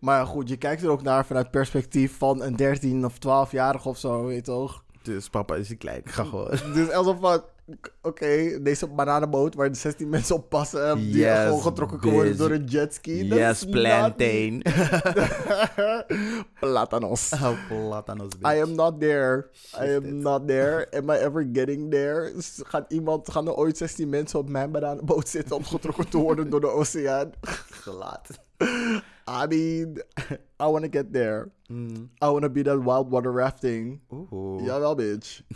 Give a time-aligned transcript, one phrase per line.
[0.00, 3.98] Maar goed, je kijkt er ook naar vanuit perspectief van een 13 of 12-jarige of
[3.98, 4.84] zo, weet je toch?
[5.02, 5.98] Dus papa is een klein.
[5.98, 6.50] Ik ga gewoon.
[6.74, 7.42] Dus alsof van,
[8.02, 12.36] oké, deze bananenboot waar de 16 mensen op passen, die Yes, gewoon getrokken kunnen worden
[12.36, 12.48] bitch.
[12.48, 13.28] door een jetski.
[13.28, 14.62] dat Yes, plantain.
[16.60, 17.32] Platanos.
[17.42, 18.54] oh, platanos, bitch.
[18.54, 19.46] I am not there.
[19.82, 20.12] I am it.
[20.14, 20.86] not there.
[20.96, 22.32] Am I ever getting there?
[22.64, 26.50] Gaat iemand, gaan er ooit 16 mensen op mijn bananenboot zitten om getrokken te worden
[26.50, 27.32] door de oceaan?
[27.70, 28.28] Gelaat.
[29.30, 29.98] I mean,
[30.60, 31.50] I want to get there.
[31.70, 32.08] Mm.
[32.20, 34.00] I want to be that wild water rafting.
[34.10, 34.18] Yeah,
[34.66, 35.42] Jawel, bitch.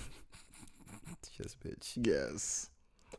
[1.36, 1.98] Yes, bitch.
[2.06, 2.70] Yes.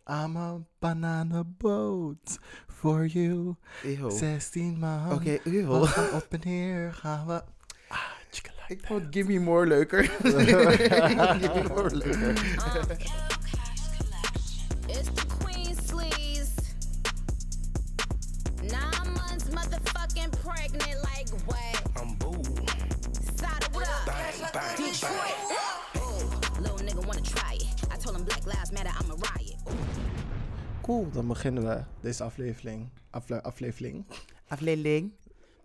[0.07, 2.37] I'm a banana boat
[2.69, 3.57] for you.
[3.83, 4.09] Eeuw.
[4.09, 5.11] 16 man.
[5.11, 5.79] Oké, eeuw.
[5.81, 7.41] We gaan op en neer gaan we.
[7.89, 7.99] Ah,
[8.31, 10.03] like Ik vond Give Me More leuker.
[10.23, 12.33] Give Me More leuker.
[30.85, 32.89] Cool, dan beginnen we deze aflevering.
[33.09, 34.05] Afle aflevering
[34.47, 35.11] Aflevering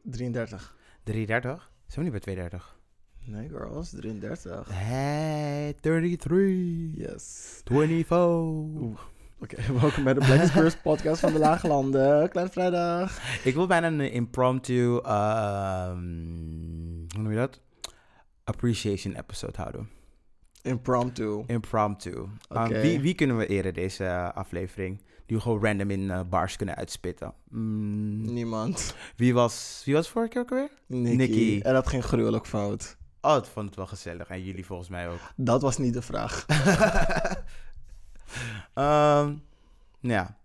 [0.02, 0.76] 33.
[1.04, 1.70] 33.
[1.86, 2.78] Zijn we niet bij 32?
[3.24, 4.68] Nee, girls, 33.
[4.70, 6.40] Hey, 33.
[6.94, 7.60] Yes.
[7.64, 9.08] 24.
[9.40, 12.28] Oké, welkom bij de Black First podcast van de Lage Landen.
[12.30, 13.18] Kleine vrijdag.
[13.44, 16.04] Ik wil bijna een impromptu, ehm,
[17.08, 17.60] hoe noem je dat?
[18.50, 19.88] Appreciation episode houden.
[20.62, 21.44] Impromptu.
[21.46, 22.10] Impromptu.
[22.10, 22.80] Um, Oké.
[22.80, 25.00] wie, wie kunnen we eren deze eh, aflevering?
[25.26, 27.34] Die gewoon random in eh, bars kunnen uitspitten.
[27.48, 28.94] Mm, Niemand.
[29.16, 30.70] wie, was, wie was vorige keer ook alweer?
[30.86, 31.16] Nicky.
[31.16, 31.60] Nicky.
[31.62, 32.96] En dat ging gruwelijk fout.
[33.20, 34.28] Oh, ik vond het wel gezellig.
[34.28, 35.20] En jullie volgens mij ook.
[35.36, 36.46] Dat was niet de vraag.
[38.74, 39.34] Ehm,
[40.00, 40.36] ja.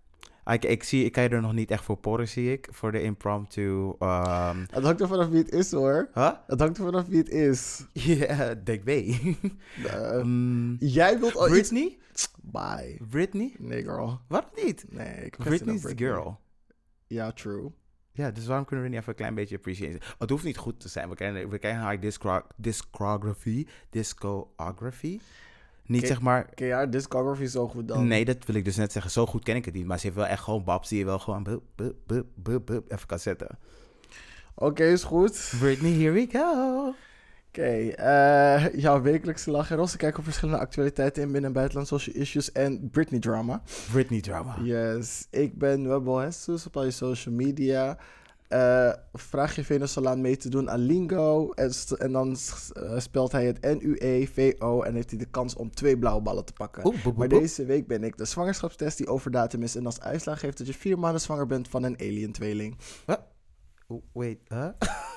[0.52, 2.68] Ik, ik, zie, ik kan je er nog niet echt voor porren, zie ik.
[2.70, 3.92] Voor de impromptu.
[3.98, 6.08] ehm Het hangt er vanaf wie het is hoor.
[6.14, 6.32] huh?
[6.46, 7.84] Het hangt er vanaf wie het is.
[7.92, 9.38] Ja, denk mee.
[9.86, 11.52] Eh, Mm, jij wilt al iets...
[11.70, 11.98] Britney?
[12.42, 12.98] Bye.
[13.10, 13.54] Britney?
[13.58, 14.20] Nee, girl.
[14.28, 14.84] Waarom niet?
[14.88, 16.08] Nee, ik Britney's Britney.
[16.10, 16.40] girl.
[17.06, 17.70] Ja, true.
[18.12, 20.00] Ja, dus waarom kunnen we niet even een klein beetje appreciëren?
[20.18, 21.08] Het hoeft niet goed te zijn.
[21.08, 23.66] We kennen, we kennen haar discro discography.
[23.90, 25.18] Discography.
[25.86, 26.48] Niet Ken- zeg maar...
[26.54, 28.06] Ken je haar discography zo goed dan?
[28.06, 29.10] Nee, dat wil ik dus net zeggen.
[29.10, 29.86] Zo goed ken ik het niet.
[29.86, 31.42] Maar ze heeft wel echt gewoon babs die je wel gewoon...
[31.42, 33.58] bup, bup, bup, bup, even kan zetten.
[34.54, 35.52] Oké, is goed.
[35.58, 36.94] Britney, here we go.
[37.48, 41.88] Oké, eh, jouw wekelijkse lach en rosse kijken op verschillende actualiteiten in binnen- en buitenland,
[41.88, 43.62] social issues en Britney drama.
[43.92, 44.56] Britney drama.
[44.62, 47.98] Yes, ik ben Webbo Jesus op al je social media.
[48.48, 51.50] Eh, vraag je Venezolaan mee te doen aan Lingo.
[51.50, 52.36] En, dan
[52.72, 56.52] eh, spelt hij het N-U-E-V-O en heeft hij de kans om twee blauwe ballen te
[56.52, 56.82] pakken.
[56.82, 57.40] Boep, maar boep.
[57.40, 59.76] deze week ben ik de zwangerschapstest die over datum is.
[59.76, 62.76] En als uitslag geeft dat je vier maanden zwanger bent van een alien tweeling.
[63.88, 64.68] Oeh, Wait, huh?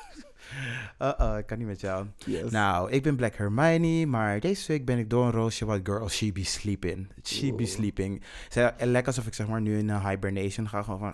[0.99, 2.07] Uh-oh, ik kan niet met jou.
[2.17, 2.51] Yes.
[2.51, 6.09] Nou, ik ben Black Hermione, maar deze week ben ik door een roosje wat girl,
[6.09, 7.07] she be sleeping.
[7.23, 8.23] She be sleeping.
[8.49, 11.13] Ze, lijkt alsof ik zeg maar nu in een hibernation ga, gewoon van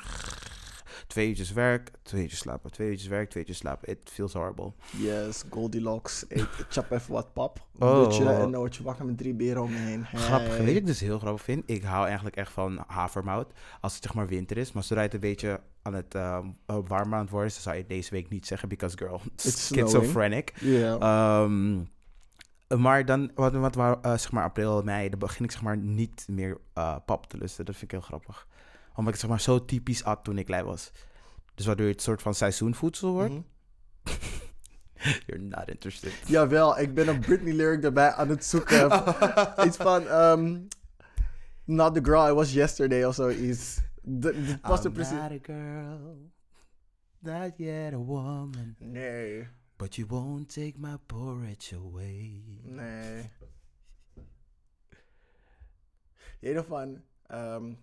[1.08, 3.90] twee uurtjes werk, twee uurtjes slapen, twee uurtjes werk, twee uurtjes slapen.
[3.90, 4.74] It feels horrible.
[4.98, 6.26] Yes, Goldilocks.
[6.28, 7.64] Eet, chap even wat pap.
[7.80, 8.04] Oh.
[8.04, 10.04] Dutje en dan word je wakker met drie beren om je heen.
[10.06, 10.20] Hey.
[10.20, 10.58] Grappig.
[10.58, 11.64] Weet ik dus heel grappig vind?
[11.66, 13.52] Ik hou eigenlijk echt van havermout.
[13.82, 14.72] Als het zeg maar winter is.
[14.72, 16.14] Maar zodra het een beetje aan het
[16.66, 18.70] warmer aan het worden is, zou je deze week niet zeggen.
[18.70, 20.54] Because girl, It's schizophrenic.
[20.60, 20.98] Ja.
[21.00, 21.84] Ehm,
[22.68, 25.78] maar dan, wat, wat, waar, eh, zeg maar april, mei, dan begin ik zeg maar
[25.78, 27.66] niet meer eh, pap te lusten.
[27.66, 28.48] Dat vind ik heel grappig.
[28.96, 30.92] Omdat ik zeg maar zo typisch at toen ik klein was.
[31.56, 33.34] Dus waardoor het soort van seizoenvoedsel wordt.
[33.34, 33.42] Mhm.
[35.26, 36.14] You're not interested.
[36.28, 38.86] Jawel, ik ben een Britney lyric erbij aan het zoeken.
[39.68, 40.60] Iets van, ehm,
[41.64, 43.76] not the girl I was yesterday of zoiets.
[44.02, 45.12] D- Dit was er precies.
[45.18, 46.32] not a girl,
[47.20, 48.76] not yet a woman.
[48.80, 52.44] Nee, But you won't take my porridge away.
[52.62, 53.30] nee.
[56.40, 57.74] Nog van, ehm,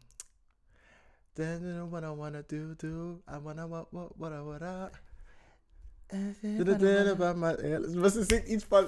[1.35, 3.23] What I wanna do, do.
[3.29, 4.91] I wanna, what, what, what, I wanna.
[7.95, 8.85] Was zingt iets van...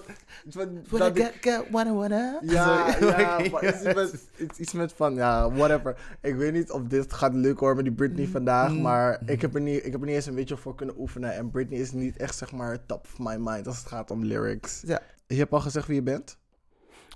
[0.47, 2.39] Iets van dat Wanna ik- get, wanna, wanna.
[2.43, 4.29] Ja, ja, iets, met,
[4.59, 6.17] iets, met van, ja, whatever.
[6.21, 8.81] Ik weet niet of dit gaat lukken hoor met die Britney vandaag, Mm.
[8.81, 11.35] maar ik heb, er niet, ik heb er niet eens een beetje voor kunnen oefenen.
[11.35, 14.25] En Britney is niet echt, zeg maar, top of my mind als het gaat om
[14.25, 14.83] lyrics.
[14.87, 15.01] Ja.
[15.27, 16.39] Je hebt al gezegd wie je bent?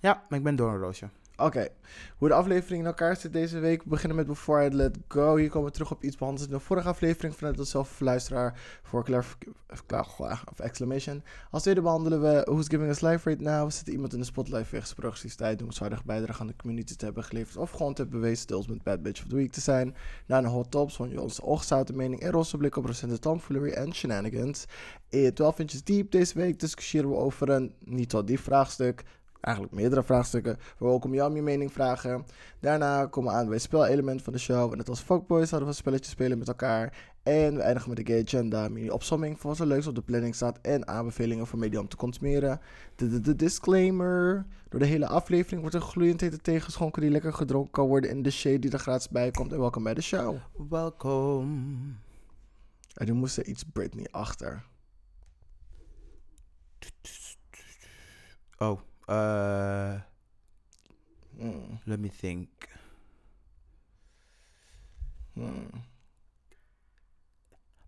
[0.00, 1.08] Ja, maar ik ben Doornroosje.
[1.40, 1.68] Oké,
[2.16, 3.82] hoe de aflevering in elkaar zit deze week.
[3.82, 5.36] We beginnen met Before I Let Go.
[5.36, 9.04] Hier komen we terug op iets behandeld in de vorige aflevering vanuit onszelf luisteraar voor
[9.04, 9.36] clarif-
[10.50, 11.22] of exclamation.
[11.50, 13.64] Als tweede behandelen we Who's Giving Us Life Right Now.
[13.64, 17.24] We zetten iemand in de spotlight wegens productietijd, noemenswaardig bijdrage aan de community te hebben
[17.24, 19.94] geleverd of gewoon te hebben bewezen deels met Bad Bitch of the Week te zijn.
[20.26, 24.64] Daarna Hot Tops, van onze oogzouten mening en roze blik op recente tomfoolery en shenanigans.
[25.08, 29.04] In 12 inches deep deze week discussiëren we over een niet tot diep vraagstuk.
[29.40, 30.56] Eigenlijk meerdere vraagstukken.
[30.78, 32.24] We ook om jou om je mening vragen.
[32.60, 34.70] Daarna komen we aan bij het spelelement van de show.
[34.70, 37.12] En net als fuckboys hadden we een spelletje spelen met elkaar.
[37.22, 40.34] En we eindigen met de gay agenda, mini-opsomming van wat er leuks op de planning
[40.34, 40.58] staat.
[40.62, 42.60] En aanbevelingen voor media om te consumeren.
[42.94, 44.46] De, de, de disclaimer.
[44.68, 48.22] Door de hele aflevering wordt er gloeiend hete tegenschonken die lekker gedronken kan worden in
[48.22, 49.52] de shade die er gratis bij komt.
[49.52, 50.36] En welkom bij de show.
[50.68, 51.98] Welkom.
[52.94, 54.64] En nu moest er iets Britney achter.
[58.58, 59.98] Oh, uh,
[61.38, 62.48] Hmm, let me think.
[65.34, 65.70] hmm.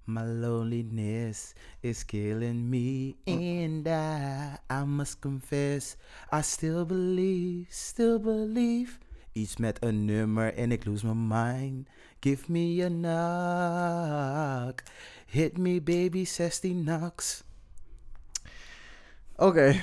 [0.06, 5.96] My loneliness is killing me, and I, I must confess,
[6.32, 8.99] I still believe, still believe.
[9.34, 11.88] Iets met een nummer en ik lose my mind.
[12.20, 14.82] Give me a knock.
[15.26, 17.44] Hit me baby, 16 knocks.
[19.37, 19.81] Oké.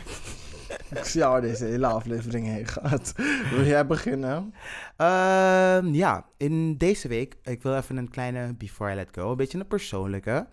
[0.96, 3.14] Ik zie jou deze hele aflevering heen gaat.
[3.52, 4.54] Wil jij beginnen?
[4.98, 9.38] Ehm, ja, in deze week, ik wil even een kleine Before I Let Go, een
[9.38, 10.48] beetje een persoonlijke.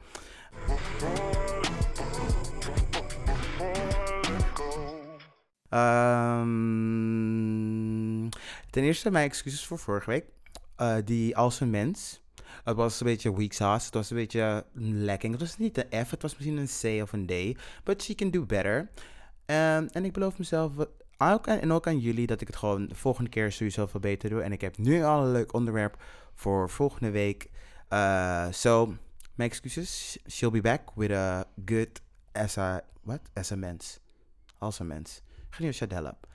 [5.68, 6.48] Ehm,
[8.70, 10.24] ten eerste mijn excuses voor vorige week.
[10.76, 12.22] Eh, die als een mens.
[12.64, 13.84] Het was een beetje weak sauce.
[13.84, 15.32] Het was een beetje lekking.
[15.32, 17.58] Het was niet een F, het was misschien een C of een D.
[17.84, 18.90] But she can do better.
[19.46, 20.72] Ehm, en ik beloof mezelf,
[21.18, 24.30] ook en ook aan jullie, dat ik het gewoon de volgende keer sowieso veel beter
[24.30, 24.42] doe.
[24.42, 26.02] En ik heb nu al een leuk onderwerp
[26.34, 27.50] voor volgende week.
[27.90, 28.94] Uh, so,
[29.34, 30.18] mijn excuses.
[30.30, 32.00] She'll be back with a good
[32.32, 33.20] as a, what?
[33.34, 34.00] As a mens.
[34.58, 35.22] Als een mens.
[35.50, 36.26] Hell up.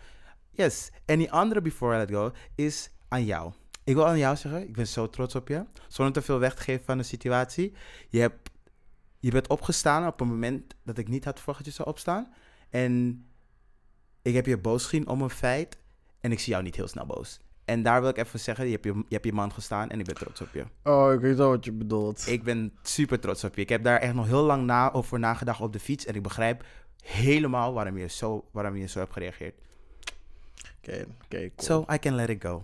[0.50, 0.92] Yes.
[1.06, 3.54] En die andere before I let go is aan jou.
[3.84, 5.66] Ik wil aan jou zeggen, ik ben zo trots op je.
[5.88, 7.74] Zonder te veel weg te geven van de situatie.
[8.10, 8.50] Je, hebt,
[9.20, 12.34] je bent opgestaan op een moment dat ik niet had verwacht dat je zou opstaan.
[12.70, 13.26] En
[14.22, 15.78] ik heb je boos gezien om een feit.
[16.22, 17.40] En ik zie jou niet heel snel boos.
[17.66, 20.00] En daar wil ik even zeggen, je hebt je, je, hebt je man gestaan en
[20.00, 20.66] ik ben trots op je.
[20.84, 22.28] Oh, ik weet wel wat je bedoelt.
[22.28, 23.62] Ik ben super trots op je.
[23.62, 26.06] Ik heb daar echt nog heel lang na, over nagedacht op de fiets.
[26.06, 26.66] En ik begrijp
[27.04, 29.56] helemaal waarom je zo, waarom je zo hebt gereageerd.
[30.78, 31.86] Oké, oké, cool.
[31.86, 32.64] So I can let it go.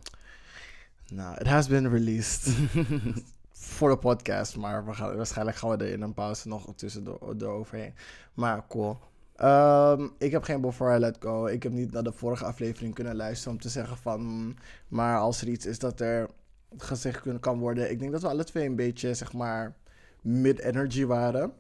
[1.12, 2.56] Nou, it has been released.
[3.76, 7.36] voor de podcast, maar we gaan, waarschijnlijk gaan we er in een pauze nog tussendoor
[7.38, 7.94] eroverheen.
[8.34, 9.00] Maar cool.
[9.36, 11.46] Ehm, ik heb geen Before I Let Go.
[11.46, 14.56] Ik heb niet naar de vorige aflevering kunnen luisteren om te zeggen van...
[14.88, 16.30] maar als er iets is dat er
[16.78, 17.92] gezegd kan worden...
[17.92, 19.76] Ik denk dat we alle twee een beetje, zeg maar,
[20.22, 21.54] mid-energy waren.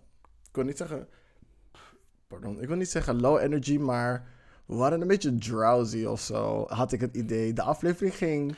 [0.50, 1.07] Ik wil niet zeggen...
[2.27, 4.33] Pardon, ik wil niet zeggen low energy, maar...
[4.66, 7.54] We waren een beetje drowsy of zo, had ik het idee.
[7.54, 8.56] De aflevering ging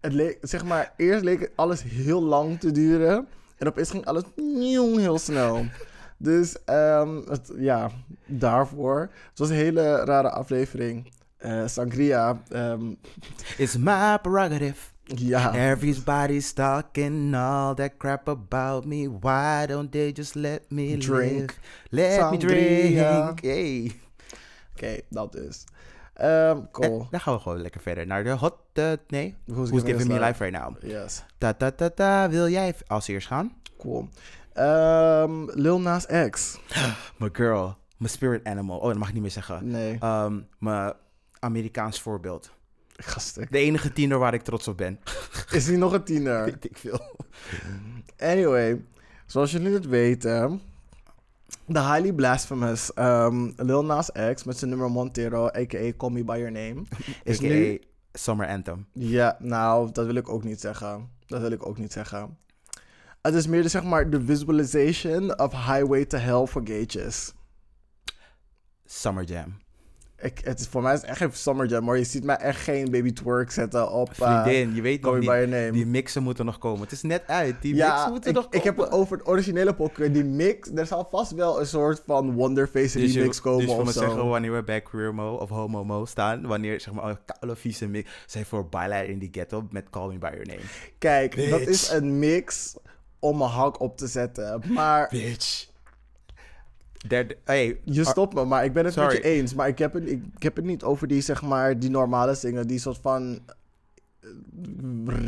[0.00, 3.26] het leek, zeg maar, eerst leek alles heel lang te duren.
[3.58, 5.64] En opeens ging alles heel snel.
[6.22, 7.90] Dus ehm, het, ja,
[8.26, 9.00] daarvoor.
[9.30, 11.12] Het was een hele rare aflevering.
[11.36, 12.92] Eh, Sangria, ehm,
[13.58, 14.74] It's my prerogative.
[15.04, 15.54] ja.
[15.70, 19.10] Everybody's talking all that crap about me.
[19.20, 21.38] Why don't they just let me Drink.
[21.40, 21.54] live?
[21.88, 22.30] Let Sangria.
[22.30, 23.40] me drink.
[23.42, 23.92] Hey.
[24.74, 25.64] Oké, dat dus.
[26.14, 27.00] Ehm, cool.
[27.00, 28.56] En dan gaan we gewoon lekker verder naar de hot...
[28.72, 30.76] eh, nee, Who's Who's Giving Me Life Right Now.
[30.82, 32.28] Yes, Ta ta ta ta.
[32.28, 33.52] Wil jij als eerst gaan?
[33.78, 34.08] cool.
[34.54, 36.58] Ehm, Lil Nas X.
[37.18, 37.76] My girl.
[37.96, 38.78] My spirit animal.
[38.78, 39.70] Oh, dat mag ik niet meer zeggen.
[39.70, 40.92] Nee, Ehm, mijn
[41.38, 42.50] Amerikaans voorbeeld.
[42.96, 43.52] gastek.
[43.52, 45.00] De enige tiener waar ik trots op ben.
[45.50, 46.44] Is hij nog een tiener?
[46.44, 47.16] Weet ik veel.
[48.18, 48.84] Anyway,
[49.26, 50.60] zoals jullie het weten,
[51.66, 55.92] de highly blasphemous um, Lil Nas X met zijn nummer Montero, a.k.a.
[55.96, 56.82] Call Me By Your Name,
[57.24, 57.80] is nu...
[58.12, 58.86] Summer Anthem.
[58.92, 61.10] Ja, nou, dat wil ik ook niet zeggen.
[61.26, 62.36] Dat wil ik ook niet zeggen.
[63.22, 67.32] Het is meer de, zeg maar, de visualization of Highway to Hell voor gaytjes.
[68.84, 69.60] Summer Jam.
[70.18, 72.36] Ik, het is, voor mij is het echt geen Summer Jam, maar je ziet mij
[72.36, 75.20] echt geen baby twerk zetten op uh, Vriendin, je weet nog niet.
[75.20, 75.70] By Your Name.
[75.70, 76.80] Die mixen moeten nog komen.
[76.80, 77.62] Het is net uit.
[77.62, 78.58] Die mixen moeten ik, nog komen.
[78.58, 80.12] ik heb het over het originele pokken.
[80.12, 83.70] Die mix, er zal vast wel een soort van Wonderface Dus je, remix komen dus
[83.70, 84.00] je of moet zo.
[84.00, 86.46] zeggen wanneer we bij Queer Mo of Homo Mo staan.
[86.46, 88.10] Wanneer zeg maar een koude vieze mix.
[88.26, 90.60] Zij voor Byline in die ghetto met Call Me By Your Name.
[90.98, 92.76] Kijk, dat is een mix
[93.22, 94.62] om een hak op te zetten.
[94.68, 95.70] Maar Bitch.
[97.06, 99.54] Derde, hey, Je ah, stopt me, maar ik ben het met je eens.
[99.54, 102.34] Maar ik heb, het, ik, ik heb het niet over die, zeg maar, die normale
[102.34, 102.66] zingen.
[102.66, 103.38] Die soort van
[104.20, 104.28] eh,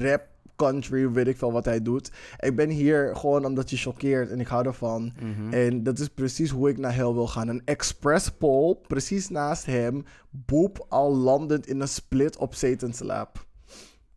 [0.00, 0.22] rap,
[0.56, 2.10] country, weet ik veel wat hij doet.
[2.38, 5.12] Ik ben hier gewoon omdat je choqueert en ik hou ervan.
[5.20, 5.52] mhm.
[5.52, 7.48] En dat is precies hoe ik naar Hell wil gaan.
[7.48, 10.04] Een express poll, precies naast hem.
[10.30, 13.46] Boep al landend in een split op Satan's lap.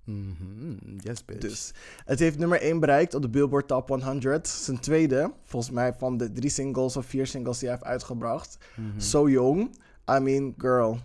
[0.07, 0.97] Mhm.
[0.99, 1.41] Yes, bitch.
[1.41, 1.73] Dus
[2.05, 4.47] het heeft nummer 1 bereikt op de Billboard Top 100.
[4.47, 8.57] Zijn tweede, volgens mij van de drie singles of vier singles die hij heeft uitgebracht.
[8.75, 8.99] Mhm.
[8.99, 9.75] So Young.
[10.11, 10.99] I mean, girl,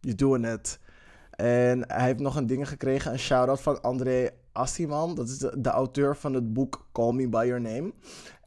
[0.00, 0.78] you're doing it.
[1.30, 5.14] En hij heeft nog een ding gekregen, een shout-out van André Assiman.
[5.14, 7.92] Dat is de, de auteur van het boek Call Me By Your Name.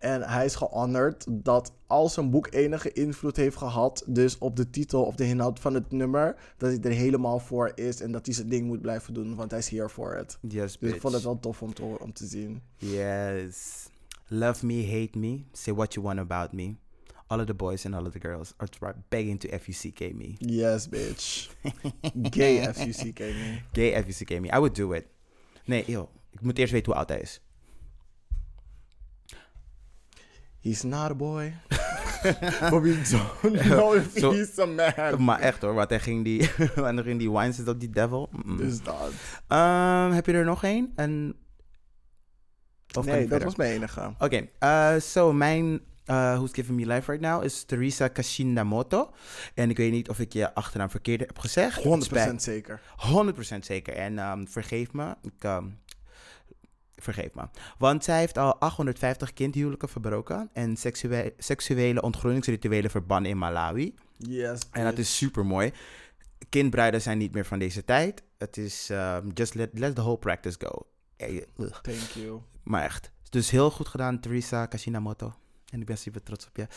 [0.06, 4.04] En hij is gehonored dat al zijn boek enige invloed heeft gehad...
[4.08, 6.36] dus op de titel of de inhoud van het nummer...
[6.58, 9.36] dat hij er helemaal voor is en dat hij zijn ding moet blijven doen...
[9.36, 10.38] want hij is hier voor het.
[10.42, 10.96] Yes, Dus bitch.
[10.96, 12.62] ik vond het wel tof om te, om te zien.
[12.78, 13.88] Yes.
[14.28, 16.76] Love me, hate me, say what you want about me.
[17.28, 20.36] All of the boys and all of the girls are begging to F-U-C-K me.
[20.38, 21.50] Yes, bitch.
[22.38, 23.62] Gay F-U-C-K me.
[23.74, 24.48] Gay F-U-C-K me.
[24.48, 25.06] I would do it.
[25.66, 26.08] Nee, joh.
[26.32, 27.42] Ik moet eerst weten hoe oud hij is.
[30.66, 31.54] He's not a boy.
[32.72, 35.24] But we don't know if he's a man.
[35.24, 38.30] Maar echt hoor, wat hij ging die, wanneer ging die wine zit op die devil.
[38.44, 38.58] Mm.
[38.58, 39.12] Dus dat.
[39.48, 40.92] Ehm, heb je er nog één?
[40.96, 41.36] En...
[42.98, 43.48] Of nee, dat verder?
[43.48, 44.14] was mijn enige.
[44.20, 45.72] Oké, eh, so mijn
[46.06, 49.12] uh, Who's Giving Me Life Right Now is Teresa Kashinamoto.
[49.54, 51.84] En ik weet niet of ik je achternaam verkeerd heb gezegd.
[51.84, 52.82] 100% Spijt- zeker.
[53.56, 53.94] 100% zeker.
[53.94, 55.16] En ehm, vergeef me.
[55.22, 55.66] Ik, ehm,
[57.06, 57.44] vergeef me.
[57.78, 60.50] Want zij heeft al 850 kindhuwelijken verbroken.
[60.54, 63.96] En seksuele, seksuele ontgroeningsrituelen verbannen in Malawi.
[64.18, 64.62] Yes.
[64.72, 65.72] En dat is super mooi.
[66.50, 68.24] Kindbruiden zijn niet meer van deze tijd.
[68.38, 70.88] Het is ehm, just let, let the whole practice go.
[71.58, 71.82] Ugh.
[71.82, 72.42] Thank you.
[72.64, 73.12] Maar echt.
[73.30, 75.34] Dus heel goed gedaan, Teresa Kashinamoto.
[75.72, 76.68] En ik ben super trots op je.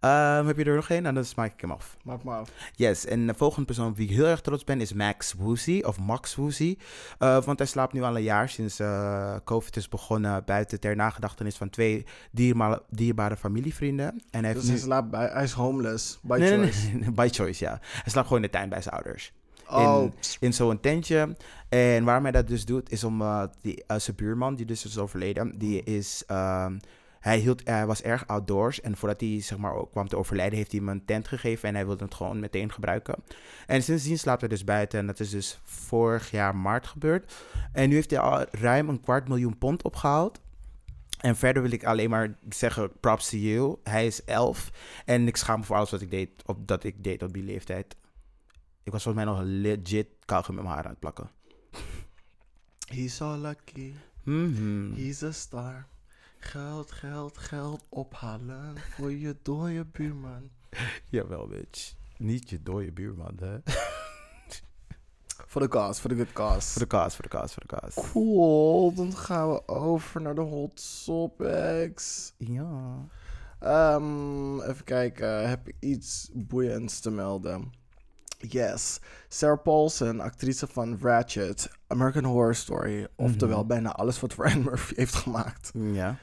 [0.00, 1.06] Ehm, heb je er nog één?
[1.06, 1.96] En dan maak ik hem af.
[2.04, 2.50] Maak maar af.
[2.74, 5.82] Yes, en de volgende persoon op wie ik heel erg trots ben is Max Woozy,
[5.84, 6.76] of Max Woozy.
[7.18, 10.96] Eh, want hij slaapt nu al een jaar sinds eh, COVID is begonnen buiten ter
[10.96, 14.22] nagedachtenis van twee dierma- dierbare familievrienden.
[14.30, 14.70] En hij heeft Dus nu...
[14.70, 16.18] hij slaapt bij, hij is homeless.
[16.22, 16.96] By nee, nee, choice.
[16.96, 17.78] nee, by choice, ja.
[17.80, 19.32] Hij slaapt gewoon in de tuin bij zijn ouders.
[19.70, 21.36] Oh, In, in zo'n tentje.
[21.68, 24.84] En waarom hij dat dus doet, is om uh, die, uh, zijn buurman, die dus
[24.84, 26.22] is overleden, die is...
[27.20, 30.72] Hij, hield, hij was erg outdoors en voordat hij zeg maar, kwam te overlijden, heeft
[30.72, 33.14] hij hem een tent gegeven en hij wilde het gewoon meteen gebruiken.
[33.66, 37.34] En sindsdien slaapt hij dus buiten en dat is dus vorig jaar maart gebeurd.
[37.72, 40.40] En nu heeft hij al ruim een kwart miljoen pond opgehaald.
[41.18, 43.76] En verder wil ik alleen maar zeggen, props to you.
[43.82, 44.70] Hij is elf
[45.04, 47.42] en ik schaam me voor alles wat ik deed op, dat ik deed op die
[47.42, 47.96] leeftijd.
[48.82, 51.30] Ik was volgens mij nog legit kauwgum met mijn haar aan het plakken.
[52.88, 53.92] he's so lucky.
[54.22, 54.94] Mhm.
[54.94, 55.86] He's a star.
[56.38, 60.50] Geld, geld, geld ophalen voor je dode buurman.
[61.10, 61.94] Jawel, bitch.
[62.16, 63.58] Niet je dode buurman, hè?
[65.46, 66.70] Voor de cause, voor de good cause.
[66.70, 67.94] Voor de kaas, voor de kaas, voor de kaas.
[67.94, 72.32] Cool, dan gaan we over naar de hot topics.
[72.36, 72.94] Ja.
[73.58, 77.72] Ehm, even kijken, heb ik iets boeiends te melden?
[78.38, 83.66] Yes, Sarah Paulson, actrice van Ratchet, American Horror Story, oftewel Mhm.
[83.66, 85.70] bijna alles wat Ryan Murphy heeft gemaakt.
[85.74, 86.16] Ja.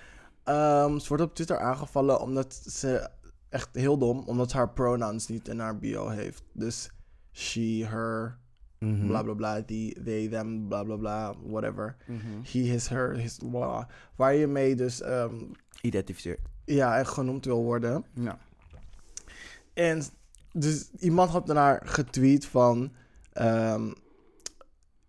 [0.45, 3.09] Ehm, ze wordt op Twitter aangevallen omdat ze,
[3.49, 6.43] echt heel dom, omdat ze haar pronouns niet in haar bio heeft.
[6.53, 6.91] Dus
[7.31, 8.37] she, her,
[8.79, 9.07] Mhm.
[9.07, 11.95] bla bla bla, die, they, them, bla bla bla, whatever.
[12.07, 12.19] Mhm.
[12.51, 13.87] He, his, her, his, bla.
[14.15, 15.35] Waar je mee dus, ehm,
[15.81, 16.37] Identificeer.
[16.65, 18.05] ja, echt genoemd wil worden.
[18.13, 18.37] Ja.
[19.73, 20.01] En
[20.53, 22.91] dus iemand had daarna getweet van...
[23.33, 23.91] ehm,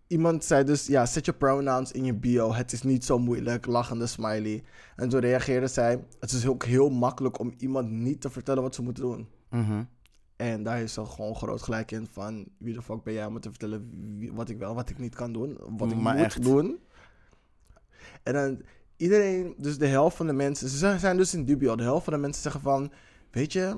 [0.07, 2.53] iemand zei dus, ja, zet je pronouns in je bio.
[2.53, 4.63] Het is niet zo moeilijk, lachende smiley.
[4.95, 6.03] En toen reageerde zij...
[6.19, 9.27] Het is ook heel makkelijk om iemand niet te vertellen wat ze moeten doen.
[9.49, 9.83] Mhm.
[10.35, 12.45] En daar is ze gewoon groot gelijk in van...
[12.57, 15.15] Wie de fuck ben jij om te vertellen wie- wat ik wel, wat ik niet
[15.15, 15.57] kan doen.
[15.77, 16.43] Wat ik Maar moet echt.
[16.43, 16.79] doen.
[18.23, 18.61] En dan
[18.97, 20.69] iedereen, dus de helft van de mensen...
[20.69, 21.75] Ze zijn dus in dubio.
[21.75, 22.91] De helft van de mensen zeggen van...
[23.31, 23.77] Weet je,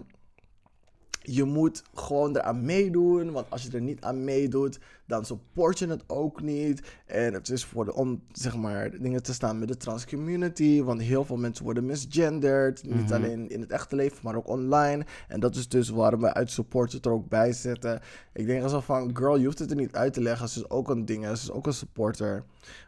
[1.34, 3.32] je moet gewoon eraan meedoen.
[3.32, 6.82] Want als je er niet aan meedoet, dan support je het ook niet.
[7.06, 10.82] En het is voor de, om zeg maar dingen te staan met de trans community.
[10.84, 12.84] Want heel veel mensen worden misgenderd.
[12.84, 13.14] Niet Mhm.
[13.14, 15.06] alleen in het echte leven, maar ook online.
[15.28, 18.02] En dat is dus waarom we uit support het er ook bij zetten.
[18.34, 20.50] Ik denk alsof van, girl, je hoeft het er niet uit te leggen.
[20.50, 22.44] Ze is ook een ding, ze is ook een supporter.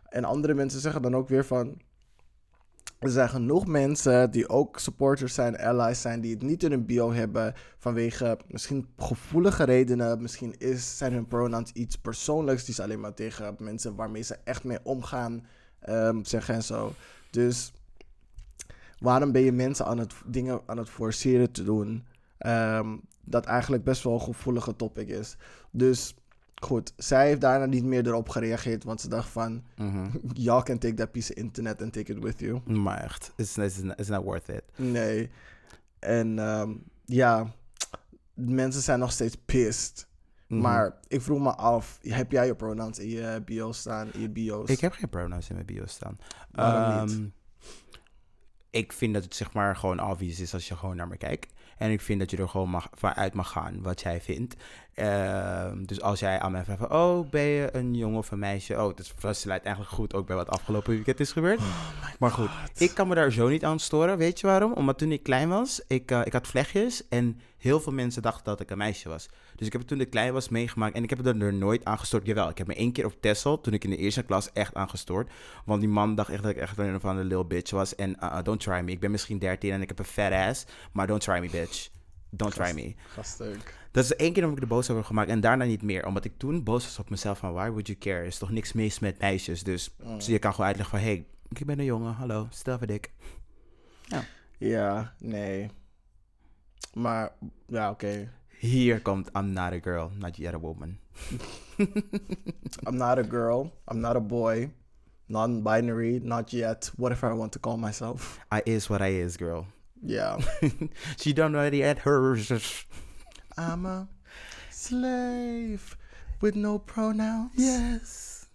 [0.09, 1.81] En andere mensen zeggen dan ook weer van...
[3.01, 6.85] Er zijn genoeg mensen die ook supporters zijn, allies zijn, die het niet in hun
[6.85, 10.21] bio hebben vanwege misschien gevoelige redenen.
[10.21, 14.37] Misschien is, zijn hun pronouns iets persoonlijks die ze alleen maar tegen mensen waarmee ze
[14.43, 15.45] echt mee omgaan
[15.79, 16.93] ehm, zeggen en zo.
[17.31, 17.73] Dus
[18.99, 22.05] waarom ben je mensen aan het dingen aan het forceren te doen
[22.37, 25.37] ehm, dat eigenlijk best wel een gevoelige topic is.
[25.71, 26.15] Dus
[26.63, 30.09] goed, zij heeft daarna niet meer erop gereageerd, want ze dacht van, Mhm.
[30.33, 32.59] y'all can take that piece of internet and take it with you.
[32.71, 34.63] Maar echt, it's, it's, it's not worth it.
[34.75, 35.29] Nee.
[35.99, 36.71] En ehm,
[37.05, 37.51] ja,
[38.33, 40.07] mensen zijn nog steeds pissed.
[40.47, 40.61] Mhm.
[40.61, 44.29] Maar ik vroeg me af, heb jij je pronouns in je bio staan, in je
[44.29, 44.69] bio's?
[44.69, 46.17] Ik heb geen pronouns in mijn bio staan.
[46.51, 47.15] Waarom niet?
[47.17, 47.25] Ehm,
[48.69, 51.53] Ik vind dat het zeg maar gewoon obvious is als je gewoon naar me kijkt.
[51.77, 54.55] En ik vind dat je er gewoon mag, vanuit mag gaan wat jij vindt.
[54.93, 58.39] Ehm, dus als jij aan mij vraagt van, oh, ben je een jongen of een
[58.39, 58.73] meisje?
[58.73, 61.59] Oh, dat is- sluit eigenlijk goed ook bij wat afgelopen weekend is gebeurd.
[62.19, 64.17] maar goed, ik kan me daar zo niet aan storen.
[64.17, 64.73] Weet je waarom?
[64.73, 68.43] Omdat toen ik klein was, ik, eh, ik had vlechtjes en heel veel mensen dachten
[68.45, 69.27] dat ik een meisje was.
[69.55, 71.85] Dus ik heb het toen ik klein was meegemaakt en ik heb er, er nooit
[71.85, 72.25] aan gestoord.
[72.25, 74.73] Jawel, ik heb me één keer op Texel, toen ik in de eerste klas, echt
[74.73, 75.29] aan gestoord.
[75.65, 77.95] Want die man dacht echt dat ik echt een of andere little bitch was.
[77.95, 78.91] En uh, uh, don't try me.
[78.91, 81.89] Ik ben misschien 13 en ik heb een fat ass, maar don't try me, bitch.
[82.33, 82.95] Don't try me.
[83.07, 83.75] Gastuk.
[83.91, 86.05] Dat is de één keer dat ik de boos over gemaakt en daarna niet meer.
[86.05, 88.17] Omdat ik toen boos was op mezelf van, why would you care?
[88.19, 89.63] Er is toch niks mis met meisjes.
[89.63, 90.19] Dus Mm.
[90.19, 93.11] je kan gewoon uitleggen van, hey, ik ben een jongen, hallo, stel voor dik.
[94.57, 95.69] Ja, nee.
[96.93, 97.31] Maar,
[97.67, 98.31] ja, oké.
[98.59, 100.97] Hier komt I'm not a girl, not yet a woman.
[102.87, 103.71] I'm not a girl.
[103.91, 104.71] I'm not a boy.
[105.25, 106.91] Non-binary, not yet.
[106.97, 108.39] Whatever I want to call myself.
[108.53, 109.65] I is what I is, girl.
[110.03, 110.39] Yeah.
[111.19, 112.51] She done already at hers.
[113.57, 114.07] I'm a
[114.69, 115.95] slave
[116.41, 117.51] with no pronouns.
[117.55, 118.45] Yes.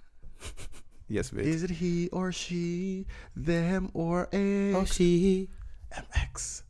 [1.09, 1.45] Yes, bitch.
[1.47, 3.07] Is it he or she,
[3.45, 4.75] them or it?
[4.75, 5.49] oh, she.
[5.91, 6.63] MX.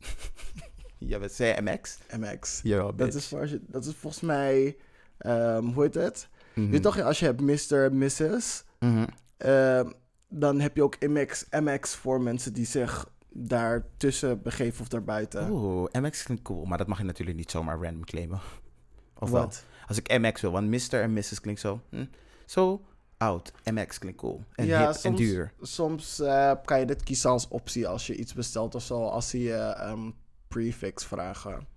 [0.99, 1.97] Ja, wat zei MX?
[2.17, 2.59] MX.
[2.63, 4.77] Ja, Dat is, voor dat is volgens mij,
[5.17, 6.27] ehm, hoe heet het?
[6.53, 7.93] Je weet toch, als je hebt Mr.
[7.93, 9.05] Mrs., Mhm.
[9.37, 9.89] ehm,
[10.29, 15.49] dan heb je ook MX, MX voor mensen die zich daartussen begeven of daarbuiten.
[15.51, 18.39] Oeh, MX klinkt cool, maar dat mag je natuurlijk niet zomaar random claimen.
[19.19, 19.41] Of wel?
[19.41, 19.63] Wat?
[19.87, 21.01] Als ik MX wil, want Mr.
[21.01, 21.41] en Mrs.
[21.41, 22.05] klinkt zo, hm,
[22.45, 22.81] zo
[23.17, 23.51] oud.
[23.71, 24.43] MX klinkt cool.
[24.55, 25.53] En Ja, hip en soms- duur.
[25.61, 29.29] Soms eh, kan je dit kiezen als optie als je iets bestelt of zo, als
[29.29, 30.11] ze je ehm,
[30.47, 31.67] prefix vragen.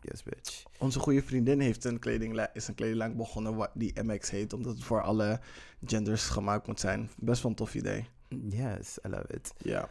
[0.00, 0.62] Yes, bitch.
[0.78, 4.84] Onze goede vriendin heeft een kledinglijn, is een kledinglijn begonnen die MX heet, omdat het
[4.84, 5.40] voor alle
[5.86, 7.10] genders gemaakt moet zijn.
[7.16, 8.06] Best wel een tof idee.
[8.28, 9.52] Yes, I love it.
[9.58, 9.88] Ja.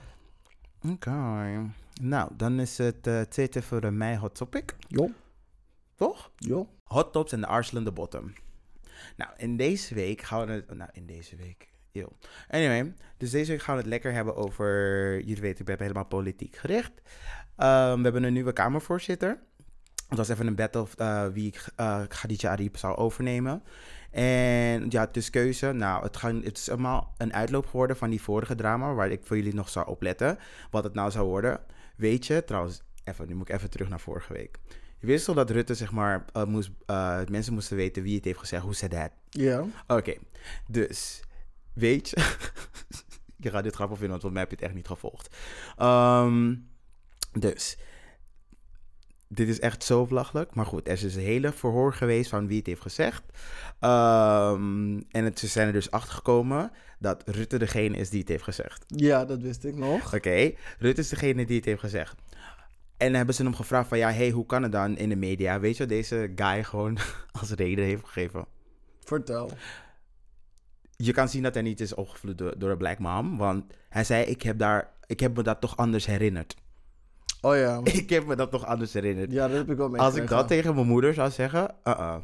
[0.89, 1.71] Oké.
[2.01, 4.75] Nou, dan is het eh tijd voor mei hot topic.
[4.87, 5.09] Jo.
[5.95, 6.31] Toch?
[6.37, 6.69] Jo.
[6.83, 8.33] Hot tops en de arselende bottom.
[9.17, 10.75] Nou, in deze week gaan we het...
[10.75, 11.71] Nou, in deze week...
[11.91, 12.07] Yo.
[12.47, 14.65] Anyway, dus deze week gaan we het lekker hebben over...
[15.19, 17.01] Jullie weten, ik ben helemaal politiek gericht.
[17.55, 19.39] Ehm, we hebben een nieuwe Kamervoorzitter.
[20.07, 23.63] Het was even een battle of eh, wie ik uh, Khadija Ariep zou overnemen.
[24.13, 25.71] En ja, het is keuze.
[25.71, 28.93] Nou, het, gaan, het is allemaal een uitloop geworden van die vorige drama...
[28.93, 30.37] waar ik voor jullie nog zou opletten.
[30.71, 31.59] Wat het nou zou worden.
[31.95, 32.81] Weet je, trouwens...
[33.03, 34.59] Even, nu moet ik even terug naar vorige week.
[34.99, 38.25] Je wist toch dat Rutte, zeg maar, uh, moest, uh, mensen moesten weten wie het
[38.25, 38.63] heeft gezegd.
[38.63, 39.11] Hoe zei dat?
[39.29, 39.59] Ja.
[39.59, 40.19] Oké, okay.
[40.67, 41.21] dus
[41.73, 42.15] weet je.
[43.43, 45.35] je gaat dit grappig vinden, want volgens mij heb je het echt niet gevolgd.
[45.81, 46.69] Um,
[47.39, 47.77] dus.
[49.33, 50.55] Dit is echt zo belachelijk.
[50.55, 53.23] Maar goed, er is dus een hele verhoor geweest van wie het heeft gezegd.
[53.79, 58.29] Um, en het, ze zijn er dus achter gekomen dat Rutte degene is die het
[58.29, 58.83] heeft gezegd.
[58.87, 60.05] Ja, dat wist ik nog.
[60.05, 60.57] Oké, okay.
[60.79, 62.15] Rutte is degene die het heeft gezegd.
[62.97, 65.15] En dan hebben ze hem gevraagd van, ja, hey, hoe kan het dan in de
[65.15, 65.59] media?
[65.59, 66.97] Weet je wat deze guy gewoon
[67.39, 68.45] als reden heeft gegeven?
[68.99, 69.51] Vertel.
[70.95, 73.37] Je kan zien dat hij niet is opgevloed door, door een black mom.
[73.37, 76.55] Want hij zei, ik heb, daar, ik heb me dat toch anders herinnerd.
[77.43, 77.79] Oh ja.
[78.01, 79.31] ik heb me dat toch anders herinnerd.
[79.31, 80.01] Ja, dat heb ik wel mee.
[80.01, 82.15] Als ik dat tegen mijn moeder zou zeggen, uh-uh.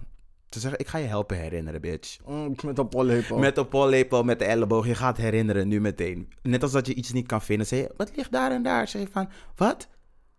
[0.50, 2.18] Te zeggen, ik ga je helpen herinneren, bitch.
[2.28, 3.38] Mm, met een pollepel.
[3.38, 4.88] Met een pollepel, met de elleboog.
[4.88, 6.30] Je gaat herinneren nu meteen.
[6.42, 7.68] Net als dat je iets niet kan vinden.
[7.68, 8.88] Zeg je, wat ligt daar en daar?
[8.88, 9.88] Zeg je van, wat?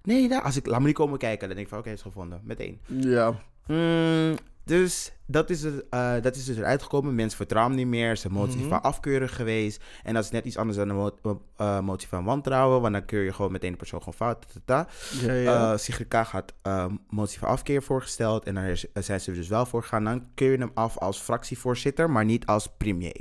[0.02, 0.42] Nee, daar.
[0.42, 1.46] Als ik, laat me niet komen kijken.
[1.46, 2.40] Dan denk ik van, oké, okay, is gevonden.
[2.44, 2.80] Meteen.
[2.86, 3.34] Ja.
[3.66, 4.34] Mm,
[4.70, 7.14] dus dat is, het, uh, dat is dus eruit gekomen.
[7.14, 8.16] Mensen vertrouwen niet meer.
[8.16, 8.68] Ze motie mm-hmm.
[8.68, 9.82] van afkeuren geweest.
[10.02, 12.80] En dat is net iets anders dan een mo uh, motie van wantrouwen.
[12.80, 14.46] Want dan keur je gewoon meteen de persoon gewoon fout.
[14.52, 14.88] Tata.
[15.20, 15.78] Ja, ja.
[16.12, 18.44] Uh, had uh, motie van afkeer voorgesteld.
[18.44, 20.04] En daar zijn ze dus wel voor gegaan.
[20.04, 23.20] Dan keur je hem af als fractievoorzitter, maar niet als premier.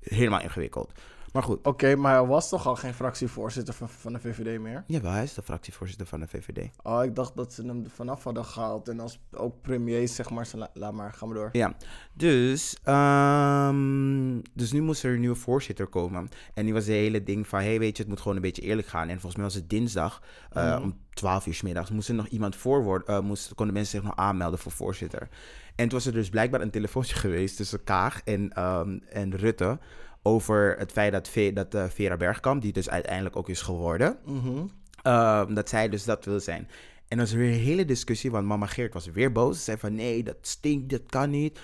[0.00, 0.92] Helemaal ingewikkeld.
[1.32, 1.58] Maar goed.
[1.58, 4.84] Oké, okay, maar hij was toch al geen fractievoorzitter van, van de VVD meer?
[4.86, 6.70] Jawel, hij is de fractievoorzitter van de VVD.
[6.82, 8.88] Oh, ik dacht dat ze hem er vanaf hadden gehaald.
[8.88, 11.48] En als ook premier, zeg maar, la, laat maar, gaan we door.
[11.52, 11.74] Ja,
[12.12, 16.28] dus, um, dus nu moest er een nieuwe voorzitter komen.
[16.54, 18.62] En die was het hele ding van, hey, weet je, het moet gewoon een beetje
[18.62, 19.08] eerlijk gaan.
[19.08, 20.22] En volgens mij was het dinsdag,
[20.56, 20.82] uh, mm.
[20.82, 24.08] om 12 uur s middags, moest er nog iemand voor uh, moest, konden mensen zich
[24.08, 25.28] nog aanmelden voor voorzitter.
[25.74, 29.78] En toen was er dus blijkbaar een telefoontje geweest tussen Kaag en, um, en Rutte
[30.22, 34.40] over het feit dat, dat uh, Vera Bergkamp, die dus uiteindelijk ook is geworden, mm
[34.40, 34.70] -hmm.
[35.06, 36.68] uh, dat zij dus dat wil zijn.
[37.10, 39.56] En dan was er weer een hele discussie, want mama Geert was weer boos.
[39.56, 41.60] Ze zei van, nee, dat stinkt, dat kan niet.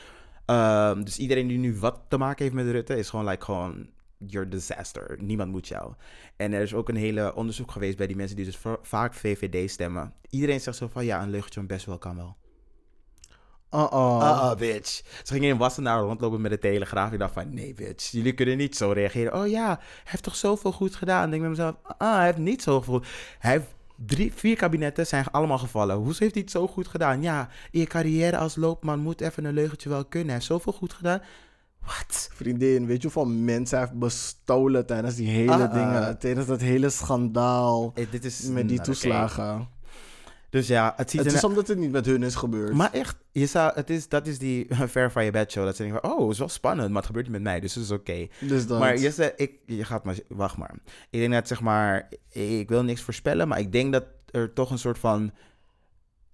[0.47, 3.89] Ehm, dus iedereen die nu wat te maken heeft met Rutte, is gewoon like, gewoon,
[4.19, 5.17] you're a disaster.
[5.21, 5.93] Niemand moet jou.
[6.37, 9.15] En er is ook een hele onderzoek geweest bij die mensen die dus va- vaak
[9.15, 10.13] VVD stemmen.
[10.31, 12.37] Iedereen zegt zo van, ja, een leugentje best wel kan wel.
[13.77, 14.21] Uh-oh.
[14.21, 15.03] Ah, bitch.
[15.23, 17.13] Ze gingen in Wassenaar rondlopen met de telegraaf.
[17.13, 18.11] Ik dacht van, nee, bitch.
[18.11, 19.35] Jullie kunnen niet zo reageren.
[19.35, 21.25] Oh ja, hij heeft toch zoveel goed gedaan.
[21.25, 23.07] Ik denk bij mezelf, ah, hij heeft niet zo goed.
[23.39, 23.75] Hij heeft
[24.07, 25.97] drie, vier kabinetten zijn allemaal gevallen.
[25.97, 27.23] Hoezo heeft hij het zo goed gedaan?
[27.23, 30.29] Ja, in je carrière als loopman moet even een leugentje wel kunnen.
[30.29, 31.21] Hij heeft zoveel goed gedaan.
[31.87, 32.29] Wat?
[32.33, 35.73] Vriendin, weet je hoeveel mensen hij heeft bestolen tijdens die hele ah.
[35.73, 36.19] dingen?
[36.19, 38.43] Tijdens dat hele schandaal Eh, dit is...
[38.43, 39.69] met die nou, toeslagen.
[40.57, 42.73] Dus ja, het ziet Het is omdat het niet met hun is gebeurd.
[42.73, 45.65] Maar echt, je zou, het is, dat is die Fair van je bed show.
[45.65, 47.61] Dat ze denken van, oh, het is wel spannend, maar het gebeurt niet met mij,
[47.61, 48.27] dus het is oké.
[48.41, 48.79] dus dat.
[48.79, 50.75] Maar Jesse, ik, je gaat maar, wacht maar.
[51.11, 54.71] Ik denk dat zeg maar, ik wil niks voorspellen, maar ik denk dat er toch
[54.71, 55.33] een soort van,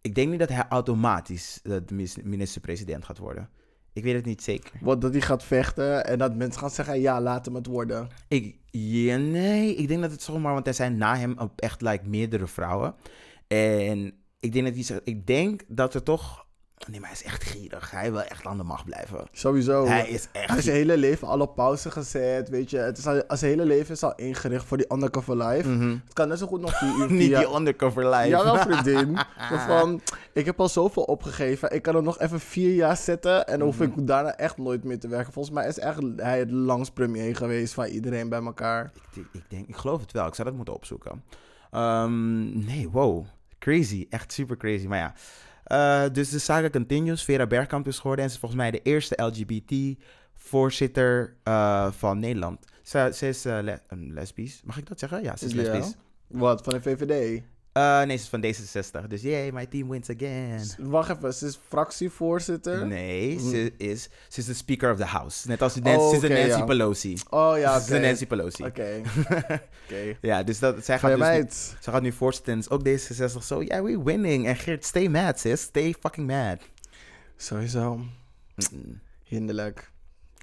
[0.01, 1.83] ik denk niet dat hij automatisch de
[2.23, 3.49] minister-president gaat worden.
[3.93, 4.71] Ik weet het niet zeker.
[4.81, 8.09] Wat dat hij gaat vechten en dat mensen gaan zeggen: ja, laat hem het worden.
[8.29, 12.09] Ik, ja, nee, ik denk dat het zomaar, want er zijn na hem echt like,
[12.09, 12.95] meerdere vrouwen.
[13.57, 16.47] En ik denk dat hij, zegt- ik denk dat er toch,
[16.91, 17.91] nee, maar hij is echt gierig.
[17.91, 19.27] Hij wil echt aan de macht blijven.
[19.33, 19.87] Sowieso.
[19.87, 22.77] Hij is echt Hij is zijn hele leven al op pauze gezet, weet je.
[22.79, 25.69] Het is al, zijn hele leven is al ingericht voor die undercover life.
[25.69, 25.97] Mhm.
[26.05, 28.29] Het kan net zo goed nog vier uur Niet via- die undercover life.
[28.29, 29.17] Jawel, vriendin.
[29.51, 30.01] Zo van,
[30.33, 31.71] ik heb al zoveel opgegeven.
[31.75, 33.47] Ik kan het nog even vier jaar zetten.
[33.47, 35.33] En dan hoef ik daarna echt nooit meer te werken.
[35.33, 38.93] Volgens mij is echt hij het langst premier geweest van iedereen bij elkaar.
[39.15, 40.27] Ik, ik denk, ik geloof het wel.
[40.27, 41.23] Ik zou dat moeten opzoeken.
[41.71, 43.25] Ehm, nee, wow.
[43.63, 44.07] Crazy.
[44.11, 44.87] Echt super crazy.
[44.87, 45.15] Maar ja.
[45.65, 47.25] Eh, dus de saga continues.
[47.25, 48.25] Vera Bergkamp is geworden.
[48.25, 51.37] En ze is volgens mij de eerste LGBT-voorzitter
[51.91, 52.65] van Nederland.
[52.83, 54.61] Ze, ze is eh, le- een lesbisch.
[54.65, 55.23] Mag ik dat zeggen?
[55.23, 55.63] Ja, ze is Ja.
[55.63, 55.95] lesbisch.
[56.27, 57.43] Wat, van de VVD?
[57.73, 59.07] Eh, nee, ze is van D66.
[59.07, 60.61] Dus yay, my team wins again.
[60.79, 62.87] Wacht even, ze is fractievoorzitter?
[62.87, 65.49] Nee, ze is, ze is de Speaker of the House.
[65.49, 66.65] Net als de Nancy, Oh, ze is de Nancy ja.
[66.65, 67.17] Pelosi.
[67.31, 68.65] Oh ja, Ze is de Nancy Pelosi.
[68.65, 69.03] Oké,
[69.85, 70.17] oké.
[70.21, 71.77] Ja, dus dat, zij Ga gaat dus nu-?
[71.81, 74.47] Ze gaat nu voorzitten en is ook D66 zo, ja, we winning.
[74.47, 75.61] En Geert, stay mad, sis.
[75.61, 76.59] Stay fucking mad.
[77.37, 78.01] Sowieso.
[79.25, 79.91] Hinderlijk.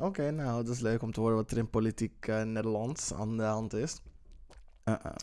[0.02, 3.38] Oké, nou, dat is leuk om te horen wat er in politiek eh, Nederlands aan
[3.38, 4.02] de hand is.
[4.86, 5.00] Uh-uh.
[5.04, 5.16] Ja.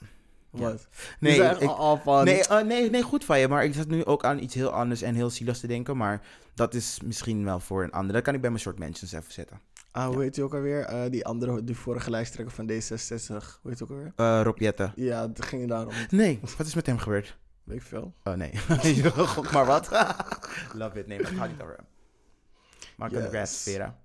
[0.50, 0.88] Wat?
[1.20, 2.24] Nee, Je ik- al van...
[2.24, 3.48] Nee, eh, nee, nee, goed van je.
[3.48, 5.96] Maar ik zat nu ook aan iets heel anders en heel zieligs te denken.
[5.96, 6.20] Maar
[6.54, 8.12] dat is misschien wel voor een ander.
[8.12, 9.60] Dat kan ik bij mijn short mentions even zetten.
[9.90, 10.84] Ah, hoe heet die ook alweer?
[10.84, 13.60] Eh, die andere, die vorige lijsttrekker van D66.
[13.62, 14.12] Hoe heet die ook alweer?
[14.16, 14.92] Eh Rob Jetten.
[14.96, 15.92] Ja, het ging daarom.
[16.10, 17.36] Nee, wat is met hem gebeurd?
[17.64, 18.14] Weet ik veel.
[18.24, 18.50] Oh nee.
[19.26, 19.88] Gok maar wat.
[20.72, 21.06] Love it.
[21.06, 21.86] Nee, maar het gaat niet over hem.
[22.96, 23.20] Maar Yes.
[23.20, 23.98] congrats, Vera.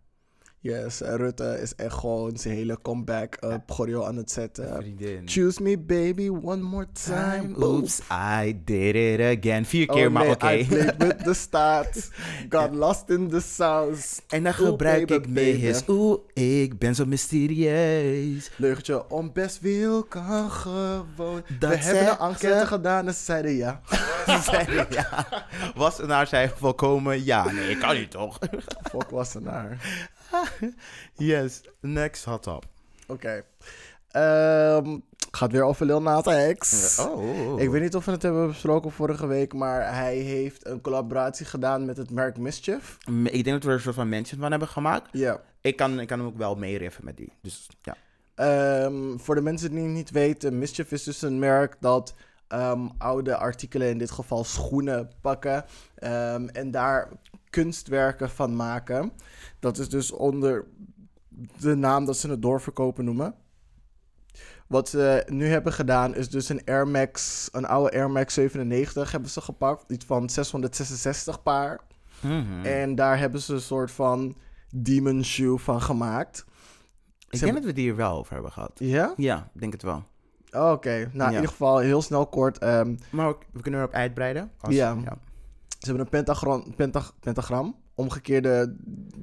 [0.63, 4.75] Yes, Rutte is echt gewoon zijn hele comeback up choreo aan het zetten.
[4.75, 5.21] Vriendin.
[5.25, 7.55] Choose me baby one more time.
[7.65, 7.99] Oops,
[8.43, 9.65] I did it again.
[9.65, 10.51] Vier Oh, keer, maar nee, oké.
[10.51, 12.09] I played with the staat.
[12.49, 14.21] Got lost in the sauce.
[14.27, 15.65] En dan gebruik ik mee baby.
[15.65, 15.83] his.
[15.87, 18.51] Oeh, ik ben zo mysterieus.
[18.55, 21.43] Leugentje, om best wil kan gewoon.
[21.59, 23.81] Dat We hebben een enquête gedaan en ze zeiden ja.
[24.25, 25.25] Ze zeiden ja.
[25.75, 27.51] Was er naar zijn volkomen ja.
[27.51, 28.39] Nee, kan niet toch?
[28.91, 29.77] Fuck was naar.
[31.31, 32.65] Yes, next hot top.
[33.07, 33.43] Oké.
[34.07, 34.97] Ehm,
[35.31, 36.99] gaat weer over Lil Nas X.
[36.99, 37.61] Oh.
[37.61, 41.45] Ik weet niet of we het hebben besproken vorige week, maar hij heeft een collaboratie
[41.45, 42.97] gedaan met het merk Mischief.
[43.23, 45.09] Ik denk dat we er een soort van mention van hebben gemaakt.
[45.11, 45.41] Ja.
[45.61, 47.31] Ik kan, ik kan hem ook wel meeriffen met die.
[47.41, 47.95] Dus ja.
[48.35, 52.13] Ehm, voor de mensen die het niet weten, Mischief is dus een merk dat
[52.51, 57.09] ehm, oude artikelen, in dit geval schoenen, pakken ehm, en daar
[57.49, 59.11] kunstwerken van maken.
[59.59, 60.65] Dat is dus onder
[61.59, 63.35] de naam dat ze het doorverkopen noemen.
[64.67, 69.11] Wat ze nu hebben gedaan is dus een Air Max, een oude Air Max 97
[69.11, 69.91] hebben ze gepakt.
[69.91, 71.79] Iets van 666 paar.
[72.19, 72.65] Mhm.
[72.65, 74.35] En daar hebben ze een soort van
[74.75, 76.45] demon shoe van gemaakt.
[77.29, 78.71] ik ze denk dat we die hier wel over hebben gehad.
[78.75, 79.13] Ja?
[79.17, 80.03] Ja, ik denk het wel.
[80.51, 82.57] Oh, Oké, nou in ieder geval heel snel kort.
[82.57, 84.51] ehm, Maar ook, we kunnen erop uitbreiden.
[84.59, 84.95] Als- Ja.
[85.79, 88.75] ze hebben een pentagram, pentag- pentagram, omgekeerde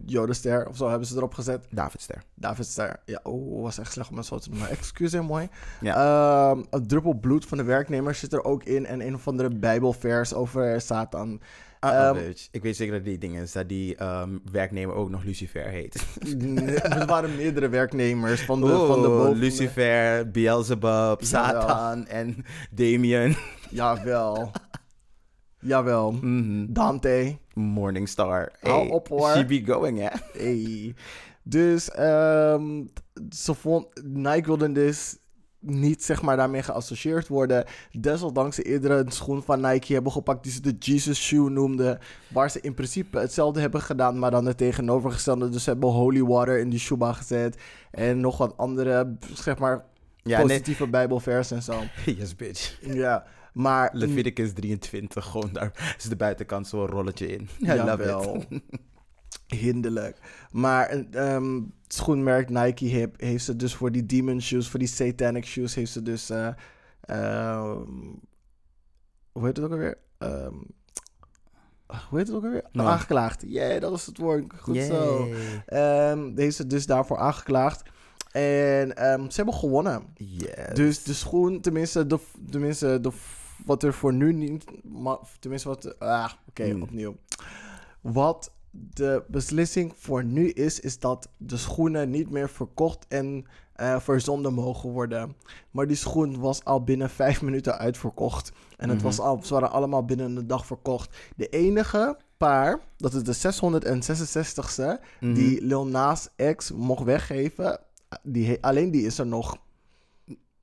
[0.06, 1.66] jodenster of zo hebben ze erop gezet.
[1.70, 2.22] Davidster.
[2.34, 4.68] Davidster, ja, oh, was echt slecht om het zo te noemen.
[4.70, 5.48] Excuseer, mooi.
[5.80, 5.94] Ja.
[6.50, 9.48] Ehm, een druppel bloed van de werknemer zit er ook in en een of andere
[9.54, 11.40] bijbelvers over Satan.
[11.80, 12.32] Ah, Ehm.
[12.50, 16.06] Ik weet zeker dat die ding is dat die ehm, werknemer ook nog Lucifer heet.
[16.82, 19.36] er waren meerdere werknemers van de, van de boven...
[19.38, 23.36] Lucifer, Beelzebub, Satan en Damien.
[23.70, 24.50] Jawel.
[25.60, 26.12] Jawel.
[26.12, 26.66] Mhm.
[26.68, 27.38] Dante.
[27.54, 28.52] Morningstar.
[28.60, 29.30] Hou op, hoor.
[29.30, 30.08] She be going, hè?
[30.32, 30.94] Hey.
[31.42, 32.84] Dus ehm,
[33.30, 35.18] ze vond, Nike wilde dus
[35.60, 37.64] niet zeg maar daarmee geassocieerd worden.
[37.92, 41.98] Desondanks ze eerder een schoen van Nike hebben gepakt die ze de Jesus Shoe noemden.
[42.28, 45.48] Waar ze in principe hetzelfde hebben gedaan, maar dan het tegenovergestelde.
[45.48, 47.56] Dus ze hebben holy water in die shoeba gezet.
[47.90, 49.84] En nog wat andere, zeg maar,
[50.22, 50.46] Ja, nee.
[50.46, 51.82] positieve bijbelversen en zo.
[52.18, 52.78] Yes, bitch.
[52.80, 53.90] Ja, maar...
[53.92, 57.48] Leviticus 23, gewoon daar is de buitenkant zo'n rolletje in.
[57.62, 58.44] I love Jawel.
[59.56, 60.18] Hinderlijk.
[60.50, 64.88] Maar een ehm, schoenmerk Nike heeft, heeft ze dus voor die demon shoes, voor die
[64.88, 66.30] satanic shoes, heeft ze dus.
[66.30, 66.48] eh,
[67.00, 67.80] ehm,
[69.32, 69.98] hoe heet het ook alweer?
[70.18, 70.54] Ehm,
[72.08, 72.64] hoe heet het ook alweer?
[72.72, 73.42] Aangeklaagd.
[73.46, 74.44] Yeah, dat is het woord.
[74.61, 75.28] Goed zo.
[75.66, 77.82] Ehm heeft ze dus daarvoor aangeklaagd.
[78.32, 78.92] En
[79.28, 80.02] ze hebben gewonnen.
[80.14, 80.74] Yes.
[80.74, 82.18] Dus de schoen, tenminste, de,
[82.50, 83.11] tenminste de,
[83.64, 84.64] wat er voor nu niet...
[84.84, 85.98] ma- tenminste, wat...
[85.98, 86.82] Ah, oké, Hmm.
[86.82, 87.16] opnieuw.
[88.00, 88.52] Wat
[88.94, 94.54] de beslissing voor nu is, is dat de schoenen niet meer verkocht en eh, verzonden
[94.54, 95.34] mogen worden.
[95.70, 98.52] Maar die schoen was al binnen vijf minuten uitverkocht.
[98.76, 99.06] En het Mhm.
[99.06, 101.16] was al, ze waren allemaal binnen een dag verkocht.
[101.36, 105.34] De enige paar, dat is de 666ste, Mhm.
[105.34, 107.80] die Lil Nas X mocht weggeven.
[108.22, 109.56] Die, alleen die is er nog.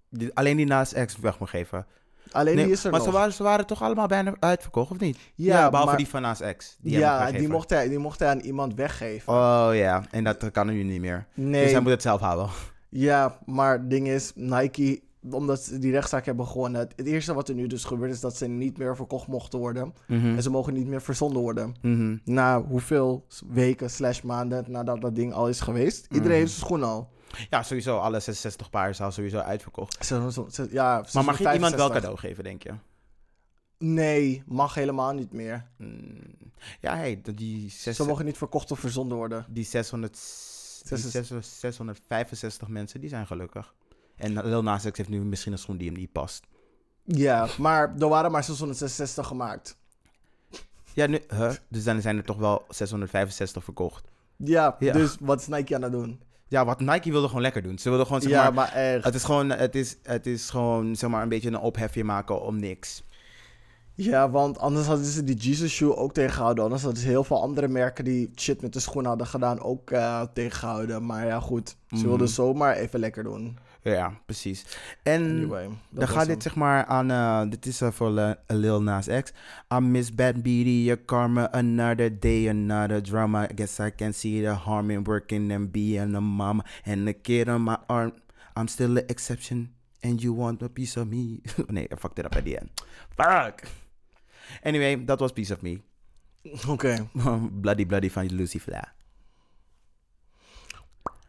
[0.10, 1.86] Die- alleen die naast ex weg moet geven.
[2.32, 3.10] Alleen Nee, die is er maar nog.
[3.10, 5.18] ze waren, ze waren toch allemaal bijna uitverkocht, of niet?
[5.36, 6.78] Ja, behalve maar- die van naast ex.
[6.80, 9.34] Die ja, die mocht, hij, die mocht hij aan iemand weggeven.
[9.34, 11.26] Oh ja, en dat kan nu niet meer.
[11.34, 12.50] nee, Dus hij moet het zelf houden.
[12.90, 16.82] ja, maar het ding is, Nike, omdat ze die rechtszaak hebben gewonnen.
[16.82, 19.60] Het, het eerste wat er nu dus gebeurt is dat ze niet meer verkocht mochten
[19.60, 19.94] worden.
[20.08, 20.26] Mhm.
[20.36, 21.76] En ze mogen niet meer verzonden worden.
[21.82, 22.18] Mhm.
[22.24, 26.06] Na hoeveel weken slash maanden nadat dat ding al is geweest.
[26.06, 26.38] Iedereen Mhm.
[26.40, 27.10] heeft zijn schoen al.
[27.50, 27.98] Ja, sowieso.
[27.98, 30.08] Alle 66 paar zijn sowieso uitverkocht.
[30.72, 31.94] Ja, Maar mag je iemand wel 65.
[31.94, 32.74] cadeau geven, denk je?
[33.78, 35.68] Nee, mag helemaal niet meer.
[35.78, 36.20] Mm.
[36.82, 39.46] Ja, hey, die, zes, Ze mogen niet verkocht of verzonden worden.
[39.50, 43.74] die, 600, die Zes- 600 665 mensen, die zijn gelukkig.
[44.16, 46.44] En Lil Nas X heeft nu misschien een schoen die hem niet past.
[47.04, 49.78] Ja, maar er waren maar 666 gemaakt.
[50.94, 51.52] Ja, nu, huh?
[51.70, 54.08] dus dan zijn er toch wel 665 verkocht.
[54.38, 54.94] Ja, Ja.
[54.94, 56.22] dus wat is Nike aan het doen?
[56.56, 57.78] Ja, wat Nike wilde gewoon lekker doen.
[57.80, 59.04] Ze wilden gewoon, zeg ja, maar, maar echt.
[59.04, 62.42] het is gewoon, het is, het is gewoon, zeg maar, een beetje een ophefje maken
[62.42, 63.04] om niks.
[63.94, 66.64] Ja, want anders hadden ze die Jesus Shoe ook tegengehouden.
[66.64, 69.92] Anders hadden ze heel veel andere merken die shit met de schoen hadden gedaan ook
[69.92, 71.06] eh, tegengehouden.
[71.06, 71.70] Maar ja, goed.
[71.70, 72.06] Ze Mhm.
[72.08, 73.58] wilden zomaar even lekker doen.
[73.86, 74.66] Ja, precies.
[75.04, 76.28] En Anyway, dan gaat hem.
[76.28, 79.32] dit zeg maar aan, eh, dit is eh, voor Le- Lil Nas X.
[79.74, 83.44] I miss bad beauty, your karma, another day, another drama.
[83.50, 86.64] I guess I can see the harm in working and being a mama.
[86.86, 88.14] And a kid on my arm,
[88.58, 89.74] I'm still an exception.
[90.02, 91.42] And you want a piece of me.
[91.68, 92.70] nee, I fucked it up at the end.
[93.16, 93.62] Fuck!
[94.64, 95.82] Anyway, dat was Piece of Me.
[96.68, 97.08] Oké.
[97.62, 98.94] bloody Bloody van Lucy Fla.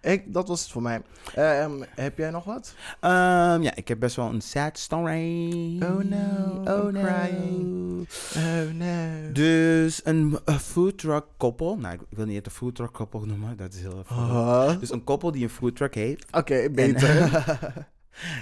[0.07, 1.03] Ik, dat was het voor mij.
[1.35, 2.75] Eh, ehm, heb jij nog wat?
[3.01, 5.83] Ehm, ja, ik heb best wel een sad story.
[5.83, 7.01] Oh no, oh I'm no.
[7.03, 8.09] crying.
[8.37, 9.33] Oh no.
[9.33, 11.77] Dus een, een food truck koppel.
[11.77, 13.57] Nou, ik wil niet het een food truck koppel noemen.
[13.57, 14.17] Dat is heel even.
[14.17, 14.81] Huh?
[14.81, 16.27] Dus een koppel die een food truck heeft.
[16.33, 17.35] Oké, beter.
[17.35, 17.87] En,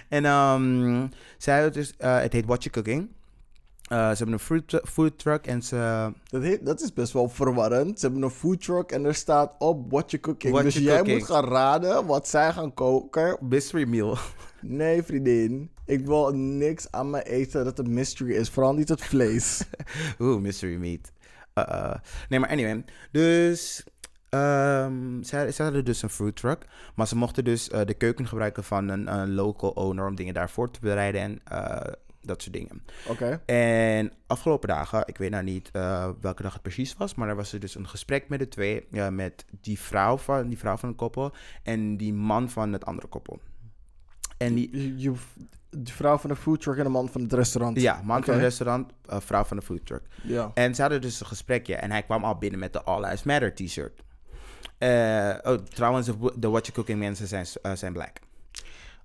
[0.24, 1.06] en ehm,
[1.38, 3.08] zij dus, eh, het heet What You Cooking.
[3.84, 6.10] Eh, ze hebben een food, tru- food truck en ze...
[6.28, 8.00] dat, heet- dat is best wel verwarrend.
[8.00, 10.52] Ze hebben een food truck en er staat op what you cooking.
[10.52, 11.18] What dus you jij cooking.
[11.18, 13.36] moet gaan raden wat zij gaan koken.
[13.40, 14.16] Mystery meal.
[14.60, 15.70] Nee, vriendin.
[15.86, 18.48] Ik wil niks aan mijn eten dat een mystery is.
[18.50, 19.62] Vooral niet het vlees.
[20.20, 21.12] Oeh, mystery meat.
[21.54, 21.94] Uh.
[22.28, 22.84] Nee, maar anyway.
[23.12, 23.84] Dus
[24.28, 26.66] ehm zij, zij hadden dus een food truck.
[26.94, 30.70] Maar ze mochten dus de keuken gebruiken van een, een local owner om dingen daarvoor
[30.70, 31.92] te bereiden en eh,
[32.26, 32.84] dat soort dingen.
[33.08, 33.42] Oké.
[33.46, 37.36] En afgelopen dagen, ik weet nou niet eh, welke dag het precies was, maar er
[37.36, 40.76] was er dus een gesprek met de twee, ja, met die vrouw van die vrouw
[40.76, 41.32] van het koppel
[41.62, 43.40] en die man van het andere koppel.
[44.38, 45.14] En die, Je, je-
[45.76, 47.80] de vrouw van de food truck en de man van het restaurant.
[47.80, 50.02] ja, man van het restaurant, eh, vrouw van de food truck.
[50.22, 50.50] Ja.
[50.54, 53.22] En ze hadden dus een gesprekje en hij kwam al binnen met de All Lives
[53.22, 54.02] Matter t-shirt.
[54.78, 58.16] Eh, oh, trouwens, de, What You Cooking mensen zijn, zijn black.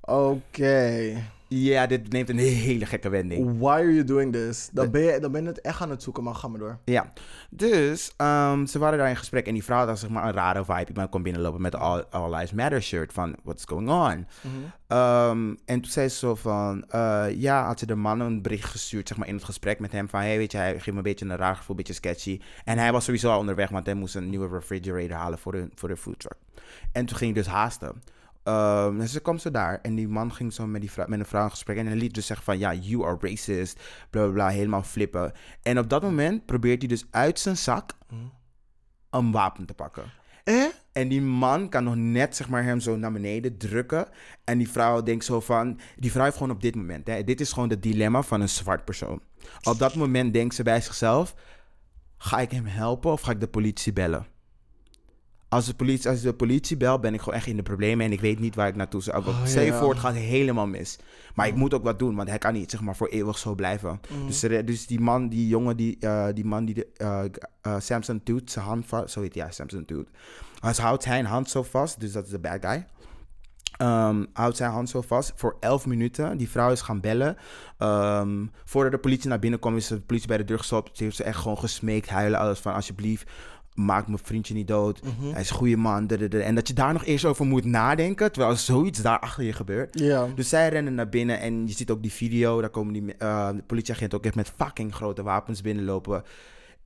[0.01, 1.15] Oké.
[1.49, 3.57] Ja, dit neemt een hele gekke wending.
[3.59, 4.69] Why are you doing this?
[4.71, 6.77] Dan ben, je, dan ben je het echt aan het zoeken, maar ga maar door.
[6.85, 7.11] Ja,
[7.49, 10.65] dus ehm, ze waren daar in gesprek en die vrouw had zeg maar een rare
[10.65, 10.85] vibe.
[10.87, 14.27] Iemand kwam binnenlopen met de All, All Lives Matter shirt van what's going on.
[14.87, 18.69] Ehm, en toen zei ze zo van, eh, ja, had ze de man een bericht
[18.69, 20.97] gestuurd, zeg maar, in het gesprek met hem van, hey, weet je, hij geeft me
[20.97, 22.39] een beetje een raar gevoel, een beetje sketchy.
[22.65, 25.69] En hij was sowieso al onderweg, want hij moest een nieuwe refrigerator halen voor de,
[25.75, 26.37] voor de food truck.
[26.91, 28.01] En toen ging hij dus haasten.
[28.43, 31.25] Ehm, en ze kwam zo daar en die man ging zo met, die met een
[31.25, 34.31] vrouw in gesprek en hij liet dus zeggen van, ja, you are racist, bla bla
[34.31, 35.31] bla, helemaal flippen.
[35.61, 37.97] En op dat moment probeert hij dus uit zijn zak
[39.09, 40.03] een wapen te pakken.
[40.43, 40.65] Eh?
[40.91, 44.07] En die man kan nog net zeg maar, hem zo naar beneden drukken.
[44.43, 45.79] En die vrouw denkt zo van...
[45.97, 47.07] Die vrouw heeft gewoon op dit moment...
[47.07, 49.21] Hè, dit is gewoon het dilemma van een zwart persoon.
[49.63, 51.35] Op dat moment denkt ze bij zichzelf...
[52.21, 54.25] Ga ik hem helpen of ga ik de politie bellen?
[55.49, 58.21] Als, de politie, als de politie ben ik gewoon echt in de problemen en ik
[58.21, 59.25] weet niet waar ik naartoe zou.
[59.27, 59.79] Oh, Stel je ja.
[59.79, 60.99] voor, het gaat helemaal mis.
[61.35, 63.55] Maar ik moet ook wat doen, want hij kan niet zeg maar voor eeuwig zo
[63.55, 63.99] blijven.
[64.09, 64.27] Mm.
[64.27, 67.23] Dus, er- dus die man, die jongen, die, eh, die man die de, eh,
[67.61, 70.07] eh, Samson doet, zijn hand vast, zo heet hij, ja, Samson doet.
[70.59, 72.85] Als houdt zijn hand zo vast, dus dat is de bad guy.
[73.77, 76.37] Ehm, houdt zijn hand zo vast voor 11 minuten.
[76.37, 77.35] Die vrouw is gaan bellen.
[77.77, 80.97] Ehm, voordat de politie naar binnen kwam, is de politie bij de deur gestopt.
[80.97, 83.29] Ze heeft ze echt gewoon gesmeekt, huilen, alles van alsjeblieft.
[83.85, 85.03] Maak mijn vriendje niet dood.
[85.03, 85.31] Mhm.
[85.31, 86.07] Hij is een goede man.
[86.07, 88.31] En dat je daar nog eerst over moet nadenken.
[88.31, 89.97] Terwijl zoiets daar achter je gebeurt.
[90.35, 92.61] Dus zij rennen naar binnen en je ziet ook die video.
[92.61, 96.23] Daar komen die de politieagenten ook echt met fucking grote wapens binnenlopen.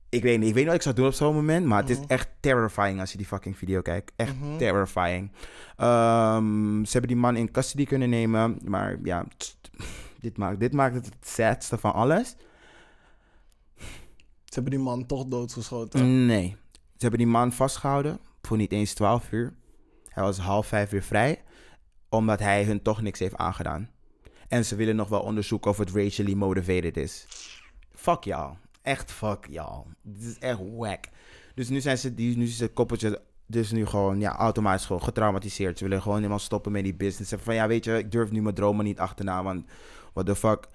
[0.08, 1.66] Ik weet niet, ik weet niet wat ik zou doen op zo'n moment.
[1.66, 4.12] Maar het is echt terrifying als je die fucking video kijkt.
[4.16, 5.30] Echt terrifying.
[5.76, 8.58] Ehm, ze hebben die man in custody kunnen nemen.
[8.64, 9.26] Maar ja,
[10.20, 12.36] dit maakt, dit maakt het het sadste van alles.
[14.44, 16.26] Ze hebben die man toch doodgeschoten.
[16.26, 16.56] Nee.
[16.96, 19.54] Ze hebben die man vastgehouden voor niet eens 12 uur.
[20.08, 21.42] Hij was half vijf weer vrij,
[22.08, 23.90] omdat hij hun toch niks heeft aangedaan.
[24.48, 27.26] En ze willen nog wel onderzoeken of het racially motivated is.
[27.94, 28.56] Fuck y'all.
[28.82, 29.82] Echt fuck y'all.
[30.02, 31.04] Dit is echt whack.
[31.54, 35.02] Dus nu zijn ze, die, nu is het koppeltje dus nu gewoon ja, automatisch gewoon
[35.02, 35.78] getraumatiseerd.
[35.78, 37.28] Ze willen gewoon helemaal stoppen met die business.
[37.28, 39.64] Zeggen van ja, weet je, ik durf nu mijn dromen niet achterna, want
[40.12, 40.68] what the fuck.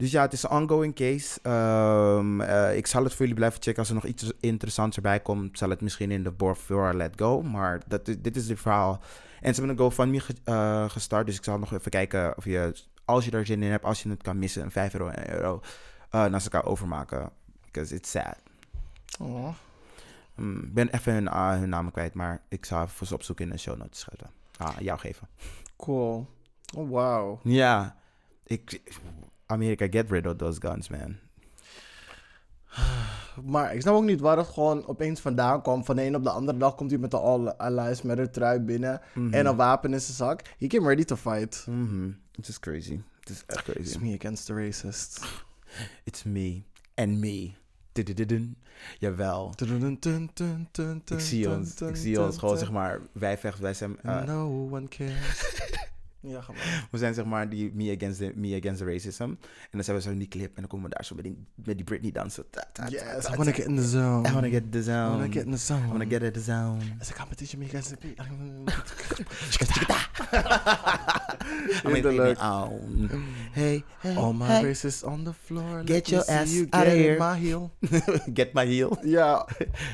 [0.00, 1.40] Dus ja, het is een ongoing case.
[1.42, 3.78] Ehm, eh, ik zal het voor jullie blijven checken.
[3.78, 7.12] Als er nog iets interessants erbij komt, zal het misschien in de board voor Let
[7.16, 7.42] Go.
[7.42, 9.00] Maar dat, dit is het verhaal.
[9.40, 11.26] En ze hebben een GoFundMe ge, eh, gestart.
[11.26, 14.02] Dus ik zal nog even kijken of je, als je er zin in hebt, als
[14.02, 15.62] je het kan missen, een 5 euro en een euro,
[16.10, 17.30] naar elkaar overmaken.
[17.64, 18.36] Because it's sad.
[19.20, 19.48] Oh.
[20.36, 23.44] Ik ben even hun, ah, hun namen kwijt, maar ik zal even voor ze opzoeken
[23.44, 24.30] in de show notes schrijven.
[24.56, 25.28] Ah, jou geven.
[25.76, 26.26] Cool.
[26.76, 27.40] Oh, wow.
[27.42, 27.96] Ja,
[28.44, 28.80] ik,
[29.50, 31.16] Amerika, get rid of those guns, man.
[33.44, 35.84] Maar ik snap ook niet waar het gewoon opeens vandaan kwam.
[35.84, 38.30] Van de een op de andere dag komt hij met de All Allies met een
[38.30, 39.00] trui binnen.
[39.30, 40.42] En een wapen in zijn zak.
[40.58, 41.66] He came ready to fight.
[41.68, 42.10] Mhm.
[42.32, 43.00] Het is crazy.
[43.20, 43.98] Het is echt It's crazy.
[43.98, 45.20] me against the racists.
[46.04, 46.62] It's me
[46.94, 47.52] and me.
[47.92, 48.56] Dudududun.
[48.98, 49.54] Jawel.
[51.04, 54.68] Ik zie ons, ik zie ons gewoon zeg maar, wij vechten, wij zijn, eh, No
[54.70, 55.58] one cares.
[56.20, 56.88] ja, maar.
[56.90, 59.22] we zijn zeg maar die me against the, me against the racism.
[59.22, 59.38] En
[59.70, 61.44] dan zijn we zo in die clip en dan komen we daar zo met die,
[61.54, 62.44] met die Britney dansen.
[62.50, 64.28] Ta, ta, ta, Yes, I wanna get in the zone.
[64.28, 65.10] I wanna get the I zone.
[65.10, 65.84] wanna get in the zone.
[65.84, 66.80] I wanna get in the zone.
[67.00, 67.96] As a competition, me against the
[71.84, 73.34] I'm in the on.
[73.52, 74.64] Hey, hey, All my hey.
[74.64, 75.82] racists on the floor.
[75.84, 77.18] Get your ass you get in here.
[77.18, 77.70] my heel.
[78.34, 78.98] get my heel.
[79.04, 79.46] Ja,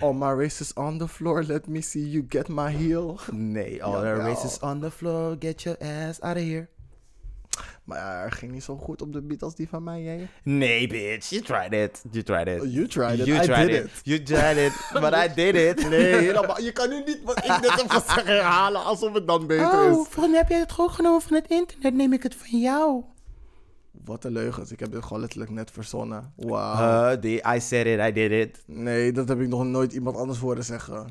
[0.03, 1.43] all my racists on the floor.
[1.43, 3.19] Let me see you get my heel.
[3.33, 5.37] Nee, all the racists on the floor.
[5.37, 6.68] Get your ass out of here.
[7.85, 10.29] Maar ja, er ging niet zo goed op de beat als die van mij, jij.
[10.42, 11.29] Nee, bitch.
[11.31, 12.02] You tried it.
[12.11, 12.72] You tried it.
[12.72, 13.26] You tried it.
[13.26, 13.90] You I tried did it.
[14.02, 14.72] You tried it.
[14.92, 15.83] But I did it.
[15.90, 16.61] Nee, helemaal.
[16.61, 19.88] Je kan nu niet wat ik net heb gezegd herhalen alsof het dan beter Oh,
[19.90, 19.94] is.
[19.94, 21.94] volgens mij heb jij het gewoon genomen van het internet.
[21.94, 23.02] Neem ik het van jou.
[24.05, 24.70] Wat een leugens.
[24.72, 26.33] Ik heb dit gewoon letterlijk net verzonnen.
[26.37, 27.12] Wauw.
[27.14, 28.00] Uh, die, I said it.
[28.09, 28.62] I did it.
[28.66, 31.07] Nee, dat heb ik nog nooit iemand anders horen zeggen.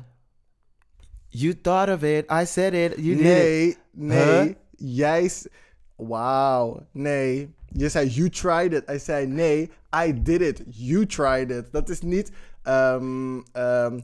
[1.28, 2.30] You thought of it.
[2.30, 2.94] I said it.
[2.96, 3.26] You did it.
[3.26, 4.42] nee, nee.
[4.46, 4.54] Huh?
[4.76, 5.30] Jij...
[5.96, 6.86] Wauw.
[6.92, 7.54] Nee.
[7.72, 8.82] Je zei you tried it.
[8.86, 9.70] Hij zei nee,
[10.06, 10.62] I did it.
[10.68, 11.64] You tried it.
[11.72, 12.30] Dat is niet...
[12.62, 13.98] ehm ehm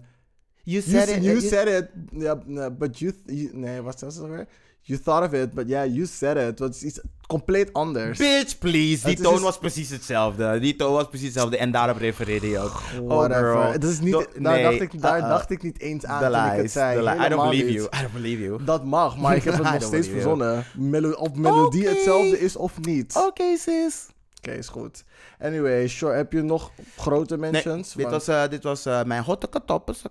[0.65, 1.25] You You, said it.
[1.25, 4.47] you uh, said it, yeah, but you, you- nee, wat was dat?
[4.85, 6.59] You thought of it, but yeah, you said it.
[6.59, 8.19] Dat is iets compleet anders.
[8.19, 9.05] Bitch, please.
[9.07, 10.59] Die Het toon was precies hetzelfde.
[10.61, 11.57] Die toon was precies hetzelfde.
[11.57, 12.81] En daarop refereerde je ook.
[13.01, 13.53] Oh, Whatever.
[13.53, 13.73] girl.
[13.81, 15.29] Dat is niet, Do- daar nee, dacht ik, daar uh-uh.
[15.29, 17.01] dacht ik niet eens aan The toen ik het zei.
[17.01, 17.75] I don't believe niet.
[17.75, 17.85] you.
[17.85, 18.65] I don't believe you.
[18.65, 20.65] Dat mag, maar ik heb het nog steeds verzonnen.
[20.75, 21.91] Melo of melodie Oké.
[21.95, 23.15] hetzelfde is of niet.
[23.17, 24.07] Oké, Oké, sis.
[24.41, 25.05] is goed.
[25.41, 27.93] Anyway, sure, heb je nog grote Nee, mentions?
[27.95, 30.03] dit was, eh, dit was eh, mijn hotte katoppes.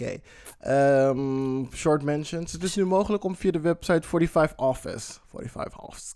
[0.00, 0.16] Oké.
[0.58, 2.52] Ehm, short mentions.
[2.52, 6.14] Het is nu mogelijk om via de website 45 Office, 45 Office,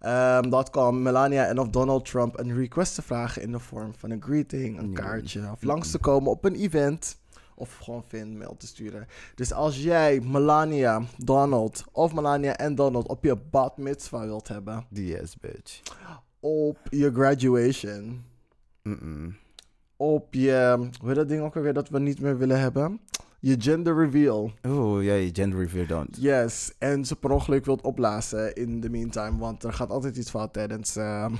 [0.00, 3.94] ehm, dot com, Melania en of Donald Trump een request te vragen in de vorm
[3.98, 7.18] van een greeting, een kaartje, of langs te komen op een event.
[7.54, 9.06] Of gewoon fan mail te sturen.
[9.34, 14.86] Dus als jij Melania, Donald of Melania en Donald op je bat mitzvah wilt hebben.
[14.90, 15.80] Yes, bitch.
[16.40, 18.24] Op je graduation.
[19.96, 23.00] Op je, hoe heet dat ding ook alweer dat we niet meer willen hebben?
[23.40, 24.52] Je gender reveal.
[24.66, 26.16] Oeh, ja, je gender reveal don't.
[26.20, 30.30] Yes, en ze per ongeluk wilt opblazen in the meantime, want er gaat altijd iets
[30.30, 31.32] fout tijdens ehm,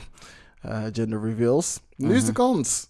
[0.63, 1.81] eh, gender reveals.
[1.97, 2.41] Nu is de Mhm.
[2.41, 2.89] kans.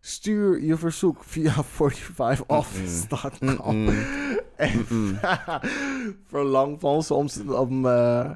[0.00, 3.88] Stuur je verzoek via 45office.com.
[4.56, 4.86] En
[6.30, 7.14] verlang van ze
[7.54, 8.30] om, eh,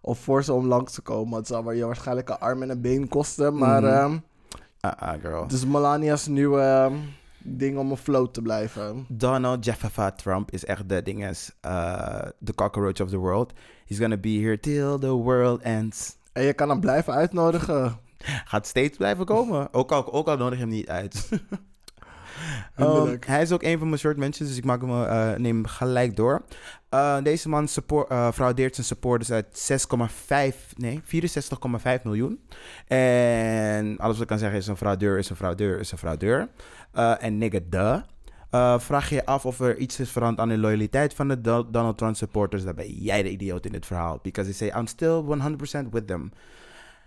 [0.00, 1.38] of voor ze om langs te komen.
[1.38, 3.58] Het zal je waarschijnlijk een arm en een been kosten.
[3.58, 3.92] Maar Mhm.
[3.92, 4.18] ehm,
[4.84, 5.46] Ah, ah, girl.
[5.48, 6.94] is Melania's nieuwe ehm,
[7.38, 9.06] ding om afloat te blijven.
[9.08, 13.52] Donald Jeffa Trump is echt de ding is, uh, the cockroach of the world.
[13.86, 16.16] He's gonna be here till the world ends.
[16.32, 17.98] En je kan hem blijven uitnodigen.
[18.44, 19.68] Gaat steeds blijven komen.
[19.74, 21.28] Ook al, ook al nodig hem niet uit.
[22.76, 23.26] Um, Eindelijk.
[23.26, 25.66] hij is ook een van mijn short mentions, dus ik maak hem, eh, neem hem
[25.66, 26.42] gelijk door.
[26.94, 32.40] Uh, deze man support, uh, fraudeert zijn supporters uit 6,5, nee, 64,5 miljoen.
[32.86, 36.48] En alles wat ik kan zeggen is een fraudeur, is een fraudeur, is een fraudeur.
[37.18, 37.96] En nigga, duh.
[38.54, 41.70] Uh, vraag je af of er iets is veranderd aan de loyaliteit van de Do-
[41.70, 44.18] Donald Trump supporters, dan ben jij de idioot in dit verhaal.
[44.22, 45.22] Because they say, I'm still
[45.86, 46.32] 100% with them.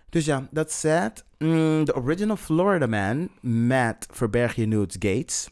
[0.09, 5.49] Dus ja, dat said, mm, de original Florida man, Matt Verberg je Nudes Gates,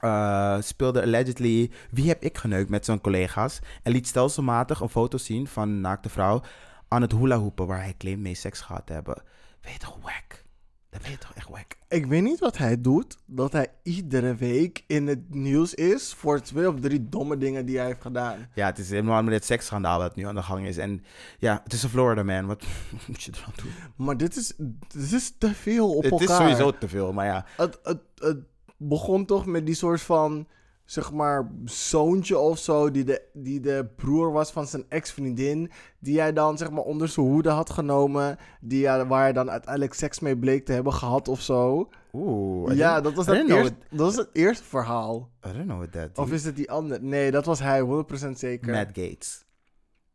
[0.00, 5.18] uh, speelde allegedly Wie heb ik geneukt met zijn collega's en liet stelselmatig een foto
[5.18, 6.42] zien van een naakte vrouw
[6.88, 9.22] aan het hula hoepen waar hij claimt mee seks gehad te hebben.
[9.60, 10.46] Weet toch wack?
[10.90, 11.76] Dat weet je toch echt wack?
[11.88, 13.16] Ik weet niet wat hij doet.
[13.26, 17.76] Dat hij iedere week in het nieuws is voor twee of drie domme dingen die
[17.76, 18.48] hij heeft gedaan.
[18.54, 20.76] Ja, het is helemaal met dit seksschandaal dat nu aan de gang is.
[20.76, 21.04] En
[21.38, 22.46] ja, het is een Florida man.
[22.46, 22.64] Wat
[23.08, 24.06] moet je eraan doen?
[24.06, 24.52] Maar dit is,
[24.88, 26.28] dit is te veel op het elkaar.
[26.28, 27.46] is sowieso te veel, maar ja.
[27.56, 28.38] Het, het, het
[28.76, 30.46] begon toch met die soort van,
[30.88, 32.90] zeg maar, zoontje of zo.
[32.90, 35.70] Die de, die de broer was van zijn ex-vriendin.
[35.98, 38.36] Die hij dan, zeg maar, onder zijn hoede had genomen.
[38.60, 41.88] Die, ja, waar hij dan uiteindelijk seks mee bleek te hebben gehad of zo.
[42.12, 42.76] Oeh.
[42.76, 45.30] Ja, dat was eerst, dat was het eerste verhaal.
[45.46, 47.02] I don't know what that Of is het die andere?
[47.02, 48.72] Nee, dat was hij, 100% zeker.
[48.72, 49.44] Matt Gates.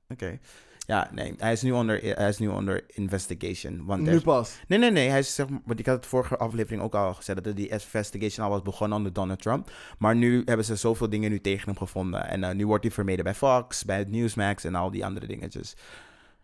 [0.10, 0.40] Oké.
[0.86, 3.86] Ja, nee, hij is nu onder, hij is nu onder investigation.
[3.86, 4.56] Want Nu pas.
[4.68, 5.10] Nee, nee, nee.
[5.10, 8.46] Hij is, zeg want ik had het vorige aflevering ook al gezegd dat die investigation
[8.46, 9.72] al was begonnen onder Donald Trump.
[9.98, 12.28] Maar nu hebben ze zoveel dingen nu tegen hem gevonden.
[12.28, 15.28] En eh, nu wordt hij vermeden bij Fox, bij het Newsmax en al die andere
[15.28, 15.76] dingetjes.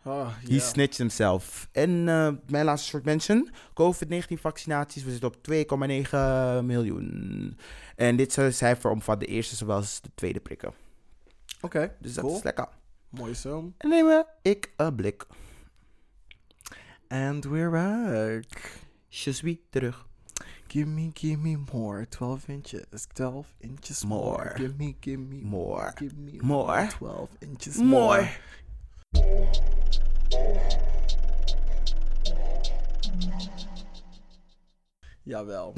[0.04, 1.68] Oh, He snitched himself.
[1.72, 3.50] En eh, mijn laatste short mention.
[3.70, 5.04] COVID-19 vaccinaties.
[5.04, 5.38] We zitten op
[6.60, 7.58] 2,9 miljoen.
[7.96, 10.74] En dit cijfer omvat de eerste zowel als de tweede prikken.
[11.62, 12.36] Oké, Dus dat cool.
[12.38, 12.68] is lekker.
[13.10, 13.74] Mooi zo.
[13.78, 15.28] En nemen ik een blik.
[17.08, 18.72] And we're back.
[19.08, 20.08] Je suis terug.
[20.68, 22.08] Give me, give me more.
[22.08, 23.08] 12 inches.
[23.14, 24.44] 12 inches more.
[24.44, 24.54] More.
[24.56, 25.94] Give me, give me More.
[25.96, 26.88] Give me More.
[26.88, 28.30] 12 inches more.
[35.24, 35.74] Jawel.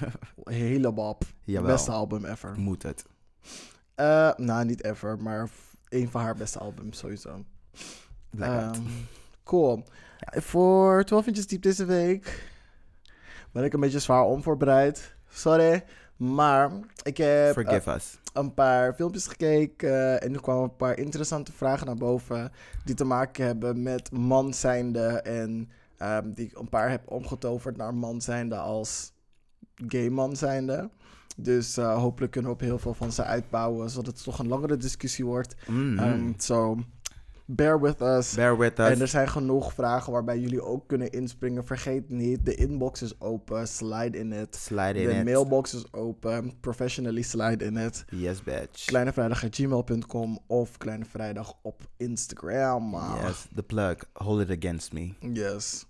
[0.44, 1.24] Hele bab.
[1.44, 1.66] Jawel.
[1.66, 2.58] Beste album ever.
[2.58, 3.04] Moet het.
[3.94, 5.48] Eh, nou, niet ever, maar
[5.88, 7.44] een van haar beste albums sowieso.
[8.38, 8.80] Ehm,
[9.44, 9.84] cool.
[10.20, 12.50] Voor 12 inches diep deze week
[13.52, 15.14] ben ik een beetje zwaar onvoorbereid.
[15.28, 15.84] Sorry.
[16.16, 16.70] Maar
[17.02, 18.18] ik heb eh, Forgive us.
[18.32, 22.52] een paar filmpjes gekeken en er kwamen een paar interessante vragen naar boven
[22.84, 27.76] die te maken hebben met man zijnde en ehm, die ik een paar heb omgetoverd
[27.76, 29.12] naar man zijnde als
[29.86, 30.90] gay man zijnde.
[31.36, 34.48] Dus eh, hopelijk kunnen we op heel veel van ze uitbouwen, zodat het toch een
[34.48, 35.54] langere discussie wordt.
[35.66, 35.98] Mhm.
[35.98, 36.76] Ehm, so,
[37.44, 38.34] bear with us.
[38.34, 38.88] Bear with us.
[38.90, 41.66] En er zijn genoeg vragen waarbij jullie ook kunnen inspringen.
[41.66, 43.68] Vergeet niet, de inbox is open.
[43.68, 44.56] Slide in it.
[44.56, 45.24] Slide in De it.
[45.24, 46.60] mailbox is open.
[46.60, 48.04] Professionally slide in it.
[48.10, 48.84] Yes, bitch.
[48.84, 52.96] Kleinevrijdag.gmail.com of Kleine Vrijdag op Instagram.
[53.22, 53.96] Yes, the plug.
[54.12, 55.12] Hold it against me.
[55.32, 55.86] Yes.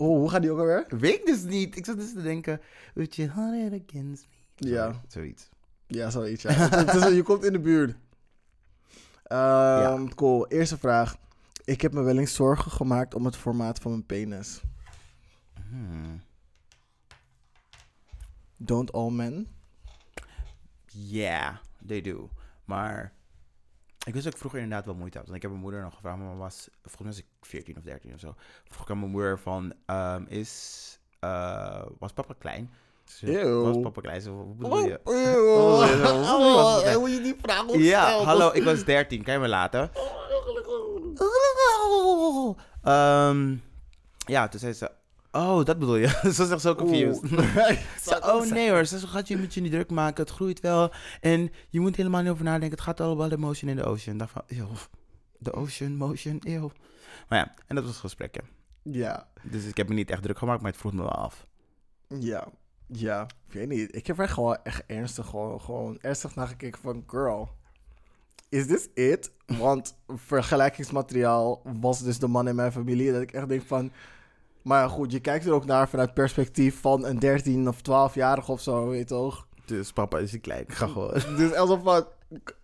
[0.00, 0.86] Oh, hoe gaat die ook alweer?
[0.88, 1.76] Weet ik dus niet.
[1.76, 2.60] Ik zat dus te denken,
[2.94, 4.26] would you hold it against
[4.58, 4.68] me?
[4.68, 5.00] Ja.
[5.08, 5.48] Zoiets.
[5.86, 6.42] Ja, zoiets.
[6.42, 6.50] Ja.
[6.52, 7.96] Het is- je komt in de buurt.
[9.22, 10.46] Ehm, Cool.
[10.48, 11.16] Eerste vraag.
[11.64, 14.60] Ik heb me wel eens zorgen gemaakt om het formaat van mijn penis.
[15.68, 16.20] Hmm.
[18.56, 19.48] Don't all men?
[20.86, 22.30] Yeah, they do.
[22.64, 23.12] Maar
[24.06, 25.26] ik wist dat ik vroeger inderdaad wel moeite had.
[25.26, 27.82] Want ik heb mijn moeder nog gevraagd, maar was, volgens mij was ik 14 of
[27.82, 28.34] 13 of zo.
[28.68, 32.70] Vroeg ik aan mijn moeder van, ehm, is, eh, was papa klein?
[33.20, 33.62] Eeuw.
[33.62, 34.26] Was papa klein?
[34.26, 35.00] Hoe bedoel je?
[35.04, 35.82] Oh, eeuw.
[36.84, 36.98] eeuw.
[36.98, 39.22] Hoe je die vraag Ja, hallo, ik was 13.
[39.22, 39.90] Kan je me laten?
[42.82, 43.56] Ehm,
[44.26, 44.90] ja, toen zei ze,
[45.32, 46.08] oh, dat bedoel je?
[46.08, 47.22] ze was echt zo confused.
[48.22, 50.24] Oh nee hoor, ze gaat je moet je niet druk maken.
[50.24, 50.92] Het groeit wel.
[51.20, 52.70] En je moet helemaal niet over nadenken.
[52.70, 54.16] Het gaat allemaal emotion in de ocean.
[54.16, 54.68] Dacht van, eeuw,
[55.38, 56.70] de ocean, motion, eeuw.
[57.28, 58.40] Maar ja, en dat was het gesprekje.
[58.82, 61.46] Ja, Dus ik heb me niet echt druk gemaakt, maar het vroeg me wel af.
[62.18, 62.48] ja,
[62.86, 63.22] ja.
[63.46, 63.96] Ik weet niet.
[63.96, 67.48] Ik heb er gewoon echt ernstig, gewoon, gewoon ernstig naar gekeken van, girl,
[68.48, 69.30] is this it?
[69.46, 73.12] Want vergelijkingsmateriaal was dus de man in mijn familie.
[73.12, 73.92] Dat ik echt denk van,
[74.62, 78.60] Maar goed, je kijkt er ook naar vanuit perspectief van een 13 of 12-jarige of
[78.60, 79.46] zo, weet je toch?
[79.64, 80.64] Dus papa is een klein.
[80.68, 81.12] Ga gewoon.
[81.36, 82.04] Dus alsof van,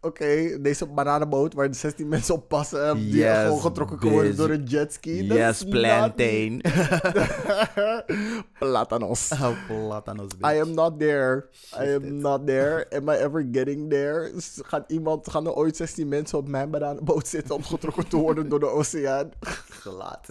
[0.00, 4.36] oké, deze bananenboot waar de 16 mensen op passen, die Yes, gewoon getrokken kunnen worden
[4.36, 5.26] door een jetski.
[5.26, 6.60] dat Yes, plantain.
[8.58, 9.30] Platanos.
[9.42, 10.60] Oh, platanos, I bitch.
[10.60, 11.48] am not there.
[11.80, 12.86] I am not there.
[12.96, 14.32] Am I ever getting there?
[14.62, 18.48] Gaat iemand, gaan er ooit 16 mensen op mijn bananenboot zitten om getrokken te worden
[18.48, 19.30] door de oceaan?
[19.70, 20.26] Gelaat.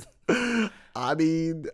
[0.96, 1.66] I mean,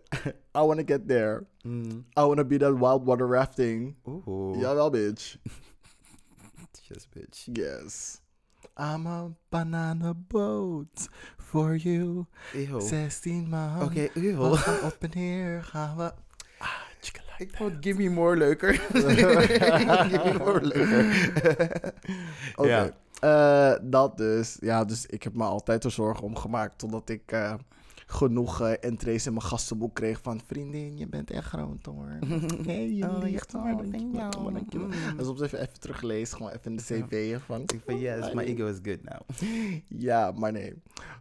[0.54, 1.46] I want to get there.
[1.64, 2.04] Mm.
[2.16, 3.94] I want to be that wild water rafting.
[4.06, 4.58] Oeh.
[4.60, 5.36] Jawel, bitch.
[6.90, 7.48] Yes, bitch.
[7.56, 8.20] Yes.
[8.76, 11.08] I'm a banana boat
[11.38, 12.26] for you.
[12.52, 12.80] Eeuw.
[12.80, 13.82] 16 man.
[13.82, 14.50] Oké, eeuw.
[14.50, 16.12] We gaan op en neer gaan we.
[16.58, 16.68] Ah,
[17.38, 18.74] Ik vond Give Me More leuker.
[18.92, 21.94] give Me More leuker.
[22.54, 22.68] Oké.
[22.68, 22.90] Ja.
[23.20, 24.56] Eh, dat dus.
[24.60, 26.78] Ja, dus ik heb me altijd er zorgen om gemaakt.
[26.78, 27.54] Totdat ik eh,
[28.06, 30.40] genoeg eh entrees in mijn gastenboek kreeg van...
[30.46, 32.18] Vriendin, je bent echt groot hoor.
[32.66, 33.64] Nee, je Oh, ligt oh,
[34.52, 34.86] Dankjewel.
[34.86, 35.18] Mm.
[35.18, 36.36] En soms even, even teruglezen.
[36.36, 37.60] Gewoon even in de cv van...
[37.60, 39.20] Ik van yes, my ego is good now.
[39.88, 40.74] Ja, maar nee.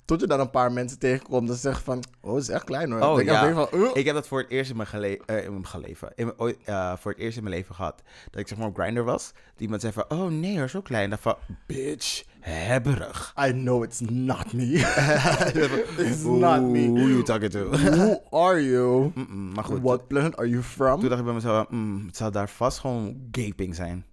[0.06, 2.04] Tot je dan een paar mensen tegenkomt dat ze zeggen van...
[2.22, 3.02] Oh, is echt klein hoor.
[3.02, 3.54] Oh, ik ja.
[3.54, 3.80] van...
[3.80, 6.12] "Uh." Ik heb dat voor het eerst in mijn, gele eh, in mijn geleven.
[6.16, 8.02] In mijn, eh, voor het eerst in mijn leven gehad.
[8.30, 9.32] Dat ik zeg maar op Grindr was.
[9.34, 11.10] Dat iemand zei van, oh nee hoor, zo klein.
[11.10, 13.34] Dat van, bitch, hebberig.
[13.48, 14.66] I know it's not me.
[15.98, 16.86] it's not me.
[16.88, 17.60] Who you talking to?
[17.72, 19.12] Who are you?
[19.16, 21.00] Mm-mm, maar goed, What planet are you from?
[21.00, 24.06] toen dacht ik bij mezelf, mm, het zou daar vast gewoon gaping zijn.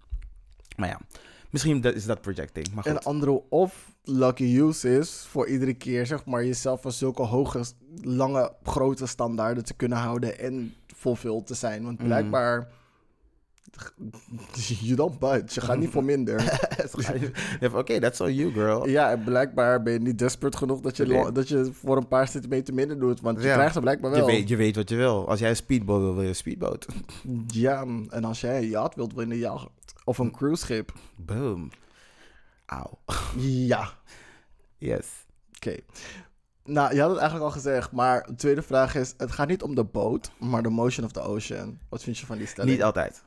[0.77, 0.99] Maar ja,
[1.49, 2.67] misschien is dat projecting.
[2.73, 2.99] Maar En goed.
[3.05, 7.63] een andere of lucky use is voor iedere keer zeg maar jezelf van zulke hoge,
[8.01, 11.83] lange, grote standaarden te kunnen houden en fulfilled te zijn.
[11.83, 12.07] Want Mhm.
[12.07, 12.67] blijkbaar,
[14.79, 15.43] you don't budge.
[15.53, 16.41] Je gaat niet voor minder.
[17.59, 18.87] Je Oké, that's all you, girl.
[18.87, 21.31] ja, en blijkbaar ben je niet desperate genoeg dat je, Nee.
[21.31, 23.21] dat je voor een paar centimeter minder doet.
[23.21, 23.53] Want je Ja.
[23.53, 24.25] krijgt ze blijkbaar Je wel.
[24.25, 25.27] weet, je weet wat je wil.
[25.29, 26.85] Als jij een speedboot wil, wil je een speedboot.
[27.47, 29.67] Ja, en als jij een yacht wilt, wil je een yacht.
[30.03, 30.93] Of een cruiseschip.
[31.15, 31.69] Boom.
[32.65, 32.99] Auw.
[33.37, 33.89] Ja.
[34.77, 35.07] Yes.
[35.55, 35.75] Oké.
[36.65, 39.61] Nou, je had het eigenlijk al gezegd, maar de tweede vraag is: het gaat niet
[39.63, 41.79] om de boot, maar de motion of the ocean.
[41.89, 42.73] Wat vind je van die stelling?
[42.73, 43.23] Niet altijd.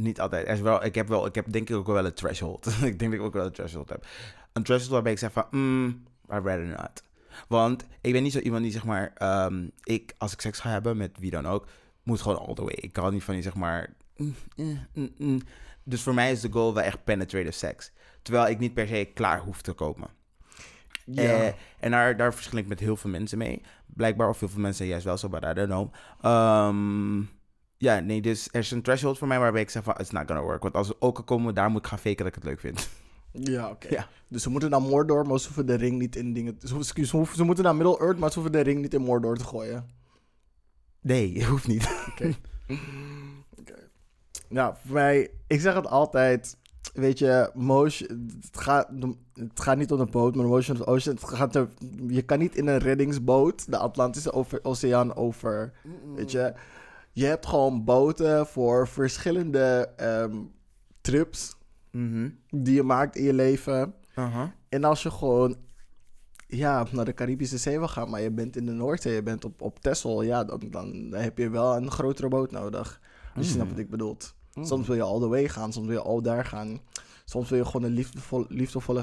[0.00, 0.46] Niet altijd.
[0.46, 2.66] Er is wel, ik heb wel, ik heb denk ik ook wel een threshold.
[2.82, 4.06] ik denk dat ik ook wel een threshold heb.
[4.52, 7.02] Een threshold waarbij ik zeg van, mm, I rather not.
[7.48, 10.70] Want ik ben niet zo iemand die zeg maar, ehm, ik als ik seks ga
[10.70, 11.66] hebben met wie dan ook,
[12.02, 12.74] moet gewoon all the way.
[12.74, 15.40] Ik kan niet van die zeg maar, mm, mm, mm, mm.
[15.82, 17.92] dus voor mij is de goal wel echt penetrative seks.
[18.22, 20.08] Terwijl ik niet per se klaar hoef te komen.
[21.04, 21.22] Ja.
[21.22, 23.62] Eh, en daar, daar verschil ik met heel veel mensen mee.
[23.86, 25.92] Blijkbaar, of heel veel mensen juist wel zo, but I don't know.
[26.20, 27.22] Ehm,
[27.80, 30.26] ja, nee, dus er is een threshold voor mij waarbij ik zeg van, it's not
[30.26, 30.62] gonna work.
[30.62, 32.60] Want als we ook al komen, daar moet ik gaan faken dat ik het leuk
[32.60, 32.88] vind.
[33.32, 33.88] ja, oké.
[33.94, 34.08] Ja.
[34.28, 36.56] Dus ze moeten naar Mordor, maar ze hoeven de ring niet in dingen.
[36.62, 39.00] Ze, hoeven- ze, hoeven- ze moeten naar Middle-earth, maar ze hoeven de ring niet in
[39.02, 39.88] Mordor te gooien.
[41.00, 41.88] Nee, hoeft niet.
[44.48, 46.58] Nou, voor mij, ik zeg het altijd.
[46.94, 48.88] Weet je, motion, het, gaat,
[49.34, 51.14] het gaat niet om de boot, maar de motion of the ocean.
[51.14, 51.68] Het gaat er,
[52.08, 55.72] je kan niet in een reddingsboot de Atlantische Oceaan over.
[56.14, 56.54] Weet je,
[57.20, 60.36] je hebt gewoon boten voor verschillende ehm,
[61.00, 61.58] trips
[61.92, 62.28] Mhm.
[62.50, 63.94] die je maakt in je leven.
[64.68, 65.56] En als je gewoon
[66.46, 69.44] ja, naar de Caribische Zee wil gaan, maar je bent in de Noordzee, je bent
[69.44, 73.00] op, op Texel, ja, dan, dan heb je wel een grotere boot nodig.
[73.34, 73.56] Als je Mm.
[73.56, 74.16] snapt wat ik bedoel.
[74.60, 76.80] Soms wil je all the way gaan, soms wil je all daar gaan.
[77.24, 79.02] Soms wil je gewoon een liefdevol, liefdevolle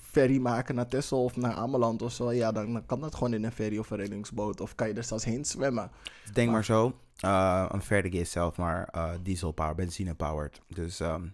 [0.00, 2.32] ferry maken naar Texel of naar Ameland of zo.
[2.32, 4.60] Ja, dan, dan kan dat gewoon in een ferry of een reddingsboot.
[4.60, 5.90] Of kan je er zelfs heen zwemmen.
[6.32, 10.60] Denk maar zo, uh, een Verdig is zelf maar uh, diesel powered, benzine powered.
[10.68, 11.26] Dus ehm,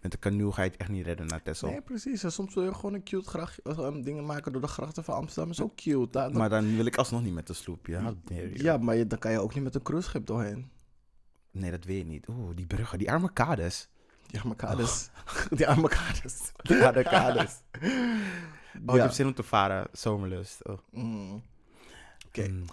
[0.00, 1.68] met de canoe ga je het echt niet redden naar Texel.
[1.68, 2.22] Nee, precies.
[2.24, 5.14] En soms wil je gewoon een cute gracht, eh, dingen maken door de grachten van
[5.14, 5.50] Amsterdam.
[5.50, 6.10] is ook cute.
[6.10, 7.86] Daar- Maar dan wil ik alsnog niet met de sloep.
[7.86, 10.70] Ja, nee, ja, maar je, dan kan je ook niet met een cruiseschip doorheen.
[11.50, 12.28] nee dat weet je niet.
[12.28, 13.88] Oeh, die bruggen, die arme kades.
[14.30, 15.08] Die arme kades.
[15.50, 16.52] Die arme kades.
[16.62, 17.52] De kades.
[18.86, 19.02] Oh, ik Ja.
[19.02, 19.86] heb zin om te varen.
[19.92, 20.64] Zomerlust.
[20.64, 20.78] Oh.
[20.90, 21.42] Mm.
[22.26, 22.48] Oké.
[22.48, 22.64] Mm.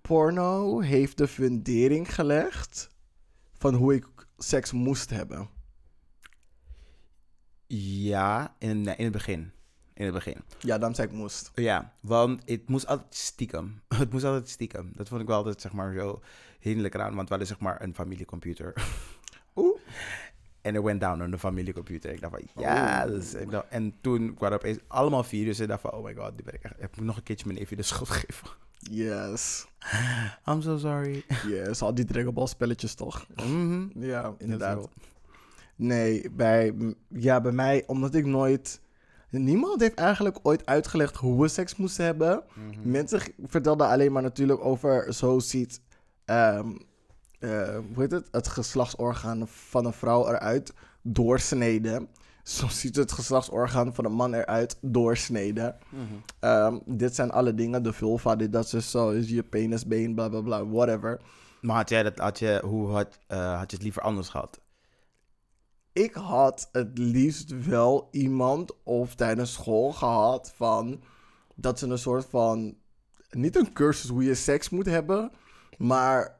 [0.00, 2.88] Porno heeft de fundering gelegd
[3.58, 4.06] van hoe ik
[4.38, 5.48] seks moest hebben.
[7.66, 9.52] Ja, in, nee, in het begin.
[9.94, 10.36] In het begin.
[10.58, 11.50] Ja, daarom zei ik moest.
[11.54, 13.80] Ja, want het moest altijd stiekem.
[13.98, 14.92] Het moest altijd stiekem.
[14.94, 16.22] Dat vond ik wel altijd, zeg maar, zo
[16.60, 17.14] hinderlijk eraan.
[17.14, 18.72] Want we hadden, zeg maar, een familiecomputer.
[19.56, 19.80] Oeh.
[20.62, 22.10] En it went down on de familiecomputer.
[22.10, 23.04] Ik dacht van, ja.
[23.38, 25.56] Ik dacht, en toen kwamen er opeens allemaal video's.
[25.56, 27.00] En ik dacht van, oh my god, die ben ik echt...
[27.00, 28.48] Nog een keertje mijn neefje de schuld gegeven.
[28.78, 29.66] Yes.
[30.48, 31.24] I'm so sorry.
[31.46, 33.26] Yes, al die Dragon Ball spelletjes toch?
[33.36, 33.86] Mhm.
[33.94, 34.88] Ja, inderdaad.
[35.76, 36.74] Nee, bij,
[37.08, 38.80] ja, bij mij, omdat ik nooit
[39.30, 42.42] niemand heeft eigenlijk ooit uitgelegd hoe we seks moesten hebben.
[42.54, 42.90] Mhm.
[42.90, 45.80] Mensen vertelden alleen maar natuurlijk over zo ziet
[46.24, 46.76] ehm,
[47.38, 48.28] eh, hoe heet het?
[48.30, 52.08] het geslachtsorgaan van een vrouw eruit doorsneden.
[52.42, 55.76] Zo ziet het geslachtsorgaan van een man eruit doorsneden.
[55.88, 56.02] Mhm.
[56.40, 57.82] Ehm, dit zijn alle dingen.
[57.82, 59.10] De vulva, dit, dat is zo.
[59.10, 61.20] Is je penisbeen, bla bla bla, whatever.
[61.60, 64.60] Maar had jij dat, had je, hoe had, eh, had je het liever anders gehad?
[65.92, 71.02] Ik had het liefst wel iemand of tijdens school gehad van
[71.54, 72.76] dat ze een soort van
[73.30, 75.30] niet een cursus hoe je seks moet hebben,
[75.78, 76.37] maar,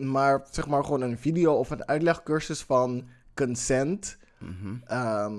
[0.00, 3.04] maar zeg maar gewoon een video of een uitlegcursus van
[3.34, 4.16] consent.
[4.38, 4.74] Mhm.
[4.84, 5.34] ehm,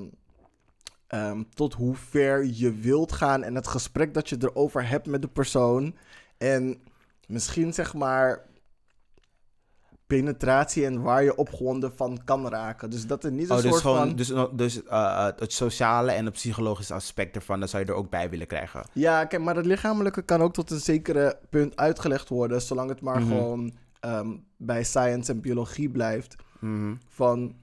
[1.08, 5.22] ehm, tot hoe ver je wilt gaan en het gesprek dat je erover hebt met
[5.22, 5.96] de persoon.
[6.38, 6.82] En
[7.28, 8.46] misschien zeg maar
[10.08, 12.89] penetratie en waar je opgewonden van kan raken.
[12.89, 14.16] Dus dat er niet een Oh, dus soort gewoon, van...
[14.16, 18.10] dus, dus eh, het sociale en het psychologische aspect ervan, dat zou je er ook
[18.10, 18.84] bij willen krijgen.
[18.93, 23.02] Ja, kijk, maar het lichamelijke kan ook tot een zekere punt uitgelegd worden, zolang het
[23.02, 23.28] maar Mhm.
[23.28, 23.74] gewoon
[24.06, 26.36] ehm, bij science en biologie blijft.
[26.60, 26.95] Mhm.
[27.08, 27.56] van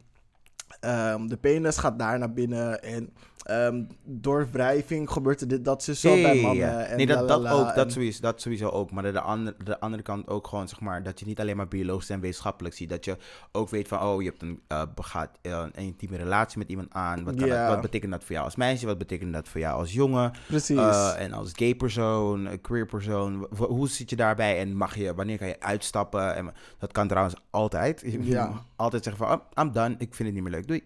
[0.80, 3.12] ehm, de penis gaat daar naar binnen en
[3.42, 6.42] ehm, door wrijving gebeurt er dit, dat, zo Ja, bij ja.
[6.42, 6.86] mannen.
[6.88, 8.90] En nee, dat, dat ook, dat en- sowieso, dat sowieso ook.
[8.90, 11.68] Maar de, andere, de andere kant ook gewoon, zeg maar, dat je niet alleen maar
[11.68, 12.88] biologisch en wetenschappelijk ziet.
[12.88, 13.16] Dat je
[13.52, 16.92] ook weet van, oh, je hebt een, eh, begaat, eh, een intieme relatie met iemand
[16.92, 17.24] aan.
[17.24, 18.86] Wat, dat- wat betekent dat voor jou als meisje?
[18.86, 20.32] Wat betekent dat voor jou als jongen?
[20.46, 20.76] Precies.
[20.78, 25.38] Eh, en als gay persoon, queer persoon, hoe zit je daarbij en mag je, wanneer
[25.38, 26.34] kan je uitstappen?
[26.34, 28.00] En dat kan trouwens altijd.
[28.06, 28.52] Je Ja.
[28.76, 30.82] altijd zeggen van, oh, I'm done, ik vind het niet meer leuk, doei.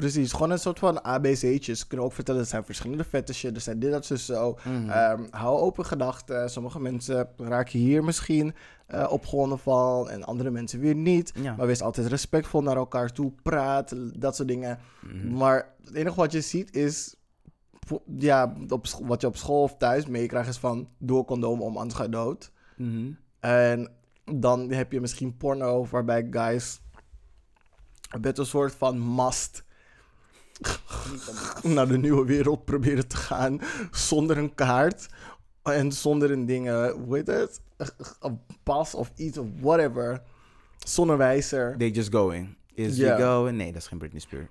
[0.00, 1.78] Precies, gewoon een soort van ABC'tjes.
[1.78, 4.58] Ze kunnen ook vertellen, er zijn verschillende fetishen, er zijn dit, dat, zo, zo.
[4.64, 4.90] Mhm.
[4.90, 6.50] Ehm, hou open gedachten.
[6.50, 8.54] Sommige mensen raken hier misschien
[8.86, 11.32] eh opgewonden van en andere mensen weer niet.
[11.34, 11.54] Ja.
[11.56, 14.78] Maar wees altijd respectvol naar elkaar toe, praat, dat soort dingen.
[15.00, 15.32] Mhm.
[15.32, 17.14] Maar het enige wat je ziet is,
[18.18, 21.76] ja, op, wat je op school of thuis meekrijgt is van, doe een condoom om,
[21.76, 22.52] anders ga je dood.
[22.76, 23.10] Mhm.
[23.40, 23.90] En
[24.24, 26.80] dan heb je misschien porno waarbij guys
[28.20, 29.68] met een soort van mast
[31.62, 35.08] naar de nieuwe wereld proberen te gaan zonder een kaart
[35.62, 37.60] en zonder een ding, hoe heet het?
[38.20, 40.22] Een pas of iets of whatever.
[40.78, 41.76] Zonder wijzer.
[41.78, 42.56] They just going.
[42.74, 43.56] Is we going?
[43.56, 44.48] Nee, dat is geen Britney Spears.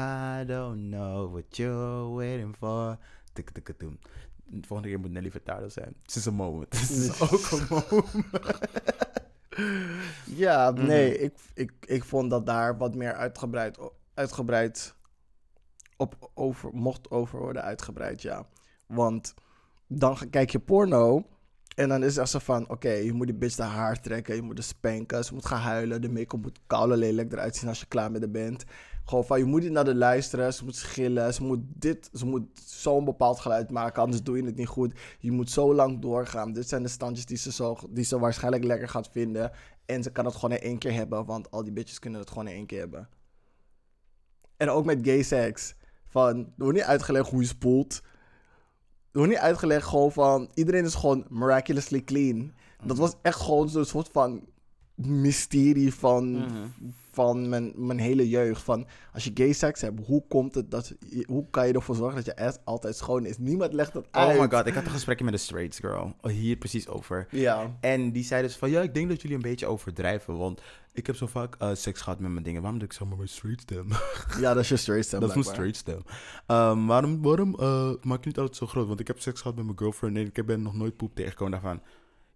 [0.00, 2.96] I don't know what you're waiting for.
[3.32, 3.78] Tik, tik, tik.
[3.78, 5.94] De volgende keer moet Nelly Furtado zijn.
[6.02, 6.80] Het is een moment.
[6.80, 8.10] Het is ook een moment.
[10.24, 10.86] Ja, Mhm.
[10.86, 13.78] nee, ik, ik, ik vond dat daar wat meer uitgebreid,
[14.14, 14.94] uitgebreid
[16.02, 18.46] op over, mocht over worden uitgebreid, ja.
[18.86, 19.34] Want
[19.86, 21.24] dan kijk je porno
[21.74, 24.42] en dan is het zo van, oké, je moet die bitch de haar trekken, je
[24.42, 27.80] moet de spanken, ze moet gaan huilen, de make-up moet koude lelijk eruit zien als
[27.80, 28.64] je klaar met de bent.
[29.04, 32.26] Gewoon van, je moet niet naar de luisteren, ze moet schillen, ze moet dit, ze
[32.26, 34.98] moet zo'n bepaald geluid maken, anders doe je het niet goed.
[35.18, 36.52] Je moet zo lang doorgaan.
[36.52, 39.50] Dit zijn de standjes die ze, zo, die ze waarschijnlijk lekker gaat vinden.
[39.86, 42.28] En ze kan het gewoon in één keer hebben, want al die bitches kunnen het
[42.28, 43.08] gewoon in één keer hebben.
[44.56, 45.74] En ook met gay seks.
[46.12, 48.00] Van, er wordt niet uitgelegd hoe je spoelt.
[49.12, 52.52] Er wordt niet uitgelegd gewoon van, iedereen is gewoon miraculously clean.
[52.84, 54.40] Dat was echt gewoon zo'n soort van
[54.94, 56.66] mysterie van, Mhm.
[57.12, 58.62] Van mijn, mijn hele jeugd.
[58.62, 60.94] Van, als je gay seks hebt, hoe komt het dat,
[61.26, 63.38] hoe kan je ervoor zorgen dat je ass altijd schoon is?
[63.38, 64.36] Niemand legt dat uit.
[64.36, 66.16] Oh my god, ik had een gesprekje met een straight girl.
[66.20, 67.26] Oh, Hier precies over.
[67.30, 67.76] Ja.
[67.80, 70.36] En die zei dus van, ja, ik denk dat jullie een beetje overdrijven.
[70.38, 70.60] Want
[70.92, 72.60] ik heb zo vaak eh, seks gehad met mijn dingen.
[72.62, 73.88] Waarom doe ik zo maar mijn straight stem?
[74.44, 76.02] ja, dat is je straight stem dat is mijn straight stem.
[76.46, 78.86] Ehm, waarom waarom eh, maak je niet altijd zo groot?
[78.86, 81.52] Want ik heb seks gehad met mijn girlfriend en ik ben nog nooit poep tegengekomen
[81.52, 81.80] daarvan.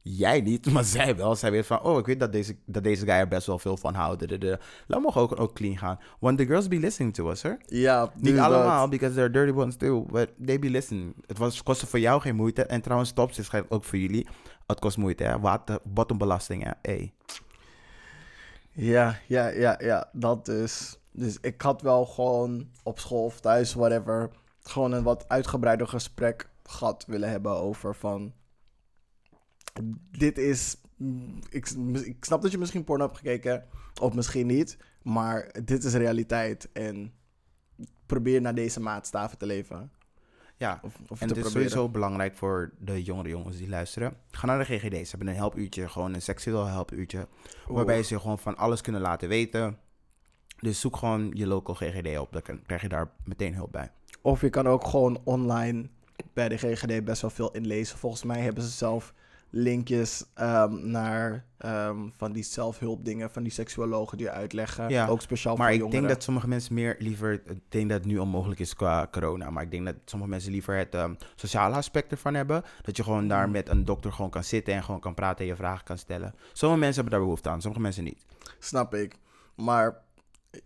[0.09, 1.35] Jij niet, maar zij wel.
[1.35, 3.77] Zij weet van, oh, ik weet dat deze, dat deze guy er best wel veel
[3.77, 4.29] van houdt.
[4.29, 4.59] De.
[4.87, 5.99] Laat me ook, ook clean gaan.
[6.19, 7.59] Want the girls be listening to us, hoor.
[7.67, 10.07] Ja, Niet allemaal, because they're dirty ones too.
[10.11, 11.15] But they be listening.
[11.27, 12.63] Het was, kostte voor jou geen moeite.
[12.63, 14.27] En trouwens, tops is ook voor jullie.
[14.67, 15.41] Het kost moeite, hè.
[15.41, 16.71] Water, bottombelasting, hè.
[16.83, 17.13] Hey.
[18.73, 20.99] Ja, ja, ja, ja, dat dus.
[21.13, 24.31] Dus ik had wel gewoon op school of thuis, whatever,
[24.63, 28.33] gewoon een wat uitgebreider gesprek gehad willen hebben over van...
[30.11, 30.77] Dit is...
[30.97, 31.69] mm, Ik,
[32.05, 33.65] ik snap dat je misschien porno hebt gekeken,
[34.01, 37.13] of misschien niet, maar dit is realiteit en
[38.07, 39.91] probeer naar deze maatstaven te leven.
[40.59, 41.51] Ja, Of, of en het is proberen.
[41.51, 44.17] sowieso belangrijk voor de jongere jongens die luisteren.
[44.31, 44.95] Ga naar de GGD.
[44.95, 47.29] Ze hebben een helpuurtje, gewoon een seksueel helpuurtje.
[47.69, 49.79] Waarbij ze gewoon van alles kunnen laten weten.
[50.61, 52.33] Dus zoek gewoon je local GGD op.
[52.33, 53.91] Dan krijg je daar meteen hulp bij.
[54.21, 55.89] Of je kan ook gewoon online
[56.33, 57.99] bij de GGD best wel veel inlezen.
[57.99, 59.15] Volgens mij hebben ze zelf
[59.57, 64.89] linkjes ehm, naar ehm, van die zelfhulpdingen, van die seksuologen die uitleggen.
[64.89, 66.01] Ja, Ook speciaal Maar voor ik jongeren.
[66.03, 67.33] denk dat sommige mensen meer liever...
[67.33, 69.51] Ik denk dat het nu onmogelijk is qua corona.
[69.51, 72.63] Maar ik denk dat sommige mensen liever het ehm, sociale aspect ervan hebben.
[72.83, 73.29] Dat je gewoon Mm.
[73.29, 75.99] daar met een dokter gewoon kan zitten en gewoon kan praten en je vragen kan
[75.99, 76.35] stellen.
[76.53, 78.25] Sommige mensen hebben daar behoefte aan, sommige mensen niet.
[78.59, 79.19] Snap ik.
[79.57, 80.05] Maar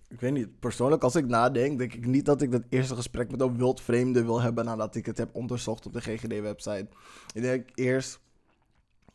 [0.08, 3.30] ik weet niet, persoonlijk als ik nadenk, denk ik niet dat ik dat eerste gesprek
[3.30, 6.86] met een wild vreemde wil hebben nadat ik het heb onderzocht op de GGD-website.
[7.34, 8.20] Ik denk eerst,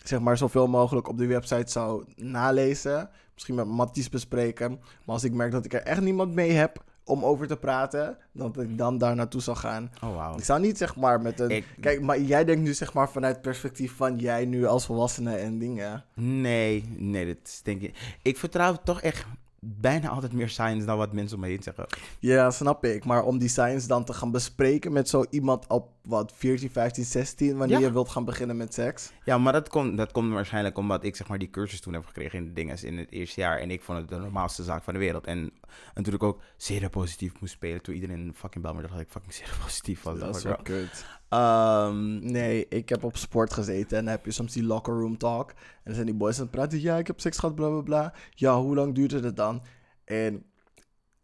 [0.03, 3.09] zeg maar, zoveel mogelijk op die website zou nalezen.
[3.33, 4.71] Misschien met Matties bespreken.
[5.05, 8.17] Maar als ik merk dat ik er echt niemand mee heb om over te praten,
[8.31, 9.91] dat ik dan daar naartoe zou gaan.
[10.03, 10.37] Oh, wauw.
[10.37, 11.49] Ik zou niet zeg maar met een...
[11.49, 14.85] Ik- Kijk, maar jij denkt nu zeg maar vanuit het perspectief van jij nu als
[14.85, 16.03] volwassene en dingen.
[16.13, 18.17] Nee, nee, dat denk ik...
[18.21, 19.25] Ik vertrouw toch echt
[19.59, 21.85] bijna altijd meer science dan wat mensen om me heen zeggen.
[22.19, 23.05] Ja, snap ik.
[23.05, 27.03] Maar om die science dan te gaan bespreken met zo iemand op wat 14, 15,
[27.03, 27.85] 16, wanneer Ja.
[27.85, 29.11] je wilt gaan beginnen met seks.
[29.23, 32.05] Ja, maar dat komt, dat komt waarschijnlijk omdat ik zeg maar die cursus toen heb
[32.05, 33.59] gekregen in de dingen in het eerste jaar.
[33.59, 35.25] En ik vond het de normaalste zaak van de wereld.
[35.25, 35.51] En
[35.93, 39.33] natuurlijk ook zeer positief moest spelen toen iedereen fucking bel me dacht dat ik fucking
[39.33, 40.19] zeer positief was.
[40.19, 41.05] Dat is wel ik, kut.
[41.29, 45.17] Ehm, Nee, ik heb op sport gezeten en dan heb je soms die locker room
[45.17, 45.49] talk.
[45.49, 46.81] En dan zijn die boys aan het praten.
[46.81, 48.13] Ja, ik heb seks gehad, bla bla bla.
[48.29, 49.63] Ja, hoe lang duurde het dan?
[50.05, 50.45] En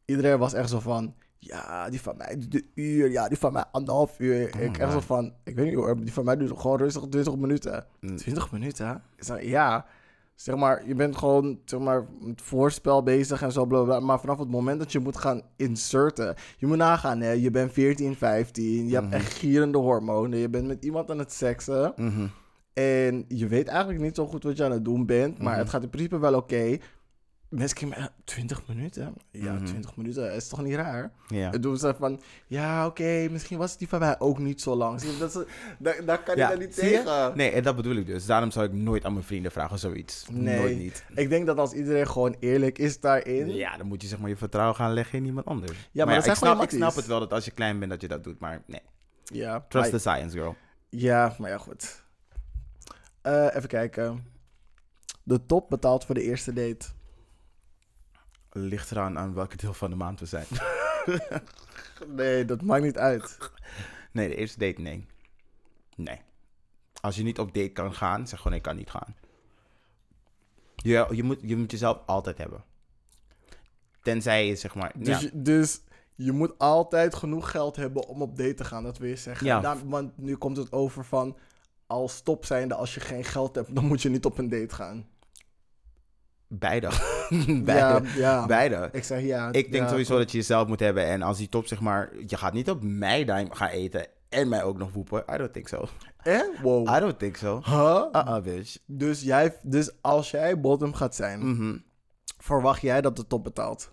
[0.06, 1.16] iedereen was echt zo van.
[1.44, 3.12] Ja, die van mij een uur.
[3.12, 4.36] Ja, die van mij anderhalf uur.
[4.56, 5.34] Oh ik my echt zo van.
[5.44, 7.86] Ik weet niet hoor, die van mij duurde gewoon rustig 20 minuten.
[8.00, 8.16] Mm.
[8.18, 9.02] 20 minuten?
[9.16, 9.86] Ik zeg, ja.
[10.36, 14.00] Zeg maar, je bent gewoon zeg maar, met voorspel bezig en zo, bla.
[14.00, 16.36] Maar vanaf het moment dat je moet gaan inserten...
[16.58, 17.32] Je moet nagaan, hè.
[17.32, 18.88] Je bent 14, 15.
[18.88, 19.14] Je hebt Mhm.
[19.16, 20.40] echt gierende hormonen.
[20.40, 21.94] Je bent met iemand aan het seksen.
[21.96, 22.26] mhm.
[22.74, 25.38] En je weet eigenlijk niet zo goed wat je aan het doen bent.
[25.40, 25.60] Maar Mhm.
[25.62, 26.78] het gaat in principe wel oké.
[27.52, 29.14] Mensen kijken me, 20 minuten?
[29.32, 29.66] Ja, Mhm.
[29.66, 31.12] 20 minuten is toch niet raar?
[31.28, 31.52] Ja.
[31.52, 34.76] En doen ze van, ja, oké, misschien was het die van mij ook niet zo
[34.76, 35.02] lang.
[35.02, 35.46] Zie Dat
[35.80, 37.38] daar, daar kan Ja, ik dan niet tegen.
[37.38, 38.26] Nee, en dat bedoel ik dus.
[38.26, 40.26] Daarom zou ik nooit aan mijn vrienden vragen zoiets.
[40.32, 40.60] Nee.
[40.60, 41.06] Nooit niet.
[41.16, 43.50] Ik denk dat als iedereen gewoon eerlijk is daarin.
[43.54, 45.72] Ja, dan moet je zeg maar je vertrouwen gaan leggen in iemand anders.
[45.72, 48.02] maar ja, zijn ik, snap, ik snap het wel dat als je klein bent dat
[48.02, 48.82] je dat doet, maar nee.
[49.24, 50.56] Ja, Trust maar, the science, girl.
[50.90, 52.04] ja, maar ja, goed.
[53.22, 54.26] Eh, even kijken.
[55.24, 56.86] De top betaalt voor de eerste date.
[58.52, 60.46] Ligt eraan aan welke deel van de maand we zijn.
[62.08, 63.38] Nee, dat maakt niet uit.
[64.12, 65.06] Nee, de eerste date, nee.
[65.96, 66.22] Nee.
[67.02, 69.16] Als je niet op date kan gaan, zeg gewoon ik kan niet gaan.
[70.76, 72.64] Je, je, moet, je moet jezelf altijd hebben.
[74.02, 74.92] Tenzij je zeg maar...
[74.98, 75.82] Dus, ja, dus
[76.16, 79.46] je moet altijd genoeg geld hebben om op date te gaan, dat wil je zeggen.
[79.48, 79.60] Ja.
[79.60, 81.38] Daar- want nu komt het over van,
[81.88, 84.76] als stop zijnde, als je geen geld hebt, dan moet je niet op een date
[84.76, 85.08] gaan.
[86.48, 86.90] beide.
[87.48, 88.08] Ja, beide.
[88.20, 88.46] ja.
[88.46, 88.90] beide.
[88.92, 89.52] Ik zeg ja.
[89.52, 91.06] Ik denk ja, sowieso dat je jezelf moet hebben.
[91.06, 92.10] En als die top zeg maar...
[92.28, 95.24] Je gaat niet op mij gaan eten en mij ook nog woepen.
[95.34, 95.86] I don't think so.
[96.18, 96.40] Eh?
[96.62, 96.96] Wow.
[96.96, 97.62] I don't think so.
[97.66, 98.04] Huh?
[98.12, 98.78] Uh-uh, bitch.
[98.86, 101.78] Dus, jij, dus als jij bottom gaat zijn, Mhm.
[102.38, 103.92] verwacht jij dat de top betaalt?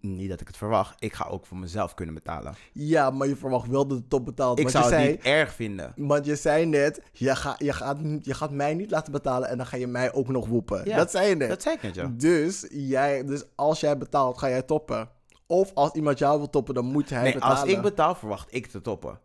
[0.00, 0.94] Niet dat ik het verwacht.
[0.98, 2.54] Ik ga ook voor mezelf kunnen betalen.
[2.72, 4.58] Ja, maar je verwacht wel dat de top betaalt.
[4.58, 5.92] Ik zou je het zei, niet erg vinden.
[5.96, 9.56] Want je zei net, je, ga, je, gaat, je gaat mij niet laten betalen en
[9.56, 10.84] dan ga je mij ook nog woepen.
[10.84, 11.48] Ja, dat zei je net.
[11.48, 12.10] Dat zei ik net, ja.
[12.16, 15.08] Dus, jij, dus als jij betaalt, ga jij toppen.
[15.46, 17.56] Of als iemand jou wil toppen, dan moet hij Nee, betalen.
[17.60, 19.18] als ik betaal, verwacht ik te toppen.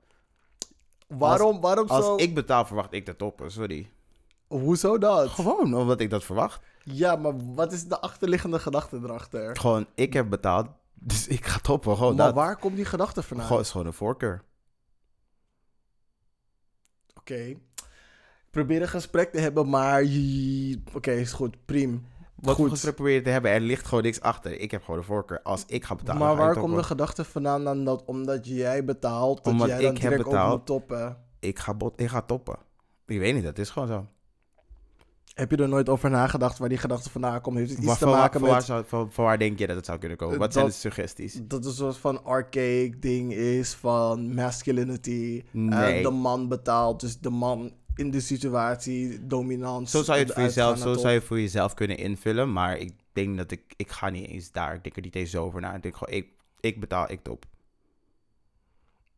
[1.08, 2.16] waarom, waarom Als zo?
[2.16, 3.52] ik betaal, verwacht ik te toppen.
[3.52, 3.90] Sorry.
[4.48, 5.30] Hoezo dat?
[5.30, 6.62] Gewoon omdat ik dat verwacht.
[6.84, 9.58] Ja, maar wat is de achterliggende gedachte erachter?
[9.58, 11.96] Gewoon, ik heb betaald, dus ik ga toppen.
[11.98, 12.36] Gewoon maar dat.
[12.36, 13.48] waar komt die gedachte vandaan?
[13.48, 14.42] Gewoon, is gewoon een voorkeur.
[17.16, 17.36] Oké.
[17.36, 17.58] Ik
[18.58, 20.02] probeer een gesprek te hebben, maar...
[20.94, 21.66] Oké, is goed.
[21.66, 21.98] Prima.
[22.36, 22.70] Wat Goed.
[22.70, 23.52] gesprek probeer je te hebben?
[23.52, 24.60] Er ligt gewoon niks achter.
[24.60, 25.42] Ik heb gewoon de voorkeur.
[25.42, 29.44] Als ik ga betalen, maar waar komt de gedachte vandaan dan dat omdat jij betaalt,
[29.44, 30.58] dat Omdat jij dan ik heb direct ook betaald.
[30.58, 31.18] moet toppen?
[31.40, 32.58] Ik ga, bot, ik ga toppen.
[33.06, 34.08] Ik weet niet, dat is gewoon zo.
[35.34, 37.58] Heb je er nooit over nagedacht waar die gedachte vandaan komt?
[37.58, 38.50] Heeft het iets Maar te maken met...
[38.50, 40.38] waar zou, waar denk je dat het zou kunnen komen?
[40.38, 41.34] Wat Dat- zijn de suggesties?
[41.34, 45.42] Dat het een soort van archaic ding is van masculinity.
[45.46, 46.04] Eh, Nee.
[46.04, 49.90] de man betaalt, dus de man in de situatie, dominant.
[49.90, 51.14] Zo zou je het voor jezelf, zo zou je...
[51.20, 52.54] je voor jezelf kunnen invullen.
[52.54, 54.74] Maar ik denk dat ik, ik ga niet eens daar.
[54.76, 55.76] Ik denk er niet eens over na.
[55.76, 56.28] Ik denk gewoon, ik,
[56.60, 57.46] ik betaal, ik top.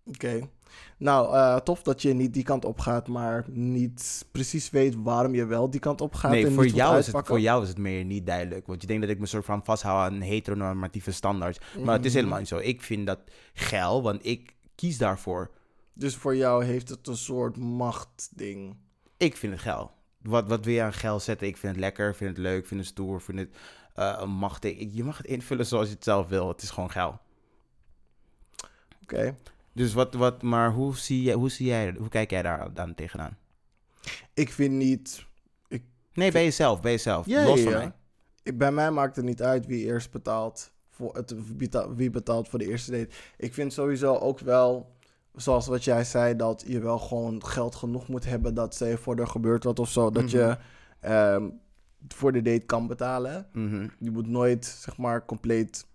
[0.05, 0.49] Oké.
[0.98, 5.36] Nou, eh, tof dat je niet die kant op gaat, maar niet precies weet waarom
[5.36, 6.32] je wel die kant op gaat.
[6.32, 8.68] nee, en voor jou, is het, voor jou is het meer niet duidelijk.
[8.68, 11.60] Want je denkt dat ik me soort van vasthoud aan heteronormatieve standaards.
[11.84, 12.18] Maar het is Mhm.
[12.20, 12.58] helemaal niet zo.
[12.58, 13.20] Ik vind dat
[13.54, 15.52] geil, want ik kies daarvoor.
[15.94, 18.76] Dus voor jou heeft het een soort machtding.
[19.18, 19.92] Ik vind het geil.
[20.22, 21.48] Wat, wat wil je aan geil zetten?
[21.48, 23.50] Ik vind het lekker, vind het leuk, vind het stoer, vind het
[24.28, 24.78] machtig.
[24.78, 26.48] Ik- Je mag het invullen zoals je het zelf wil.
[26.48, 27.20] Het is gewoon geil.
[29.04, 29.36] Oké.
[29.74, 32.96] Dus wat, wat maar hoe zie, jij, hoe zie jij, hoe kijk jij daar dan
[32.96, 33.38] tegenaan?
[34.34, 35.26] Ik vind niet
[36.14, 37.26] Nee, bij jezelf, bij jezelf.
[37.26, 37.78] Ja, Los ja, van ja.
[37.78, 37.92] mij.
[38.44, 40.72] Ik, bij mij maakt het niet uit wie eerst betaalt.
[40.90, 43.10] Voor het, wie beta- wie betaalt voor de eerste date.
[43.38, 44.96] Ik vind sowieso ook wel,
[45.36, 48.54] zoals wat jij zei, dat je wel gewoon geld genoeg moet hebben.
[48.54, 50.10] Dat ze voor er gebeurt wat of zo.
[50.12, 50.58] Dat je
[51.00, 51.50] ehm,
[52.08, 53.48] voor de date kan betalen.
[53.54, 53.88] Mhm.
[54.00, 55.86] Je moet nooit, zeg maar, compleet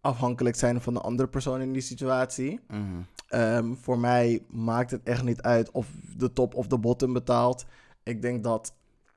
[0.00, 2.60] afhankelijk zijn van de andere persoon in die situatie.
[2.68, 2.82] Mhm.
[3.28, 5.86] Ehm, voor mij maakt het echt niet uit of
[6.16, 7.64] de top of de bottom betaalt.
[8.02, 8.74] Ik denk dat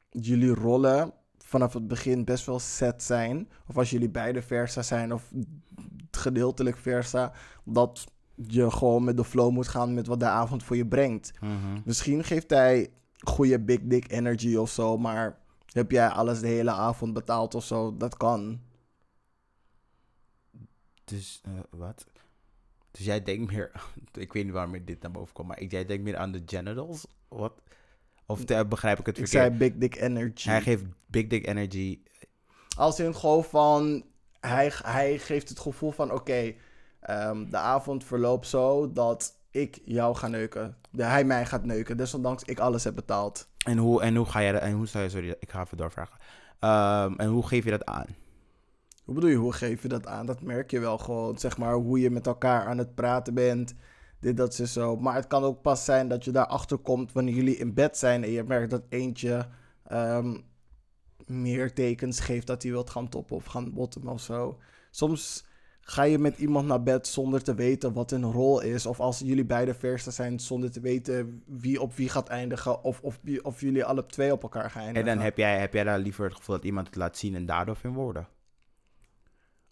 [0.09, 3.49] jullie rollen vanaf het begin best wel set zijn.
[3.67, 5.31] Of als jullie beide versa zijn of
[6.11, 7.31] gedeeltelijk versa.
[7.63, 8.05] Dat
[8.35, 11.31] je gewoon met de flow moet gaan met wat de avond voor je brengt.
[11.39, 11.81] Mhm.
[11.85, 16.71] Misschien geeft hij goede big dick energy of zo, maar heb jij alles de hele
[16.71, 17.97] avond betaald of zo?
[17.97, 18.59] Dat kan.
[21.03, 22.05] Dus, eh, wat?
[22.91, 23.71] Dus jij denkt meer...
[24.13, 26.41] ik weet niet waarom dit naar boven komt, maar ik- jij denkt meer aan de
[26.45, 27.05] genitals?
[27.27, 27.53] Wat?
[28.25, 29.45] Of te- begrijp ik het Ik verkeerd?
[29.53, 30.49] zei big dick energy.
[30.49, 31.99] Hij geeft big dick energy.
[32.77, 34.05] Als in gewoon van,
[34.39, 36.53] hij, hij geeft het gevoel van, oké,
[36.99, 40.77] ehm, de avond verloopt zo dat ik jou ga neuken.
[40.91, 43.47] De, hij mij gaat neuken, desondanks ik alles heb betaald.
[43.65, 44.61] En hoe, en hoe ga je dat...
[44.61, 45.09] En hoe sta je...
[45.09, 46.17] Sorry, ik ga even doorvragen.
[46.59, 48.05] Ehm, en hoe geef je dat aan?
[49.03, 50.25] Hoe bedoel je, hoe geef je dat aan?
[50.25, 53.73] Dat merk je wel gewoon, zeg maar, hoe je met elkaar aan het praten bent.
[54.19, 54.95] Dit, dat, ze zo.
[54.95, 58.23] Maar het kan ook pas zijn dat je daarachter komt wanneer jullie in bed zijn
[58.23, 59.47] en je merkt dat eentje
[59.87, 60.37] ehm,
[61.25, 64.57] meer tekens geeft dat hij wilt gaan toppen of gaan bottomen of zo.
[64.91, 65.45] Soms
[65.81, 68.85] ga je met iemand naar bed zonder te weten wat hun rol is.
[68.85, 72.83] Of als jullie beide versen zijn zonder te weten wie op wie gaat eindigen.
[72.83, 75.15] Of, of, of jullie alle twee op elkaar gaan En eindigen.
[75.15, 77.45] dan heb jij, heb jij daar liever het gevoel dat iemand het laat zien en
[77.45, 78.27] daardoor in woorden?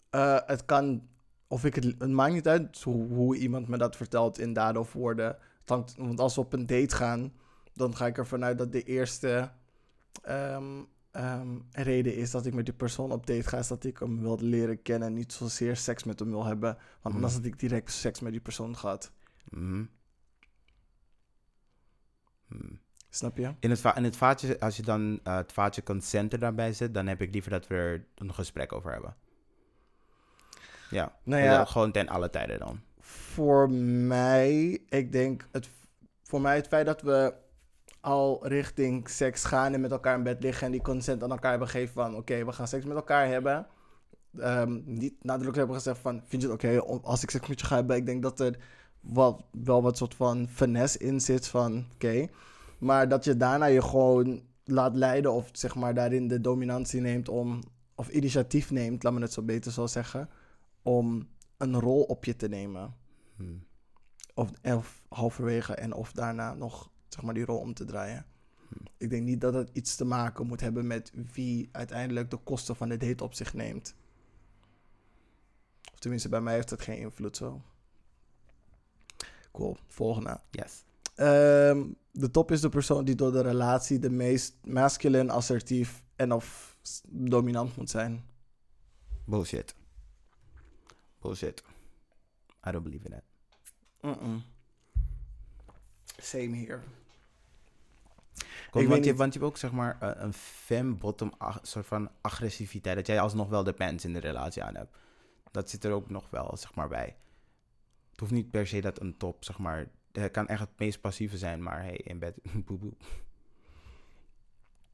[0.09, 1.07] Eh, het kan,
[1.47, 4.81] of ik het, het maakt niet uit hoe, hoe iemand me dat vertelt in daden
[4.81, 5.37] of woorden.
[5.65, 7.33] Hangt- want als we op een date gaan,
[7.73, 9.51] dan ga ik ervan uit dat de eerste
[10.21, 13.97] ehm, ehm, reden is dat ik met die persoon op date ga, is dat ik
[13.97, 16.77] hem wil leren kennen en niet zozeer seks met hem wil hebben.
[17.01, 19.11] Want anders had ik direct seks met die persoon gehad.
[19.49, 19.83] Mhm.
[22.47, 22.73] Mhm.
[23.09, 23.53] Snap je?
[23.59, 26.93] In het, va- in het vaatje, als je dan eh, het vaatje consenten daarbij zet,
[26.93, 29.15] dan heb ik liever dat we er een gesprek over hebben.
[30.89, 32.79] Ja, Nou Ja, gewoon ten alle tijden dan.
[32.99, 35.69] voor mij, ik denk, het,
[36.23, 37.33] voor mij het feit dat we
[38.01, 41.49] al richting seks gaan en met elkaar in bed liggen en die consent aan elkaar
[41.49, 43.67] hebben gegeven van, oké, we gaan seks met elkaar hebben.
[44.37, 47.65] Ehm, niet nadrukkelijk hebben gezegd van, vind je het oké als ik seks met je
[47.65, 47.95] ga hebben?
[47.95, 48.57] Ik denk dat er
[48.99, 52.27] wat, wel wat soort van finesse in zit van, oké.
[52.79, 57.29] Maar dat je daarna je gewoon laat leiden of zeg maar daarin de dominantie neemt
[57.29, 57.59] om,
[57.95, 60.29] of initiatief neemt, laat me het zo beter zo zeggen,
[60.81, 62.95] om een rol op je te nemen.
[63.35, 63.67] Hmm.
[64.33, 68.25] Of, of halverwege en of daarna nog zeg maar, die rol om te draaien.
[68.97, 72.75] Ik denk niet dat het iets te maken moet hebben met wie uiteindelijk de kosten
[72.75, 73.95] van de date op zich neemt.
[75.93, 77.61] Of tenminste, bij mij heeft het geen invloed zo.
[79.51, 80.39] Cool, volgende.
[80.51, 80.83] Yes.
[81.15, 86.31] Ehm, de top is de persoon die door de relatie de meest masculine, assertief en
[86.31, 86.77] of
[87.07, 88.23] dominant moet zijn.
[89.25, 89.75] Bullshit.
[91.19, 91.63] Bullshit.
[92.67, 93.23] I don't believe in it.
[94.01, 94.43] Mm-mm.
[96.17, 96.81] Same here.
[98.71, 102.95] Want, je, want je hebt ook zeg maar eh, een fem-bottom soort van agressiviteit.
[102.95, 104.97] Dat jij alsnog wel de pants in de relatie aan hebt.
[105.51, 107.15] Dat zit er ook nog wel zeg maar bij.
[108.11, 109.89] Het hoeft niet per se dat een top zeg maar.
[110.11, 112.39] Het kan echt het meest passieve zijn, maar hey, in bed.
[112.65, 112.93] boe, boe.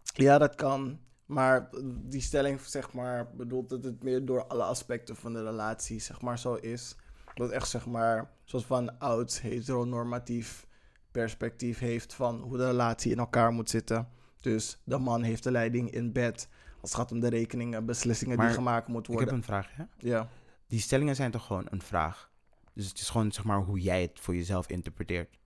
[0.03, 0.99] Ja, dat kan.
[1.25, 1.69] Maar
[2.03, 6.21] die stelling, zeg maar, bedoelt dat het meer door alle aspecten van de relatie, zeg
[6.21, 6.95] maar, zo is.
[7.33, 10.67] Dat echt, zeg maar, zoals van oud heteronormatief
[11.11, 14.09] perspectief heeft van hoe de relatie in elkaar moet zitten.
[14.39, 16.49] Dus de man heeft de leiding in bed.
[16.81, 19.47] Als het gaat om de rekeningen, beslissingen Maar die gemaakt moeten Ik heb worden.
[19.47, 19.83] een vraag, hè?
[19.97, 20.29] Ja.
[20.67, 22.31] Die stellingen zijn toch gewoon een vraag?
[22.73, 25.37] Dus het is gewoon zeg maar hoe jij het voor jezelf interpreteert.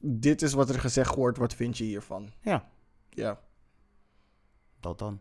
[0.00, 2.32] Dit is wat er gezegd wordt, wat vind je hiervan?
[2.40, 2.68] Ja,
[3.10, 3.40] Ja.
[4.82, 5.20] Dat dan.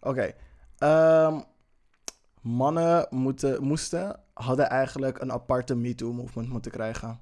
[0.00, 0.34] Oké.
[0.78, 1.40] Ehm,
[2.40, 7.20] mannen moeten, moesten, hadden eigenlijk een aparte MeToo-movement moeten krijgen.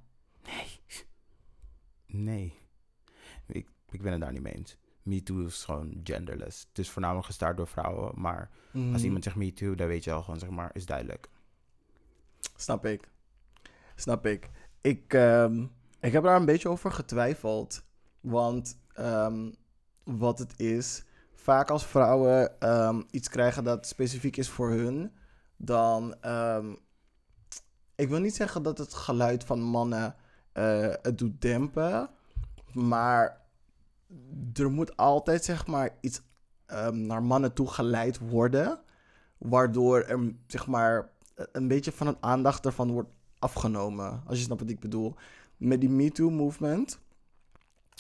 [2.07, 2.59] Nee.
[3.47, 4.77] Ik, ik ben het daar niet mee eens.
[5.03, 6.67] MeToo is gewoon genderless.
[6.69, 9.05] Het is voornamelijk gestart door vrouwen, maar als Mhm.
[9.05, 11.29] iemand zegt MeToo, dan weet je al gewoon, zeg maar, is duidelijk.
[12.57, 13.09] Snap ik.
[13.95, 14.51] Snap ik.
[14.81, 15.67] Ik, ehm,
[16.01, 17.85] ik heb daar een beetje over getwijfeld.
[18.21, 19.53] Want ehm,
[20.07, 21.05] wat het is,
[21.35, 25.13] vaak als vrouwen ehm, iets krijgen dat specifiek is voor hun,
[25.57, 26.15] dan.
[26.21, 26.75] ehm,
[27.95, 30.15] ik wil niet zeggen dat het geluid van mannen
[30.53, 32.11] eh, het doet dempen.
[32.73, 33.41] Maar
[34.53, 36.21] er moet altijd zeg maar iets
[36.67, 38.81] ehm, naar mannen toe geleid worden,
[39.39, 44.23] waardoor er zeg maar een beetje van het aandacht ervan wordt afgenomen.
[44.27, 45.15] Als je snapt wat ik bedoel.
[45.57, 46.99] Met die MeToo-movement,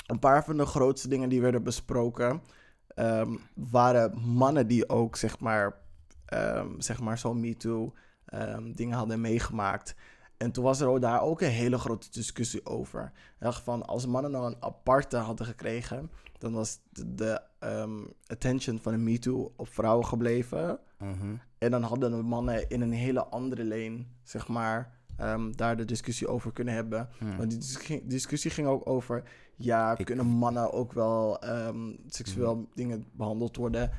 [0.06, 2.42] een paar van de grootste dingen die werden besproken,
[2.88, 5.76] ehm, waren mannen die ook zeg maar,
[6.24, 7.92] ehm, zeg maar zo'n MeToo
[8.26, 9.94] ehm, dingen hadden meegemaakt.
[10.36, 13.12] En toen was er ook daar ook een hele grote discussie over.
[13.38, 17.42] Echt van, als mannen nou een aparte hadden gekregen, dan was de, de
[18.26, 20.78] attention van de MeToo op vrouwen gebleven.
[20.98, 21.34] Mhm.
[21.58, 24.96] En dan hadden de mannen in een hele andere lane, zeg maar,
[25.54, 27.08] daar de discussie over kunnen hebben.
[27.18, 27.36] Hmm.
[27.36, 29.22] Want die dis- discussie ging ook over,
[29.56, 33.90] ja, Ik- kunnen mannen ook wel ehm, seksueel dingen behandeld worden?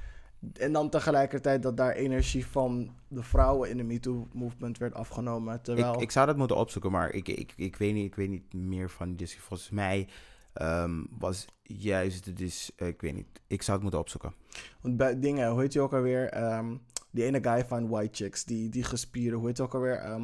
[0.53, 5.61] En dan tegelijkertijd dat daar energie van de vrouwen in de MeToo-movement werd afgenomen.
[5.61, 8.29] Terwijl, Ik, ik zou dat moeten opzoeken, maar ik, ik, ik, weet, niet, ik weet
[8.29, 9.47] niet meer van die discussie.
[9.47, 10.07] Volgens mij
[10.53, 13.27] ehm, was juist de eh, ik weet niet.
[13.47, 14.33] Ik zou het moeten opzoeken.
[14.81, 16.29] Want bij dingen, hoe heet je ook alweer?
[16.29, 16.75] Ehm,
[17.11, 20.21] die ene guy van White Chicks, die, die gespierde, hoe heet je ook alweer?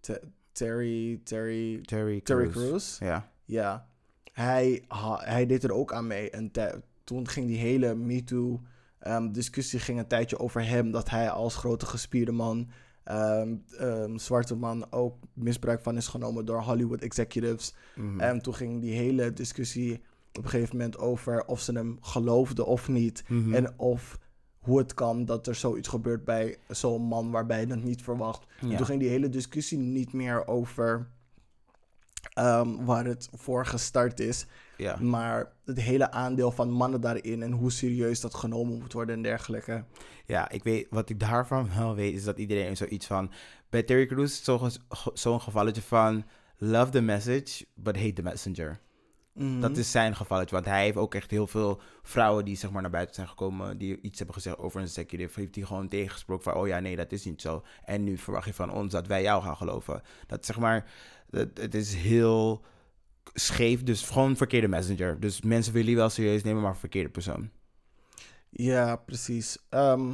[0.00, 2.48] Te- Terry, Terry, Terry Terry.
[2.48, 2.98] Crews.
[2.98, 3.32] Ja.
[3.44, 3.88] Ja,
[4.40, 4.84] hij,
[5.18, 6.30] hij deed er ook aan mee.
[6.30, 6.50] En
[7.04, 8.60] toen ging die hele MeToo
[8.98, 10.90] ehm, discussie ging een tijdje over hem.
[10.90, 12.70] Dat hij als grote gespierde man,
[13.04, 17.74] ehm, ehm, zwarte man, ook misbruik van is genomen door Hollywood executives.
[17.94, 18.20] Mhm.
[18.20, 22.66] En toen ging die hele discussie op een gegeven moment over of ze hem geloofden
[22.66, 23.24] of niet.
[23.28, 23.54] Mhm.
[23.54, 24.18] En of
[24.58, 28.46] hoe het kan dat er zoiets gebeurt bij zo'n man waarbij je het niet verwacht.
[28.60, 31.08] En toen ging die hele discussie niet meer over
[32.40, 34.46] ehm, waar het voor gestart is.
[34.76, 34.96] ja.
[35.00, 39.22] Maar het hele aandeel van mannen daarin en hoe serieus dat genomen moet worden en
[39.22, 39.84] dergelijke.
[40.26, 43.30] Ja, ik weet, wat ik daarvan wel weet, is dat iedereen zoiets van...
[43.70, 44.44] Bij Terry Crews
[45.12, 46.24] zo'n gevalletje van...
[46.62, 48.80] Love the message, but hate the messenger.
[49.32, 49.60] Mhm.
[49.60, 52.82] Dat is zijn gevalletje, want hij heeft ook echt heel veel vrouwen die zeg maar
[52.82, 56.44] naar buiten zijn gekomen, die iets hebben gezegd over een executive, heeft hij gewoon tegengesproken
[56.44, 57.62] van, oh ja, nee, dat is niet zo.
[57.84, 60.02] En nu verwacht je van ons dat wij jou gaan geloven.
[60.26, 60.90] Dat zeg maar,
[61.30, 62.64] het, het is heel
[63.34, 65.20] scheef, dus gewoon een verkeerde messenger.
[65.20, 67.50] Dus mensen willen je wel serieus nemen, maar verkeerde persoon.
[68.50, 69.58] Ja, precies.
[69.68, 70.12] Ehm,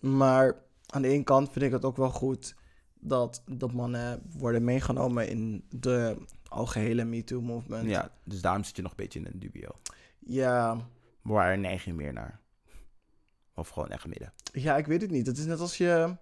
[0.00, 0.56] maar
[0.86, 2.54] aan de ene kant vind ik het ook wel goed
[3.00, 6.16] dat, dat mannen worden meegenomen in de
[6.48, 7.88] algehele MeToo-movement.
[7.88, 9.68] Ja, dus daarom zit je nog een beetje in een dubio.
[10.18, 10.74] ja,
[11.22, 12.40] Maar waar neig je meer naar?
[13.54, 14.32] Of gewoon echt midden?
[14.52, 15.26] Ja, ik weet het niet.
[15.26, 16.16] Het is net als je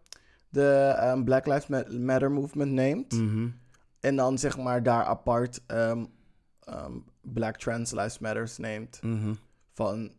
[0.49, 3.13] de ehm, Black Lives Ma- Matter movement neemt.
[3.13, 3.49] Mhm.
[4.07, 6.05] En dan zeg maar daar apart ehm,
[6.61, 8.99] ehm, Black Trans Lives Matters neemt.
[9.03, 9.35] Mhm.
[9.73, 10.13] Van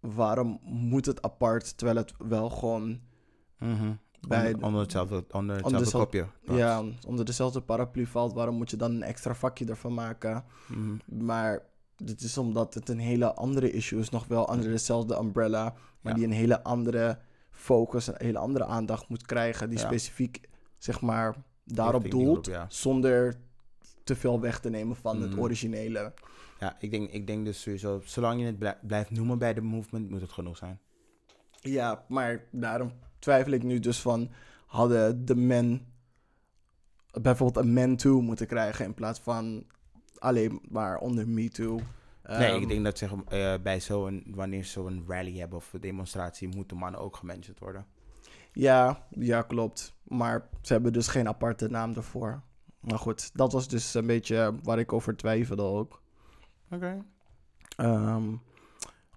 [0.00, 3.00] waarom moet het apart terwijl het wel gewoon
[3.58, 3.92] Mhm.
[4.28, 6.26] bij onder, onder hetzelfde, onder hetzelfde kopje.
[6.44, 6.60] plaats.
[6.60, 8.32] ja, onder dezelfde paraplu valt.
[8.32, 10.44] Waarom moet je dan een extra vakje ervan maken?
[10.68, 11.24] Mhm.
[11.24, 11.62] Maar
[11.96, 14.08] dit is omdat het een hele andere issue is.
[14.10, 15.74] Nog wel onder dezelfde umbrella.
[16.00, 16.18] Maar Ja.
[16.18, 17.18] die een hele andere
[17.50, 19.68] focus, een hele andere aandacht moet krijgen.
[19.70, 19.84] Die Ja.
[19.84, 21.34] specifiek, zeg maar,
[21.64, 22.50] daarop doelt.
[22.68, 23.34] Zonder
[24.04, 25.40] te veel weg te nemen van het Mhm.
[25.40, 26.12] originele.
[26.60, 29.60] Ja, ik denk, ik denk dus sowieso, zolang je het blij- blijft noemen bij de
[29.60, 30.78] movement, moet het genoeg zijn.
[31.60, 34.30] Ja, maar daarom twijfel ik nu dus van...
[34.66, 35.86] Hadden de men
[37.20, 38.84] bijvoorbeeld een men too moeten krijgen...
[38.84, 39.64] in plaats van
[40.18, 41.74] alleen maar onder me too.
[41.74, 45.74] nee, Ehm, ik denk dat zeg, eh, bij zo'n, wanneer ze zo'n rally hebben of
[45.80, 47.86] demonstratie, moeten mannen ook gementiond worden.
[48.54, 49.94] Ja, ja, klopt.
[50.02, 52.42] Maar ze hebben dus geen aparte naam ervoor.
[52.80, 56.02] Maar goed, dat was dus een beetje waar ik over twijfelde ook.
[56.70, 57.04] Oké.
[57.76, 58.34] Ehm,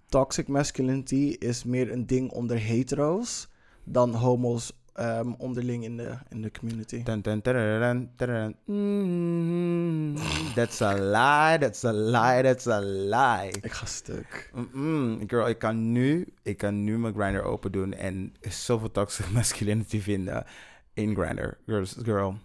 [0.06, 3.50] toxic masculinity is meer een ding onder hetero's
[3.84, 7.04] dan homo's ehm, onderling in de, in de community.
[7.04, 8.56] Dun, dun, tadadadun, tadadun.
[8.66, 10.16] Mm,
[10.56, 13.52] That's a lie, that's a lie, that's a lie.
[13.62, 14.52] Ik ga stuk.
[14.54, 15.24] Mm-mm.
[15.28, 20.00] Girl, ik kan nu, ik kan nu mijn grinder open doen en zoveel toxic masculinity
[20.02, 20.46] vinden
[20.94, 21.58] in grinder.
[21.66, 22.38] Girls, girl,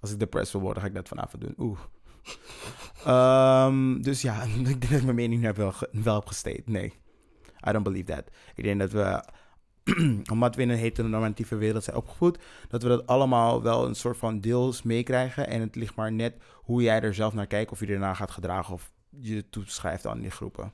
[0.00, 1.54] als ik depressed wil worden, ga ik dat vanavond doen.
[1.58, 1.78] Oeh.
[3.04, 6.68] Ehm, dus ja, ik denk dat ik mijn mening daar wel, wel heb gesteed.
[6.68, 6.92] Nee,
[7.68, 8.24] I don't believe that.
[8.54, 9.24] Ik denk dat we,
[10.32, 12.38] omdat we in een heteronormatieve wereld zijn opgevoed,
[12.68, 15.46] dat we dat allemaal wel een soort van deels meekrijgen.
[15.48, 18.30] En het ligt maar net hoe jij er zelf naar kijkt, of je ernaar gaat
[18.30, 20.72] gedragen of je toeschrijft aan die groepen.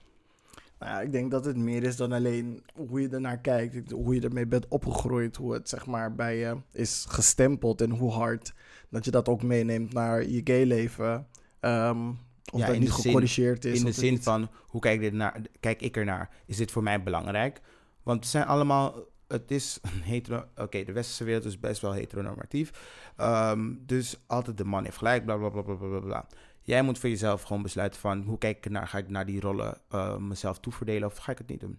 [0.78, 3.90] Nou ja, ik denk dat het meer is dan alleen hoe je ernaar kijkt.
[3.90, 5.36] Hoe je ermee bent opgegroeid.
[5.36, 7.80] Hoe het zeg maar bij je is gestempeld.
[7.80, 8.54] En hoe hard
[8.90, 11.26] dat je dat ook meeneemt naar je gay leven.
[11.60, 12.08] Ehm,
[12.52, 13.78] of Ja, dat niet zin- gecorrigeerd is.
[13.78, 16.30] in de zin niet- van, hoe kijk, ik ernaar, kijk ik ernaar?
[16.46, 17.60] Is dit voor mij belangrijk?
[18.06, 18.94] Want het zijn allemaal,
[19.28, 19.80] het is
[20.12, 20.44] hetero...
[20.56, 22.70] Oké, de westerse wereld is best wel heteronormatief.
[23.16, 26.26] Ehm, dus altijd de man heeft gelijk, bla bla bla bla bla.
[26.62, 29.40] Jij moet voor jezelf gewoon besluiten van hoe kijk ik naar, ga ik naar die
[29.40, 31.78] rollen eh, mezelf toeverdelen of ga ik het niet doen?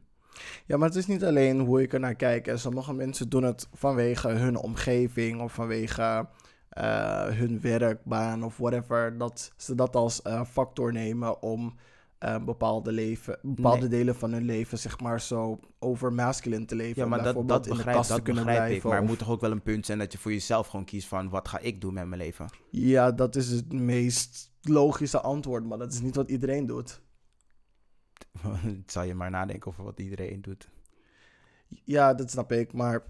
[0.66, 2.52] Ja, maar het is niet alleen hoe ik er naar kijk.
[2.56, 6.28] Sommige mensen doen het vanwege hun omgeving of vanwege
[6.70, 9.18] eh, hun werkbaan of whatever.
[9.18, 11.76] Dat ze dat als eh, factor nemen om
[12.18, 13.89] eh, bepaalde, leven, bepaalde Nee.
[13.89, 17.01] delen van hun leven, zeg maar, zo over masculine te leven.
[17.03, 18.68] Ja, maar dat, dat in de begrijp, dat kunnen begrijp ik.
[18.68, 18.89] blijven.
[18.89, 20.86] Maar er of- moet toch ook wel een punt zijn dat je voor jezelf gewoon
[20.86, 22.45] kiest van wat ga ik doen met mijn leven?
[22.72, 27.01] Ja, dat is het meest logische antwoord, maar dat is niet wat iedereen doet.
[28.86, 30.70] Zal je maar nadenken over wat iedereen doet.
[31.84, 32.74] Ja, dat snap ik.
[32.74, 33.03] Maar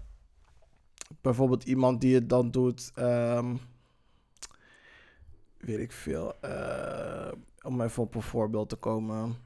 [1.20, 3.56] bijvoorbeeld iemand die het dan doet, ehm,
[5.58, 6.40] weet ik veel.
[6.40, 7.32] eh,
[7.68, 9.36] om even op een voorbeeld te komen.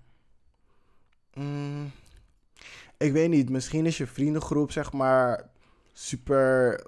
[1.35, 1.91] Mm,
[2.97, 5.51] ik weet niet, misschien is je vriendengroep zeg maar
[5.93, 6.81] super,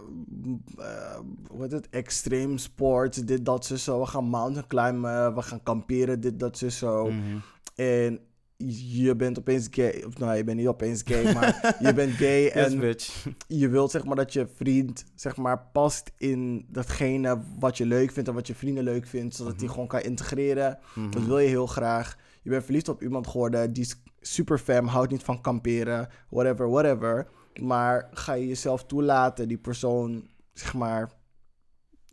[0.78, 1.18] eh,
[1.48, 4.00] hoe heet het, extreem sport, dit, dat, zo, zo.
[4.00, 7.10] We gaan mountain climben, we gaan kamperen, dit, dat, zo, zo.
[7.10, 7.36] Mhm.
[7.74, 8.20] En
[8.56, 10.02] je bent opeens gay.
[10.06, 12.42] Of nou, je bent niet opeens gay, maar je bent gay.
[12.54, 13.26] Yes, en bitch.
[13.48, 18.10] je wilt zeg maar dat je vriend zeg maar past in datgene wat je leuk
[18.12, 19.34] vindt en wat je vrienden leuk vindt.
[19.34, 19.72] Zodat die Mhm.
[19.72, 20.78] gewoon kan integreren.
[20.94, 21.10] Mhm.
[21.10, 22.16] Dat wil je heel graag.
[22.42, 23.72] Je bent verliefd op iemand geworden.
[23.72, 26.08] Die is super fam, houdt niet van kamperen.
[26.28, 27.28] Whatever, whatever.
[27.60, 31.10] Maar ga je jezelf toelaten die persoon zeg maar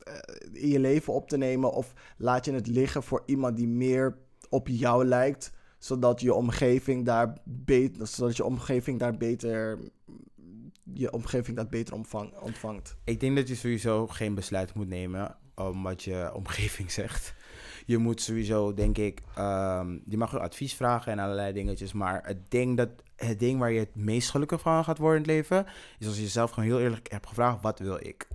[0.04, 0.14] eh,
[0.62, 1.74] in je leven op te nemen?
[1.74, 4.18] Of laat je het liggen voor iemand die meer
[4.50, 5.52] op jou lijkt?
[5.82, 9.80] Zodat je omgeving daar beter, zodat je omgeving daar beter,
[10.94, 12.96] je omgeving dat beter ontvang, ontvangt.
[13.04, 17.34] Ik denk dat je sowieso geen besluit moet nemen om wat je omgeving zegt.
[17.86, 21.94] Je moet sowieso, denk ik, ehm, je mag advies vragen en allerlei dingetjes.
[21.94, 25.28] Maar het ding, dat, het ding waar je het meest gelukkig van gaat worden in
[25.28, 25.66] het leven,
[26.00, 28.28] is als je jezelf gewoon heel eerlijk hebt gevraagd, wat wil ik?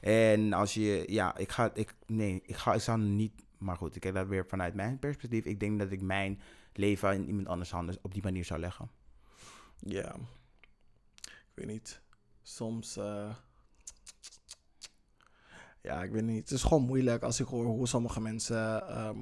[0.00, 3.94] En als je, ja, ik ga, ik, nee, ik ga, ik zou niet, maar goed,
[3.94, 5.44] ik kijk dat weer vanuit mijn perspectief.
[5.44, 6.40] Ik denk dat ik mijn
[6.76, 8.90] leven in iemand anders handen op die manier zou leggen.
[9.78, 10.14] Ja,
[11.22, 12.00] ik weet niet.
[12.42, 13.34] Soms, eh,
[15.80, 16.40] ja, ik weet niet.
[16.40, 19.18] Het is gewoon moeilijk als ik hoor hoe sommige mensen, ehm,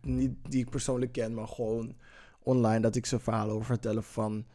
[0.00, 1.96] niet die ik persoonlijk ken, maar gewoon
[2.38, 4.46] online, dat ik ze verhalen over vertellen van,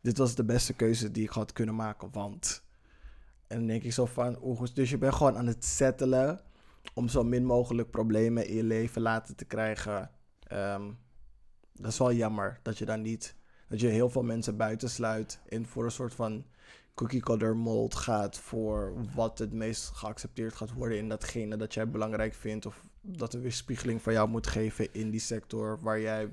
[0.00, 2.62] dit was de beste keuze die ik had kunnen maken, want.
[3.46, 4.38] En dan denk ik zo van,
[4.74, 6.40] dus je bent gewoon aan het settelen
[6.94, 10.10] om zo min mogelijk problemen in je leven laten te krijgen.
[10.42, 10.90] Ehm,
[11.72, 13.34] dat is wel jammer dat je dan niet
[13.68, 16.44] dat je heel veel mensen buitensluit en voor een soort van
[16.94, 21.88] cookie cutter mold gaat voor wat het meest geaccepteerd gaat worden in datgene dat jij
[21.90, 26.32] belangrijk vindt of dat er weerspiegeling van jou moet geven in die sector waar jij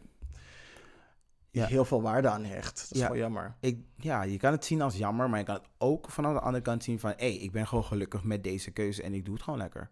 [1.52, 1.66] Ja.
[1.66, 2.80] heel veel waarde aan hecht.
[2.82, 3.08] Dat is Ja.
[3.08, 3.56] wel jammer.
[3.60, 6.40] ik, ja, je kan het zien als jammer, maar je kan het ook vanaf de
[6.40, 7.10] andere kant zien van...
[7.10, 9.90] hé, hey, ik ben gewoon gelukkig met deze keuze en ik doe het gewoon lekker.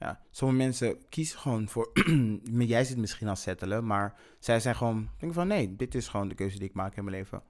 [0.00, 1.90] Ja, sommige mensen kiezen gewoon voor...
[2.58, 5.08] jij zit misschien al settelen, maar zij zijn gewoon...
[5.18, 7.42] denken van, nee, dit is gewoon de keuze die ik maak in mijn leven.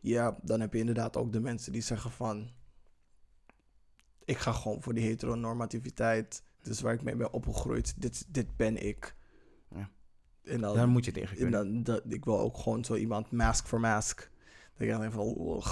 [0.00, 2.50] Ja, dan heb je inderdaad ook de mensen die zeggen van
[4.24, 6.42] ik ga gewoon voor die heteronormativiteit.
[6.62, 7.94] Is waar ik mee ben opgegroeid.
[8.00, 9.14] Dit, dit ben ik.
[9.74, 9.90] Ja.
[10.44, 13.30] En dan, Daar moet je tegen En dan, dat, ik wil ook gewoon zo iemand
[13.30, 14.30] mask voor mask.
[14.78, 15.62] Dan denk van.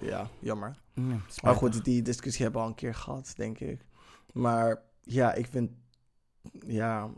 [0.00, 0.80] Ja, jammer.
[0.94, 3.84] Ja, Maar goed, die discussie hebben we al een keer gehad, denk ik.
[4.32, 5.70] Maar ja, ik vind,
[6.66, 7.10] ja,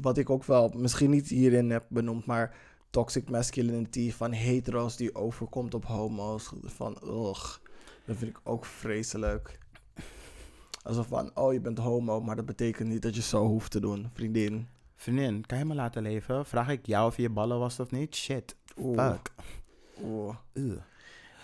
[0.00, 2.56] wat ik ook wel misschien niet hierin heb benoemd, maar
[2.90, 6.52] toxic masculinity van hetero's die overkomt op homo's.
[6.62, 7.56] Van, ugh,
[8.04, 9.58] dat vind ik ook vreselijk.
[10.82, 13.80] Alsof van, oh, je bent homo, maar dat betekent niet dat je zo hoeft te
[13.80, 14.66] doen, vriendin.
[14.96, 16.46] Vriendin, kan je me laten leven?
[16.46, 18.14] Vraag ik jou of je ballen was of niet?
[18.14, 19.32] Shit, Oeh, fuck.
[20.02, 20.34] oeh.
[20.54, 20.80] Ugh.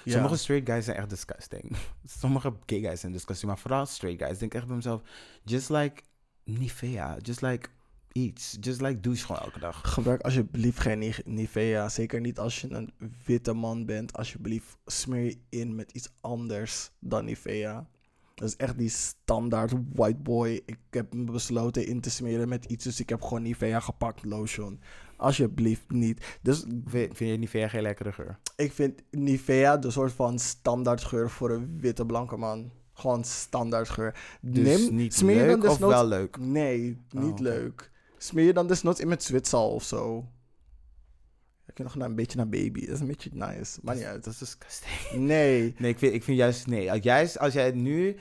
[0.05, 0.13] Ja.
[0.13, 1.77] Sommige straight guys zijn echt disgusting.
[2.21, 4.39] Sommige gay guys zijn disgusting, maar vooral straight guys.
[4.39, 5.03] Denk echt bij mezelf,
[5.45, 6.03] just like
[6.45, 7.69] Nivea, just like
[8.13, 9.93] iets, just like douche gewoon elke dag.
[9.93, 11.89] Gebruik alsjeblieft geen Ni- Nivea.
[11.89, 12.93] Zeker niet als je een
[13.25, 14.13] witte man bent.
[14.17, 17.89] Alsjeblieft, smeer je in met iets anders dan Nivea.
[18.35, 20.63] Dat is echt die standaard white boy.
[20.67, 22.85] Ik heb me besloten in te smeren met iets.
[22.85, 24.81] Dus ik heb gewoon Nivea gepakt, lotion.
[25.21, 26.39] Alsjeblieft niet.
[26.43, 28.39] Dus Vind, je Nivea geen lekkere geur?
[28.57, 32.71] ik vind Nivea de soort van standaard geur voor een witte blanke man.
[32.93, 34.15] Gewoon standaard geur.
[34.41, 36.37] Dus niet smeer je leuk dan of wel leuk?
[36.39, 37.91] Nee, niet Oh, leuk.
[38.19, 40.27] Smeer je dan desnoods in met Zwitsal of zo?
[41.67, 42.81] Ik nog naar een beetje naar baby.
[42.87, 43.79] Dat is een beetje nice.
[43.83, 44.25] Maar niet uit.
[44.25, 45.21] Dat is disgusting.
[45.27, 45.75] Nee.
[45.79, 48.17] Nee, ik vind, ik vind juist, nee, als- juist als jij nu,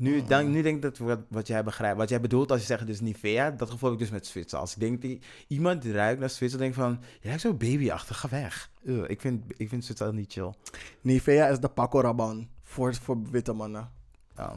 [0.00, 0.26] nu, Mm.
[0.28, 2.86] dan, nu denk ik dat wat, wat jij begrijpt, wat jij bedoelt als je zegt
[2.86, 4.58] dus Nivea, dat gevoel heb ik dus met Zwitser.
[4.58, 8.18] Als ik denk, die, iemand die ruikt naar Zwitser, denk van, je ruikt zo babyachtig,
[8.20, 8.70] ga weg.
[8.84, 10.52] Ugh, ik vind, ik vind Zwitser niet chill.
[11.00, 13.90] Nivea is de Paco Rabanne voor, voor witte mannen.
[14.36, 14.52] Oh.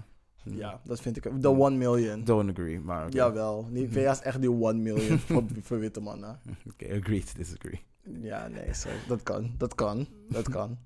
[0.45, 1.41] Ja, dat vind ik.
[1.41, 2.23] De 1 million.
[2.23, 3.15] Don't agree, maar oké.
[3.15, 3.67] Jawel.
[3.69, 6.39] Nivea is echt die 1 million voor, voor witte mannen.
[6.71, 7.81] Oké, agree to disagree.
[8.21, 8.97] Ja, nee, sorry.
[9.07, 9.53] Dat kan.
[9.57, 10.07] Dat kan.
[10.29, 10.77] Dat kan.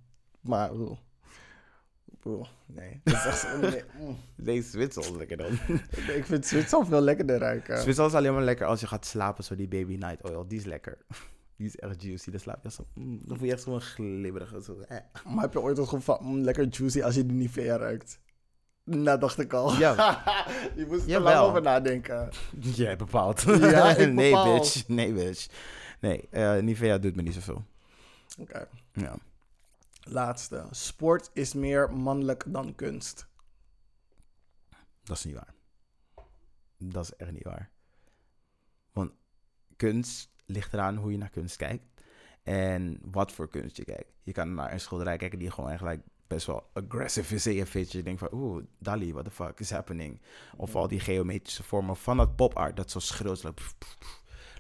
[0.42, 0.72] Maar,
[2.28, 2.48] oeh.
[2.66, 3.00] Nee.
[3.04, 3.84] Dat is echt zo, nee.
[4.00, 4.18] mm.
[4.36, 5.52] Nee, Zwitsal is lekker dan.
[6.18, 7.78] Ik vind Zwitser veel lekkerder ruiken.
[7.82, 10.48] Zwitsal is alleen maar lekker als je gaat slapen, zo die baby night oil.
[10.48, 10.98] Die is lekker.
[11.58, 12.32] Die is echt juicy.
[12.32, 12.88] Dan slaap je zo.
[12.94, 14.62] mm, dan voel je echt zo'n glibberige.
[14.62, 14.98] Zo, eh.
[15.26, 18.20] Maar heb je ooit het gevoel van mm, lekker juicy als je die Nivea ruikt?
[18.84, 19.74] Nou, dacht ik al.
[19.74, 20.24] Ja.
[20.76, 21.34] je moest er Jawel.
[21.34, 22.30] lang over nadenken.
[22.60, 23.42] Jij bepaalt.
[23.42, 24.54] Ja, ik nee, bepaal.
[24.54, 24.88] bitch.
[24.88, 25.48] Nee, bitch.
[26.00, 27.64] Nee, eh, Nivea doet me niet zoveel.
[28.40, 28.68] Oké.
[28.94, 29.16] Ja.
[30.10, 30.68] Laatste.
[30.72, 33.28] Sport is meer mannelijk dan kunst.
[35.04, 35.54] Dat is niet waar.
[36.78, 37.72] Dat is echt niet waar.
[38.92, 39.12] Want
[39.76, 41.86] kunst ligt eraan hoe je naar kunst kijkt.
[42.44, 44.12] En wat voor kunst je kijkt.
[44.24, 48.04] Je kan naar een schilderij kijken die gewoon eigenlijk best wel aggressive is in je
[48.04, 50.22] denkt van, oeh, Dali, what the fuck is happening?
[50.56, 53.44] Of al die geometrische vormen van dat pop art, dat zo schreeuwt.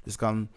[0.04, 0.52] Dus kan,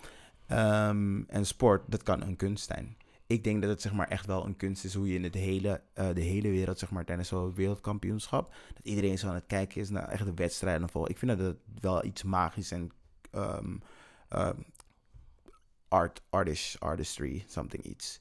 [0.46, 2.96] ehm, en sport, dat kan een kunst zijn.
[3.30, 5.34] Ik denk dat het zeg maar echt wel een kunst is hoe je in het
[5.34, 9.46] hele, eh, de hele wereld, zeg maar tijdens zo'n wereldkampioenschap, dat iedereen zo aan het
[9.46, 10.88] kijken is naar echt de wedstrijden.
[10.88, 11.10] Vol.
[11.10, 12.90] Ik vind dat het wel iets magisch en
[13.30, 13.76] ehm,
[15.88, 18.20] art, artish, artistry, something iets.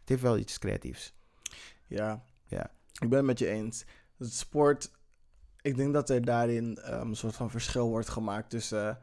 [0.00, 1.14] Het heeft wel iets creatiefs.
[1.86, 2.24] Ja.
[2.46, 2.70] Ja.
[2.98, 3.84] Ik ben het met je eens.
[4.18, 4.90] Het sport,
[5.60, 8.96] ik denk dat er daarin ehm, een soort van verschil wordt gemaakt tussen eh,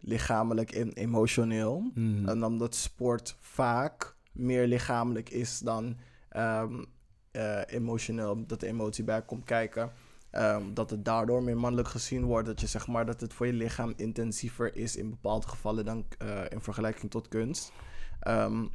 [0.00, 1.90] lichamelijk en emotioneel.
[1.94, 2.28] Mhm.
[2.28, 5.96] En omdat sport vaak meer lichamelijk is dan
[6.28, 6.84] ehm,
[7.30, 9.92] eh, emotioneel, dat de emotie bij komt kijken.
[10.30, 12.46] Ehm, dat het daardoor meer mannelijk gezien wordt.
[12.46, 16.06] Dat je zeg maar dat het voor je lichaam intensiever is in bepaalde gevallen dan
[16.18, 17.72] eh, in vergelijking tot kunst.
[18.20, 18.66] Ehm,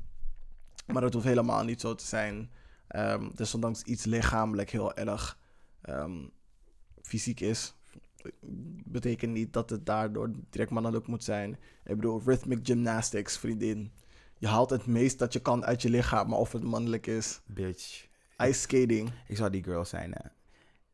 [0.88, 2.52] maar dat hoeft helemaal niet zo te zijn.
[2.88, 5.38] Ehm desondanks iets lichamelijk heel erg
[7.02, 7.76] fysiek is,
[8.86, 11.52] betekent niet dat het daardoor direct mannelijk moet zijn.
[11.84, 13.91] Ik bedoel, rhythmic gymnastics, vriendin.
[14.39, 17.39] Je haalt het meest dat je kan uit je lichaam, maar of het mannelijk is.
[17.45, 18.07] Bitch.
[18.37, 19.11] Ice skating.
[19.27, 20.13] Ik zou die girl zijn.
[20.13, 20.25] eh.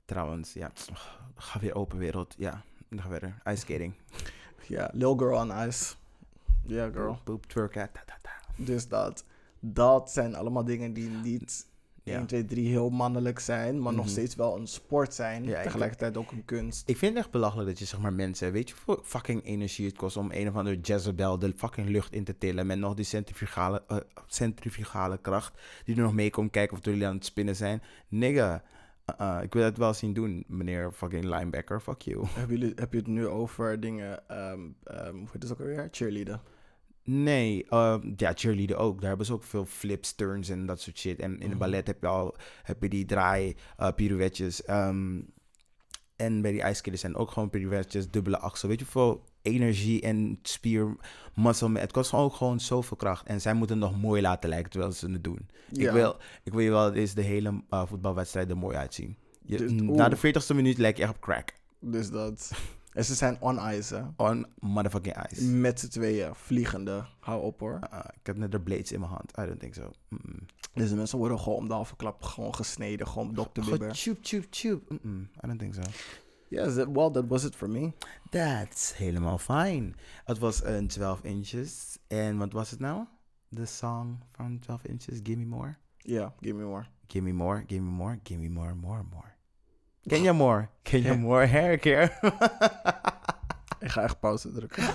[0.06, 0.72] Trouwens, ja.
[1.36, 2.36] Ga weer open wereld.
[2.38, 3.42] Ja, dan gaan we verder.
[3.54, 3.94] Ice skating.
[4.68, 5.94] Ja, Lil Girl on Ice.
[6.64, 7.20] Ja, yeah, girl.
[7.24, 7.90] Boop twerken.
[7.92, 8.32] Ta, ta.
[8.58, 9.26] Dus dat,
[9.60, 11.68] dat zijn allemaal dingen die niet
[12.06, 12.18] Ja.
[12.18, 14.12] 1, 2, 3 heel mannelijk zijn, maar nog Mhm.
[14.14, 15.44] steeds wel een sport zijn.
[15.44, 16.90] Ja, tegelijkertijd ook een kunst.
[16.90, 19.86] Ik vind het echt belachelijk dat je zeg maar mensen, weet je hoeveel fucking energie
[19.88, 22.94] het kost om een of andere Jezebel de fucking lucht in te tillen met nog
[22.94, 27.26] die centrifugale, eh, centrifugale kracht die er nog mee komt kijken of jullie aan het
[27.26, 27.82] spinnen zijn.
[28.08, 28.64] Nigga,
[29.20, 32.26] uh-uh, ik wil het wel zien doen, meneer fucking linebacker, fuck you.
[32.30, 35.88] Hebben jullie, heb je het nu over dingen, ehm ehm hoe heet het ook alweer?
[35.92, 36.42] Cheerleaden.
[37.08, 39.00] Nee, ehm, ja, cheerleader ook.
[39.00, 41.20] Daar hebben ze ook veel flips, turns en dat soort shit.
[41.20, 41.50] En in Mhm.
[41.50, 44.64] de ballet heb je al heb je die draai, eh pirouetjes.
[44.64, 45.20] ehm,
[46.16, 48.68] en bij die ijskillers zijn ook gewoon pirouetjes, dubbele axel.
[48.70, 50.96] Weet je hoeveel energie en spier,
[51.36, 53.26] muscle, het kost ook gewoon zoveel kracht.
[53.28, 55.50] En zij moeten het nog mooi laten lijken terwijl ze het doen.
[55.72, 55.88] Ja.
[55.88, 59.16] Ik, wil, ik wil je wel deze de hele eh, voetbalwedstrijd er mooi uitzien.
[59.46, 61.54] Je, Dus- na de 40ste minuut lijk je echt op crack.
[61.80, 62.52] Dus dat.
[62.96, 64.04] En ze zijn on ice, hè?
[64.26, 65.44] On motherfucking ice.
[65.46, 67.06] Met z'n tweeën, vliegende.
[67.20, 67.80] Hou op hoor.
[67.94, 69.32] Uh, ik heb net de blades in mijn hand.
[69.40, 69.92] I don't think so.
[70.10, 70.46] Mm-mm.
[70.74, 73.08] Deze mensen worden gewoon om de halve klap gewoon gesneden.
[73.08, 73.62] Gewoon Dr.
[73.70, 73.92] Bibber.
[73.92, 74.92] tjoep, tjoep, tjoep.
[74.92, 74.98] I
[75.48, 75.82] don't think so.
[76.50, 77.92] Yes, that- well, that was it for me.
[78.30, 79.92] That's helemaal fine.
[80.24, 81.98] Het was een 12 inches.
[82.08, 83.06] En wat was het nou?
[83.48, 85.76] De song van 12 inches, Give Me More?
[85.98, 86.86] Yeah, give me more.
[87.08, 89.34] Give me more, give me more, give me more, more, more.
[90.08, 90.68] Ken je more?
[90.82, 91.16] Ken je Ja.
[91.16, 92.12] more hair care?
[93.80, 94.84] Ik ga echt pauze drukken.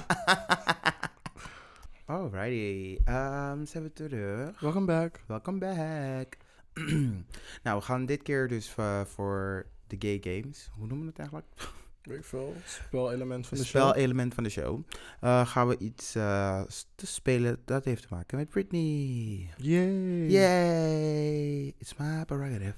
[2.07, 2.99] Alrighty.
[3.09, 4.61] Um, zijn we terug.
[4.61, 5.21] Welcome back.
[5.27, 6.37] Welcome back.
[7.65, 10.71] nou, we gaan dit keer dus eh, voor de gay games.
[10.73, 11.49] Hoe noemen we het eigenlijk?
[12.03, 12.55] Weet ik veel.
[12.65, 13.89] Spelelement van de show.
[13.91, 14.81] spelelement van de show.
[15.21, 19.51] Eh, gaan we iets te spelen dat heeft te maken met Britney.
[19.57, 20.27] Yay.
[20.29, 21.75] Yay!
[21.79, 22.75] It's my prerogative.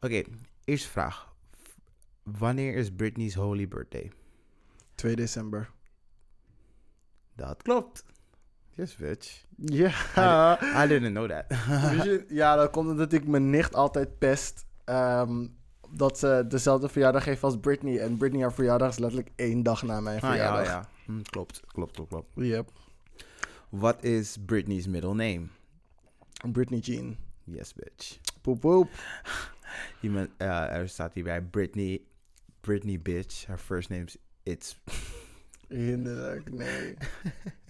[0.00, 0.22] Oké,
[0.64, 1.29] eerste vraag.
[2.22, 4.10] Wanneer is Britney's holy birthday?
[4.94, 5.70] 2 december.
[7.36, 8.04] Dat klopt.
[8.70, 9.44] Yes, bitch.
[9.56, 9.90] Ja.
[10.84, 11.44] I didn't know that.
[12.28, 14.64] Ja, dat komt omdat ik mijn nicht altijd pest.
[14.84, 15.46] ehm,
[15.92, 17.98] dat ze dezelfde verjaardag heeft als Britney.
[17.98, 20.66] En Britney haar verjaardag is letterlijk één dag na mijn Ah, ja, verjaardag.
[20.66, 20.88] ja.
[21.04, 22.28] Hm, klopt, klopt, klopt, klopt.
[22.34, 22.70] Yep.
[23.68, 25.46] What is Britney's middle name?
[26.52, 27.16] Britney Jean.
[27.44, 28.18] Yes, bitch.
[28.40, 28.88] Poep poep.
[30.00, 32.00] Iemand, eh, er staat hierbij Britney,
[32.60, 33.46] Britney bitch.
[33.46, 34.76] Her first name's It's.
[35.68, 36.94] Hinderlijk, nee.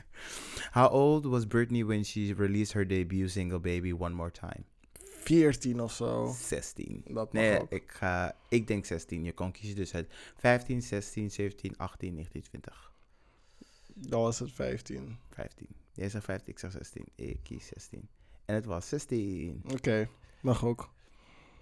[0.72, 4.64] How old was Britney when she released her debut single Baby One More Time?
[5.24, 6.32] 14 of zo.
[6.36, 7.04] 16.
[7.06, 7.70] Dat Nee, ook.
[7.70, 9.24] ik, ga, ik denk 16.
[9.24, 12.92] Je kan kiezen dus uit 15, 16, 17, 18, 19, 20.
[13.94, 15.16] Dan was het 15.
[15.30, 15.66] 15.
[15.92, 17.04] Jij zegt 15, ik zeg 16.
[17.14, 18.08] Ik kies 16.
[18.44, 19.62] En het was 16.
[19.72, 20.08] Oké,
[20.40, 20.90] mag ook.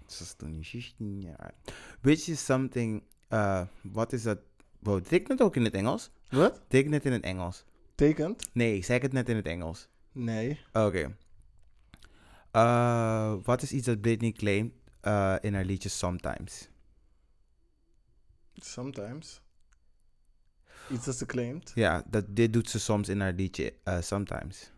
[0.05, 1.53] Dat is toen 16 jaar.
[2.01, 3.03] Which is something...
[3.29, 4.39] eh, wat is dat?
[4.79, 6.11] Wow, ik net ook in het Engels?
[6.29, 6.61] Wat?
[6.69, 7.65] Ik net in het Engels?
[7.95, 8.49] Tekent?
[8.53, 9.87] Nee, zei ik het net in het Engels?
[10.11, 10.59] Nee.
[10.73, 11.15] Oké.
[12.51, 16.69] Eh, wat is iets dat Britney claimt eh, in haar liedje Sometimes?
[18.55, 19.41] Sometimes.
[20.91, 21.71] Iets dat ze claimt.
[21.75, 24.71] Ja, dat, dit doet ze soms in haar liedje Sometimes.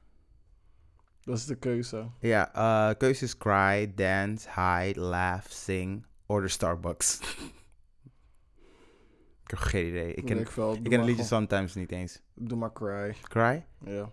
[1.24, 2.10] Dat is de keuze.
[2.20, 7.20] Ja, eh keuzes cry, dance, hide, laugh, sing, order Starbucks.
[9.52, 10.14] ik heb geen idee.
[10.14, 10.82] Ik ken, Weet ik wel.
[10.82, 12.22] ken liedje Sometimes niet eens.
[12.34, 13.16] Doe maar cry.
[13.24, 13.66] Cry?
[13.86, 14.12] Ja.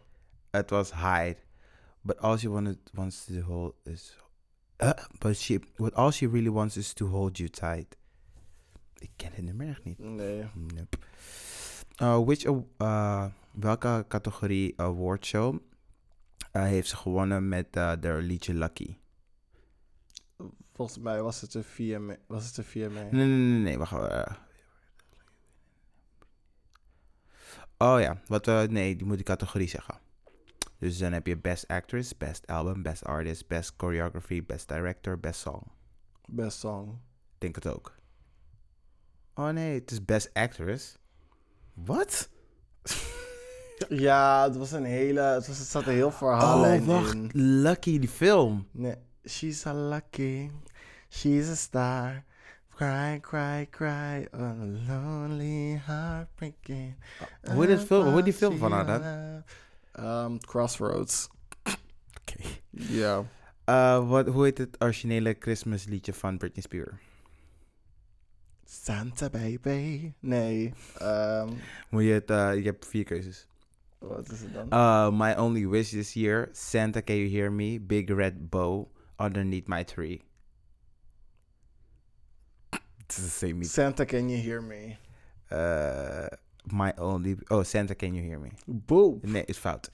[0.51, 1.37] Het was hide.
[2.01, 4.17] But all she wanted wants to hold is...
[4.79, 5.61] Uh, but she...
[5.77, 7.97] What all she really wants is to hold you tight.
[8.99, 9.99] Ik ken het nummer echt niet.
[9.99, 10.47] Nee.
[10.55, 10.99] Nope.
[12.03, 12.45] Uh, which,
[12.79, 15.55] uh, welke categorie awardshow
[16.53, 18.97] uh, heeft ze gewonnen met uh, de liedje Lucky?
[20.75, 22.17] Volgens mij was het een VMA.
[22.27, 22.89] Was het een VMA?
[22.89, 23.93] Nee, nee, nee, nee, wacht.
[23.93, 24.27] uh,
[27.79, 29.99] oh ja, wat, uh, nee, die moet die categorie zeggen.
[30.79, 35.41] Dus dan heb je Best Actress, Best Album, Best Artist, Best Choreography, Best Director, Best
[35.41, 35.63] Song.
[36.29, 36.89] Best song.
[37.35, 37.95] Ik denk het ook.
[39.35, 40.99] Oh nee, het is Best Actress.
[41.75, 42.29] Wat?
[43.89, 45.21] Ja, het was een hele...
[45.21, 47.15] Het, was, het zat een heel verhaallijn Oh, wacht.
[47.15, 47.31] in.
[47.33, 48.69] Lucky, die film.
[48.71, 48.95] Nee.
[49.29, 50.51] She's a lucky.
[51.09, 52.25] She's a star.
[52.79, 54.29] Cry, cry, cry.
[54.33, 56.95] On a lonely heartbreaking.
[57.51, 59.43] Hoe film- heet die film van haar dan?
[60.05, 61.29] Um, Crossroads.
[62.21, 62.39] Oké.
[62.71, 63.25] Ja.
[63.69, 66.97] Uh, wat, hoe heet het originele Christmas liedje van Britney Spears?
[68.65, 70.13] Santa baby.
[70.21, 70.73] Nee.
[71.03, 71.59] Um,
[71.91, 73.47] Moet je het, uh, je hebt vier keuzes.
[73.99, 74.67] wat is het dan?
[74.73, 79.67] Uh, my only wish this year, Santa can you hear me, big red bow underneath
[79.67, 80.21] my tree.
[83.09, 83.65] Same.
[83.65, 84.97] Santa, can you hear me?
[85.53, 86.27] Uh,
[86.73, 88.51] my only, oh Santa can you hear me?
[88.87, 89.23] Boop.
[89.25, 89.89] Nee, is fout.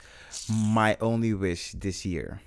[0.74, 2.41] My only wish this year.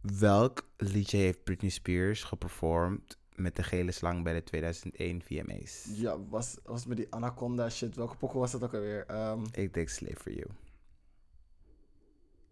[0.00, 5.88] Welk liedje heeft Britney Spears geperformed met de gele slang bij de 2001 VMA's?
[5.94, 7.96] Ja, was, was met die Anaconda shit.
[7.96, 9.04] Welke pokken was dat ook alweer?
[9.30, 10.46] Um, Ik denk Slave for You.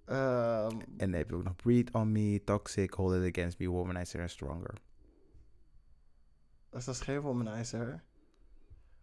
[0.06, 3.68] um, En dan heb je ook nog Breathe on Me, Toxic, Hold It Against Me,
[3.68, 4.74] Womanizer and Stronger.
[6.76, 8.02] Is dat geen womanizer?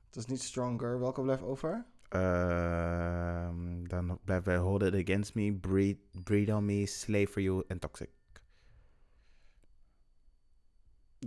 [0.06, 1.00] Het is niet stronger.
[1.00, 1.86] Welke blijft over?
[2.10, 7.64] Ehm, dan blijven wij Hold It Against Me, Breathe, Breathe on Me, Slave for You
[7.68, 8.10] en Toxic.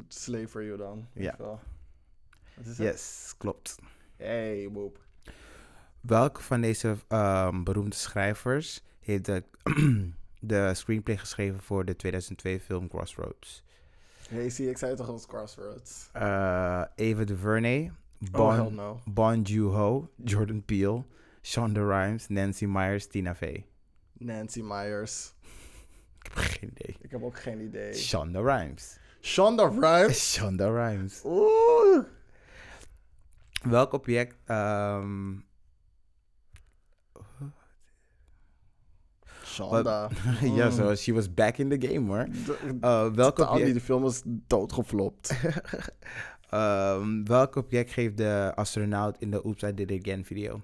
[0.09, 1.07] Slave for you dan.
[1.13, 1.61] Ja.
[2.55, 2.77] het?
[2.77, 3.77] Yes, klopt.
[4.17, 5.05] Hey, boop.
[6.01, 9.45] Welke van deze ehm, beroemde schrijvers heeft de,
[10.41, 13.65] de screenplay geschreven voor de 2002 film Crossroads?
[14.29, 16.09] Hey, zie, ik zei toch als Crossroads.
[16.17, 16.23] Uh,
[16.97, 17.93] Ava DuVernay,
[18.25, 19.01] Oh, Bon, hell no.
[19.05, 19.43] bon
[20.25, 21.05] Jordan Peele,
[21.43, 23.67] Shonda Rhimes, Nancy Myers, Tina Fey.
[24.13, 25.33] Nancy Myers.
[26.23, 26.97] Ik heb geen idee.
[27.01, 27.95] Ik heb ook geen idee.
[27.95, 28.99] Shonda Rhimes.
[29.21, 30.33] Shonda Rhimes.
[30.33, 31.21] Shonda Rhimes.
[31.25, 32.05] Oeh.
[33.63, 34.37] Welk object...
[34.45, 35.33] ehm,
[39.55, 40.09] Shonda.
[40.59, 40.73] ja, Mm.
[40.73, 42.27] zo, she was back in the game hoor.
[42.81, 45.31] Uh, welk, niet, object, de film is doodgeflopt.
[46.51, 50.61] ehm, welk object geeft de astronaut in de Oops, I Did It Again video?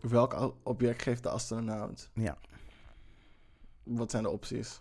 [0.00, 2.10] Welk object geeft de astronaut?
[2.14, 2.36] Ja.
[3.82, 4.80] Wat zijn de opties?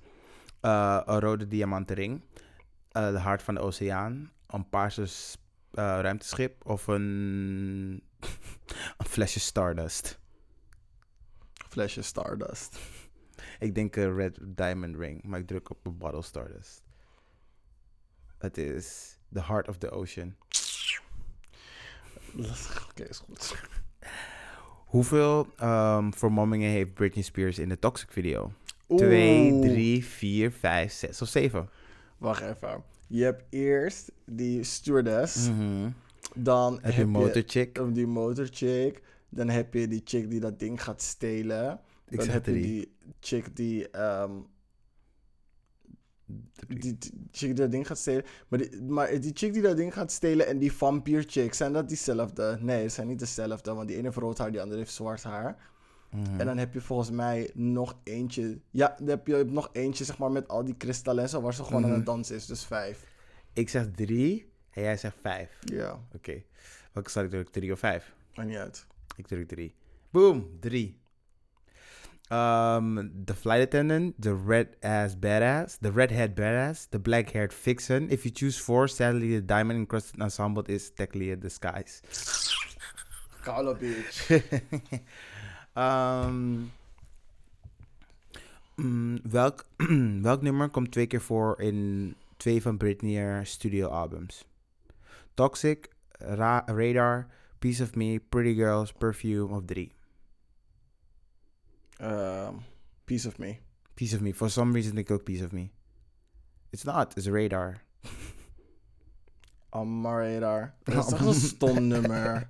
[0.61, 2.22] Uh, een rode diamanten ring,
[2.98, 5.07] uh, de hart van de oceaan, een paarse
[5.72, 8.03] ruimteschip of een,
[8.98, 10.19] een flesje Stardust.
[11.69, 12.80] Flesje Stardust.
[13.60, 16.84] Ik denk een red diamond ring, maar ik druk op een bottle Stardust.
[18.38, 20.36] Het is the heart of the ocean.
[22.90, 23.56] Oké, is goed.
[24.86, 28.52] Hoeveel um, vermommingen heeft Britney Spears in de Toxic video?
[28.95, 29.61] 2, Oeh.
[29.61, 31.70] 3, 4, 5, 6 of 7?
[32.18, 32.84] Wacht even.
[33.07, 35.49] Je hebt eerst die stewardess.
[35.49, 35.90] Mhm.
[36.36, 37.80] Dan Heb je motorchick?
[37.94, 39.02] die motorchick.
[39.30, 41.80] Dan heb je die chick die dat ding gaat stelen.
[42.10, 42.61] Ik zeg drie.
[42.61, 44.31] die chick die, ehm,
[46.68, 46.98] die, die
[47.31, 48.23] chick die dat ding gaat stelen.
[48.48, 51.73] Maar die, maar die chick die dat ding gaat stelen en die vampier chick, zijn
[51.73, 52.57] dat diezelfde?
[52.61, 55.23] Nee, ze zijn niet dezelfde, want die ene heeft rood haar, die andere heeft zwart
[55.23, 55.68] haar.
[56.11, 56.40] Mhm.
[56.40, 58.60] En dan heb je volgens mij nog eentje.
[58.72, 61.53] Ja, dan heb je nog eentje, zeg maar, met al die kristallen en zo, waar
[61.53, 61.98] ze gewoon aan Mhm.
[61.98, 62.45] het dansen is.
[62.45, 63.06] Dus vijf.
[63.53, 65.57] Ik zeg drie en jij zegt vijf.
[65.60, 66.44] Ja, Oké.
[66.94, 67.49] Welke zal ik druk?
[67.49, 68.14] Drie of vijf?
[68.36, 68.86] maakt niet uit.
[69.15, 69.76] Ik druk drie.
[70.10, 70.99] Boom, drie.
[72.30, 78.11] Um, the flight attendant, the red ass badass, the redhead badass, the black haired vixen.
[78.11, 82.03] If you choose four, sadly the diamond encrusted ensemble is technically a disguise.
[83.43, 85.01] Koude bitch.
[85.76, 86.72] um,
[88.77, 89.65] mm, welk,
[90.22, 94.45] welk nummer komt twee keer voor in twee van Britney studio albums?
[95.34, 95.89] Toxic,
[96.19, 97.27] Ra- Radar,
[97.60, 99.91] Piece of Me, Pretty Girls, Perfume of drie.
[101.99, 102.55] Ehm,
[103.03, 103.59] piece of me.
[103.93, 104.34] Piece of Me.
[104.34, 105.69] For some reason ik ook Piece of Me.
[106.69, 107.17] It's not.
[107.17, 107.81] It's Radar.
[109.69, 110.73] Amaradar.
[110.84, 112.49] Dat is toch een stom nummer.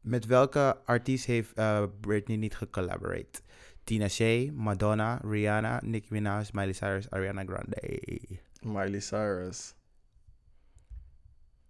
[0.00, 3.40] Met welke artiest heeft eh, Britney niet gecollaborate?
[3.84, 8.20] Tina Shea, Madonna, Rihanna, Nicki Minaj, Miley Cyrus, Ariana Grande.
[8.62, 9.74] Miley Cyrus.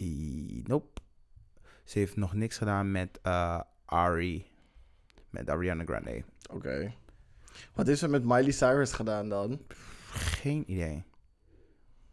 [0.00, 1.00] I- nope.
[1.84, 4.46] Ze heeft nog niks gedaan met eh, Ari.
[5.30, 6.22] Met Ariana Grande.
[6.50, 6.94] Oké.
[7.74, 9.60] Wat is er met Miley Cyrus gedaan dan?
[10.08, 11.04] Geen idee.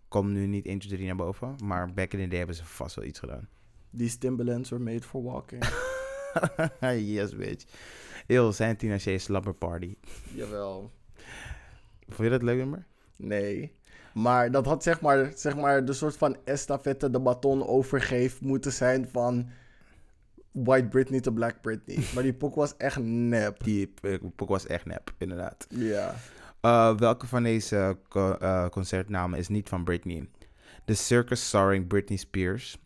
[0.07, 1.55] Kom nu niet 1, 2, 3 naar boven.
[1.63, 3.49] Maar back in the day hebben ze vast wel iets gedaan.
[3.97, 5.63] These Timberlands were made for walking.
[7.15, 7.65] yes, bitch.
[8.27, 9.95] Heel zijn Tina Shea Slumber Party.
[10.33, 10.91] Jawel.
[12.07, 12.85] Vond je dat leuk nummer?
[13.15, 13.75] Nee.
[14.13, 18.71] Maar dat had zeg maar, zeg maar de soort van estafette, de baton overgeef moeten
[18.71, 19.49] zijn van
[20.51, 21.97] White Britney to Black Britney.
[22.13, 23.63] maar die poek was echt nep.
[23.63, 25.67] Die eh, boek was echt nep, inderdaad.
[25.69, 26.15] Ja.
[26.61, 30.29] Uh, welke van deze co- uh, concertnamen is niet van Britney?
[30.85, 32.77] The Circus Starring Britney Spears,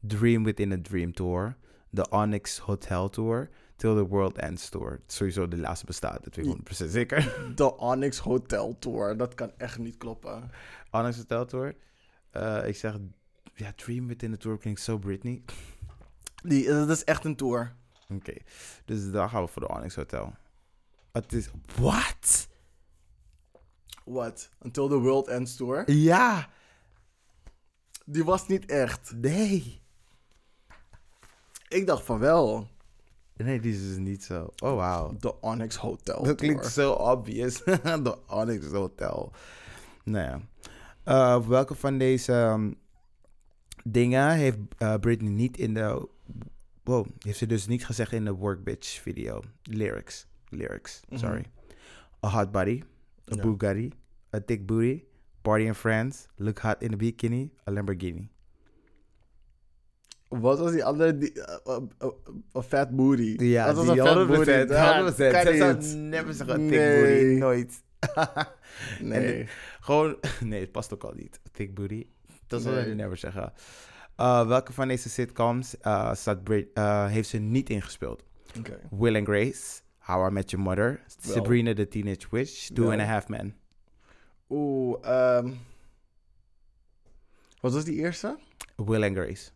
[0.00, 1.56] Dream Within a Dream Tour,
[1.92, 5.00] The Onyx Hotel Tour, Till the World Ends Tour.
[5.06, 7.36] Sowieso de laatste bestaat, dat weet ik 100% zeker.
[7.54, 9.16] De Onyx Hotel Tour.
[9.16, 10.50] Dat kan echt niet kloppen.
[10.90, 11.74] Onyx Hotel Tour.
[12.36, 12.96] Uh, ik zeg,
[13.54, 15.42] ja, Dream Within a Tour klinkt zo Britney.
[16.44, 17.74] Die, dat is echt een tour.
[18.08, 18.34] Oké,
[18.84, 20.34] dus dan gaan we voor de Onyx Hotel.
[21.12, 22.48] Het is, what?
[24.04, 24.50] What?
[24.62, 25.90] Until the World Ends Tour?
[25.90, 26.48] Ja,
[28.04, 29.12] Die was niet echt.
[29.14, 29.82] nee.
[31.68, 32.68] Ik dacht van wel.
[33.36, 34.48] Nee, die is dus niet zo.
[34.62, 35.16] Oh, wauw.
[35.18, 37.62] De Onyx Hotel Dat klinkt zo obvious.
[38.02, 39.32] De Onyx Hotel.
[40.04, 40.40] Nou ja.
[41.38, 42.74] Uh, welke van deze um,
[43.84, 46.08] dingen heeft uh, Britney niet in de...
[46.84, 49.40] Wow, heeft ze dus niet gezegd in de Work Bitch video.
[49.62, 50.26] Lyrics.
[50.48, 51.18] Lyrics, Mhm.
[51.18, 51.44] sorry.
[52.26, 52.82] A hot body.
[53.32, 53.42] A Ja.
[53.42, 53.92] Bugatti.
[54.34, 55.02] A thick booty.
[55.42, 56.26] Party in France.
[56.36, 57.50] Look hot in a bikini.
[57.68, 58.28] A Lamborghini.
[60.28, 61.18] Wat was die andere?
[61.18, 63.36] Die, uh, uh, uh, a fat booty.
[63.38, 64.74] Ja, dat was die een fat 100%, booty.
[64.74, 65.06] 100%.
[65.06, 66.10] Dat Zij kan zou niet.
[66.10, 67.02] never zeggen thick Nee.
[67.24, 67.38] booty.
[67.40, 67.82] Nooit.
[69.00, 69.46] Nee.
[69.80, 71.40] Gewoon, nee, het past ook al niet.
[71.52, 72.06] Thick booty.
[72.46, 72.88] Dat zal Nee.
[72.88, 73.52] je never zeggen.
[74.20, 78.24] Uh, welke van deze sitcoms uh, staat Brit, uh, heeft ze niet ingespeeld?
[78.90, 81.02] Will and Grace, How I Met Your Mother.
[81.06, 83.04] Sabrina the Teenage Witch, Two and a.
[83.04, 83.54] Half Men.
[84.48, 85.52] Oeh, ehm.
[87.60, 88.38] wat was die eerste?
[88.76, 89.50] Will and Grace.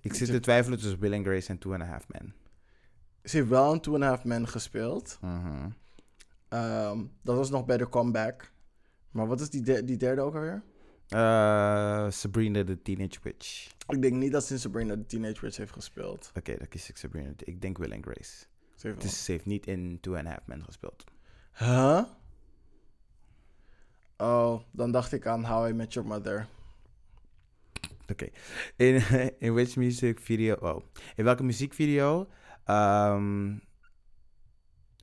[0.00, 2.34] Ik zit te twijfelen tussen Will and Grace en Two and a Half Men.
[3.24, 5.18] Ze heeft wel een Two and a Half Men gespeeld.
[5.20, 5.68] Mhm.
[6.48, 8.52] Ehm, dat was nog bij de comeback.
[9.10, 10.62] Maar wat is die, de- die derde ook alweer?
[11.10, 13.68] Uh, Sabrina the Teenage Witch.
[13.88, 16.30] Ik denk niet dat ze in Sabrina de Teenage Witch heeft gespeeld.
[16.34, 17.30] Oké, dan kies ik Sabrina.
[17.36, 18.46] Ik denk Will and Grace.
[18.74, 21.04] Ze heeft Dus ze heeft niet in Two and a Half Men gespeeld.
[21.52, 22.02] Huh?
[24.16, 26.46] Oh, dan dacht ik aan How I Met Your Mother.
[28.10, 28.28] Oké.
[28.76, 29.02] In,
[29.38, 30.54] in which music video...
[30.54, 30.82] Oh.
[31.16, 32.28] In welke muziekvideo
[32.64, 33.54] ehm,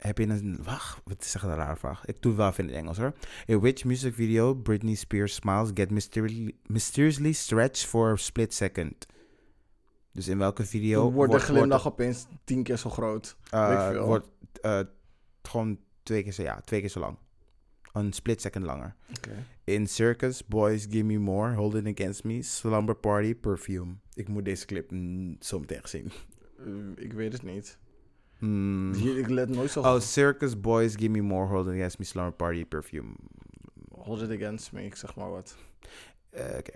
[0.04, 0.64] heb je een...
[0.64, 2.06] Wacht, wat is echt een rare vraag.
[2.06, 3.14] Ik doe het wel even in het Engels hoor.
[3.46, 9.06] In which music video Britney Spears smiles get mysteriously, mysteriously stretched for a split second?
[10.12, 11.04] Dus in welke video...
[11.04, 13.38] Dan wordt de wordt- glimlach opeens tien keer zo groot.
[13.50, 14.06] veel.
[14.06, 14.28] wordt
[14.62, 14.80] eh,
[15.42, 16.42] gewoon twee keer zo...
[16.42, 17.18] Ja, twee keer zo lang.
[17.94, 18.96] Een split second langer.
[19.64, 23.96] In Circus, Boys Give Me More, Holding Against Me, Slumber Party, Perfume.
[24.14, 26.12] Ik moet deze clip mm, zo meteen zien.
[26.60, 27.78] Eh, ik weet het niet.
[28.48, 28.94] Mm.
[28.94, 32.34] Hier, ik let nooit zo Oh, Circus, Boys Give Me More, Holding Against Me, Slumber
[32.34, 33.14] Party, Perfume.
[33.92, 35.56] Hold it against me, ik zeg maar wat.
[36.30, 36.72] Eh, Oké.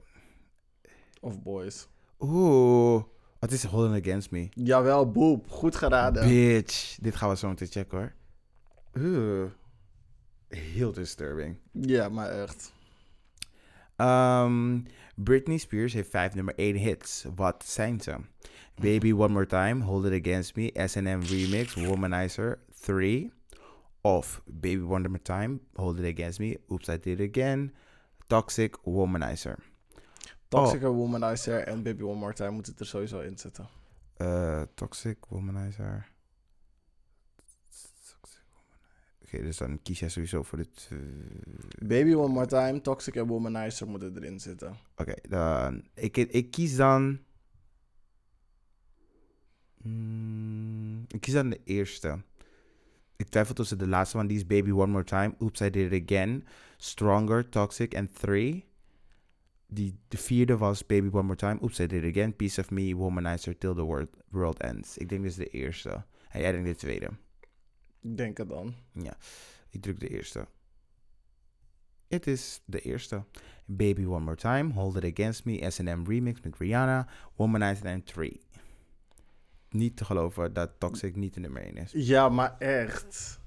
[1.20, 1.88] Of boys.
[2.20, 3.04] Oeh,
[3.40, 4.48] wat is Holding Against Me?
[4.54, 5.50] Jawel, boep.
[5.50, 6.28] Goed geraden.
[6.28, 6.98] Bitch.
[7.02, 8.14] Dit gaan we zo meteen checken hoor.
[9.04, 9.50] Oeh.
[10.48, 11.58] Heel disturbing.
[11.72, 12.74] Ja, maar echt.
[13.98, 14.86] Um,
[15.16, 17.26] Britney Spears heeft vijf nummer 1 hits.
[17.36, 18.16] Wat zijn ze?
[18.80, 23.32] Baby One More Time, Hold It Against Me, S&M Remix, Womanizer 3.
[24.04, 27.74] Off, Baby One More Time, Hold It Against Me, Oops I Did It Again,
[28.28, 29.58] Toxic, Womanizer.
[30.50, 33.68] Toxic Womanizer en Baby One More Time moeten er sowieso in zitten.
[34.18, 36.08] Eh, toxic, Womanizer.
[38.22, 39.24] Toxic, Womanizer.
[39.24, 40.70] Oké, dus dan kies jij sowieso voor de...
[40.70, 44.78] tw- Baby One More Time, Toxic en Womanizer moeten erin zitten.
[44.96, 45.84] Oké, dan...
[45.94, 47.20] Ik, ik kies dan...
[49.88, 52.22] Mm, ik kies dan de eerste.
[53.16, 55.92] Ik twijfel tussen de laatste, want die is Baby One More Time, Oops I Did
[55.92, 56.46] It Again,
[56.78, 58.66] Stronger, Toxic en Three.
[59.68, 62.70] Die, de vierde was Baby One More Time, Oops I Did It Again, Piece of
[62.70, 64.98] Me, Womanizer, Till the World, world Ends.
[64.98, 66.04] Ik denk dus de eerste.
[66.30, 67.10] En jij denkt de tweede.
[68.02, 68.74] Ik denk het dan.
[69.70, 70.48] Ik druk de eerste.
[72.08, 73.24] Het is de eerste.
[73.66, 78.42] Baby One More Time, Hold It Against Me, S&M Remix met Rihanna, Womanizer en 3.
[79.70, 81.92] Niet te geloven dat Toxic niet de nummer 1 is.
[81.94, 83.40] Ja, maar echt.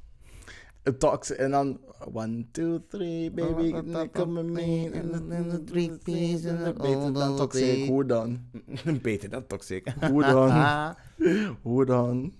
[0.82, 1.80] Een Toxic en dan...
[2.12, 3.70] One, two, three, baby,
[4.12, 4.90] come with me.
[5.02, 6.72] And the three pieces.
[6.72, 7.88] Beter dan Toxic.
[7.88, 8.40] Hoe dan?
[9.02, 9.88] Beter dan Toxic.
[10.10, 10.94] Hoe dan?
[11.62, 12.34] Hoe dan?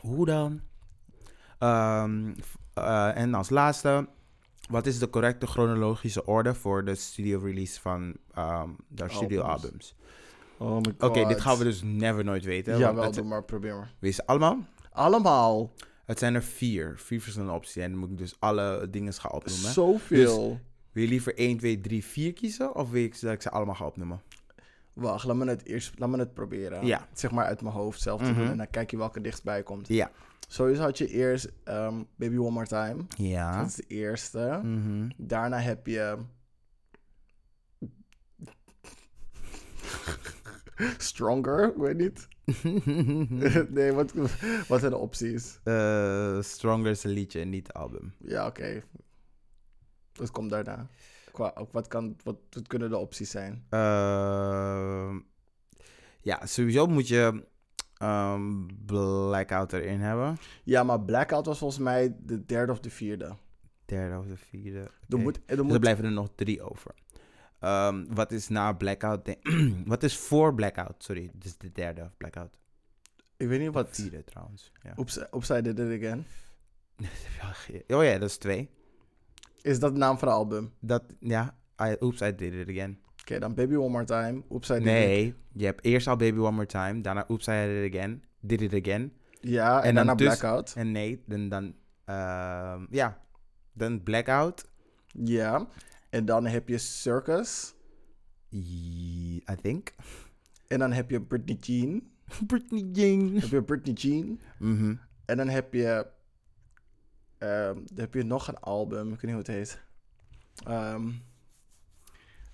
[0.00, 0.60] Hoe dan?
[1.58, 4.08] Ehm, f- eh, en als laatste,
[4.70, 9.62] wat is de correcte chronologische orde voor de studio release van ehm de studio Albums.
[9.64, 9.94] albums?
[10.62, 11.10] Oh my god.
[11.10, 12.78] Oké, dit gaan we dus never nooit weten.
[12.78, 13.42] Ja, wel, doe maar.
[13.44, 14.12] Probeer maar.
[14.12, 14.58] Ze allemaal?
[14.92, 15.72] Allemaal.
[16.04, 16.94] Het zijn er vier.
[16.96, 17.76] Vier verschillende opties.
[17.76, 19.70] En dan moet ik dus alle dingen gaan opnoemen.
[19.70, 20.60] Zoveel.
[20.92, 22.74] Wil je liever 1, 2, 3, 4 kiezen?
[22.74, 24.20] Of wil ik dat ik ze allemaal ga opnoemen?
[24.94, 26.86] Wacht, laat me het eerst laat me het proberen.
[26.86, 27.08] Ja.
[27.12, 28.38] Zeg maar uit mijn hoofd zelf te Mhm.
[28.40, 28.50] doen.
[28.50, 29.88] En dan kijk je welke dichtstbij komt.
[29.88, 30.10] Ja.
[30.48, 33.04] Sowieso had je eerst ehm, Baby One More Time.
[33.16, 33.58] Ja.
[33.58, 34.60] Dat is de eerste.
[34.62, 35.08] Mhm.
[35.16, 36.16] Daarna heb je...
[40.98, 42.28] Stronger, ik weet niet.
[43.70, 44.12] nee, wat,
[44.68, 45.60] wat zijn de opties?
[45.64, 48.12] Eh, Stronger is een liedje en niet album.
[48.18, 48.82] Ja, oké.
[50.12, 50.88] Wat komt daarna?
[51.32, 53.64] Qua, wat, kan, wat, wat kunnen de opties zijn?
[53.68, 55.18] Ehm,
[56.20, 57.44] ja, sowieso moet je
[57.96, 60.36] ehm, Blackout erin hebben.
[60.64, 63.36] Ja, maar Blackout was volgens mij de derde of de vierde.
[63.84, 64.78] Derde of de vierde.
[64.80, 65.16] Er Oké.
[65.16, 66.94] moet, er Dus moet, er blijven er nog drie over.
[67.62, 69.24] Ehm, wat is na Blackout?
[69.24, 69.38] de-
[69.86, 70.94] wat is voor Blackout?
[71.04, 72.58] Sorry, dit is de derde Blackout.
[73.36, 73.96] ik weet niet Wat wat.
[73.96, 74.72] vierde trouwens.
[74.82, 74.92] Ja.
[74.96, 76.24] Oops, Upside Did It Again.
[77.96, 78.70] Oh ja, dat is twee.
[79.62, 80.64] Is dat de naam van het album?
[80.64, 82.98] Oké, Dat, ja, I, oops, I did it again.
[83.40, 84.42] dan Baby One More Time.
[84.48, 84.84] Oops, I Did It.
[84.86, 88.22] Nee, je hebt eerst al Baby One More Time, daarna Oops, I did it again,
[88.40, 89.12] did it again.
[89.40, 90.72] Ja, en, En dan daarna dus- Blackout.
[90.76, 91.74] En nee, dan, dan
[92.04, 93.20] ehm, ja,
[93.72, 94.68] dan Blackout.
[95.06, 95.66] Ja.
[96.12, 97.74] En dan heb je Circus.
[98.52, 99.94] I think.
[100.68, 102.02] En dan heb je Britney Jean.
[102.46, 103.26] Britney Jean.
[103.26, 104.40] Dan heb je Britney Jean.
[104.58, 104.94] Mhm.
[105.24, 106.06] En dan heb je...
[107.38, 109.12] ehm, dan heb je nog een album.
[109.12, 109.80] Ik weet niet hoe het heet.
[110.66, 111.08] Ehm,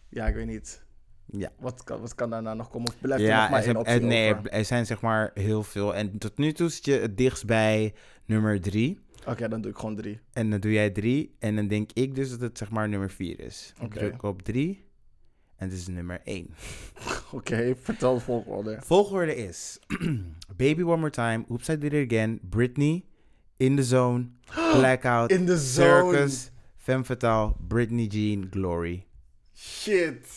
[0.08, 0.82] ja, ik weet niet.
[1.26, 1.50] Ja.
[1.58, 2.88] Wat kan, wat kan daarna nog komen?
[2.88, 4.50] Of blijft er Ja, nog maar er één zijn, optie er, nee, over?
[4.50, 5.94] er zijn zeg maar heel veel.
[5.94, 7.94] En tot nu toe zit je het dichtst bij
[8.24, 9.00] nummer drie.
[9.26, 10.20] Oké, dan doe ik gewoon drie.
[10.32, 11.36] En dan doe jij drie.
[11.38, 13.72] En dan denk ik dus dat het zeg maar nummer vier is.
[13.80, 14.86] Ik druk op drie.
[15.56, 16.54] En het is nummer één.
[17.32, 18.78] Oké, vertel de volgorde.
[18.80, 19.78] Volgorde is
[20.56, 23.04] Baby One More Time, Oops I Did It Again, Britney,
[23.56, 24.28] In The Zone,
[24.76, 26.12] Blackout, In the zone.
[26.12, 29.06] Circus, Femme Fatale, Britney Jean, Glory.
[29.54, 30.28] Shit.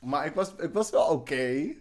[0.00, 1.74] Maar ik was, ik was wel oké.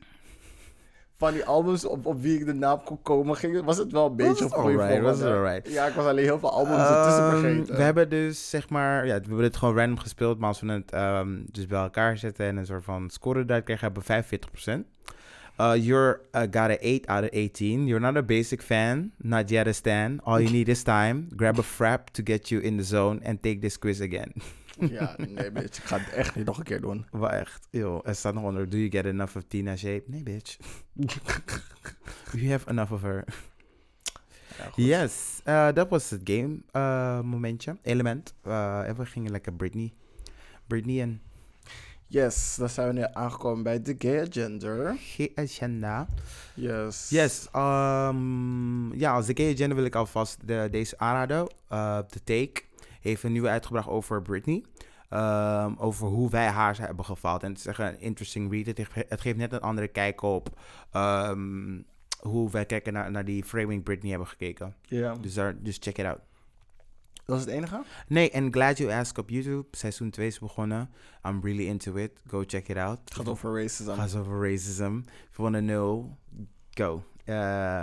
[1.21, 4.05] Van die albums op, op wie ik de naam kon komen, ging, was het wel
[4.05, 5.71] een beetje op goede alright, was alright.
[5.71, 7.75] Ja, ik was alleen heel veel albums ertussen vergeten.
[7.75, 10.71] we hebben dus zeg maar, ja, we hebben dit gewoon random gespeeld, maar als we
[10.71, 14.39] het ehm, dus bij elkaar zetten en een soort van score eruit krijgen, hebben we
[14.83, 15.01] 45%.
[15.59, 17.85] Uh, you're uh, got a 8 out of 18.
[17.87, 20.19] You're not a basic fan, not yet a stan.
[20.23, 21.27] All you need is time.
[21.35, 24.33] Grab a frap to get you in the zone and take this quiz again.
[24.89, 25.77] Ja, nee, bitch.
[25.77, 27.05] Ik ga het echt niet nog een keer doen.
[27.11, 27.67] Wel echt.
[27.69, 28.69] Yo, er staat nog onder.
[28.69, 30.03] Do you get enough of Tina shape?
[30.05, 30.57] Nee, bitch.
[32.31, 33.23] you have enough of her.
[34.57, 35.01] Ja.
[35.01, 37.77] Yes, uh, dat was het game uh, momentje.
[37.81, 38.33] Element.
[38.47, 39.93] Uh, en we gingen lekker Britney.
[40.67, 41.21] Britney en
[42.07, 44.95] Yes, dan zijn we nu aangekomen bij de gay agenda.
[44.99, 46.07] G-agenda.
[46.55, 47.09] Yes.
[47.09, 51.47] Yes, um, ja, als de gay agenda wil ik alvast de, deze aanraden.
[52.07, 52.61] The Take
[53.01, 54.63] heeft een nieuwe uitgebracht over Britney.
[55.13, 57.43] Um, over hoe wij haar hebben gefaald.
[57.43, 58.77] En het is echt een interesting read.
[59.07, 60.59] Het, geeft net een andere kijk op
[60.95, 61.85] um,
[62.19, 64.75] hoe wij kijken naar, naar die Framing Britney hebben gekeken.
[64.81, 65.15] Ja.
[65.15, 66.19] Dus, daar, dus check it out.
[67.25, 67.83] Dat is het enige?
[68.07, 69.67] Nee, en Glad You Ask op YouTube.
[69.71, 70.89] Seizoen 2 is begonnen.
[71.27, 72.11] I'm really into it.
[72.27, 72.99] Go check it out.
[73.05, 73.91] Het gaat over racism.
[73.91, 74.97] Gaat over racism.
[75.29, 76.05] If you want to know,
[76.71, 77.03] go.
[77.23, 77.35] Eh,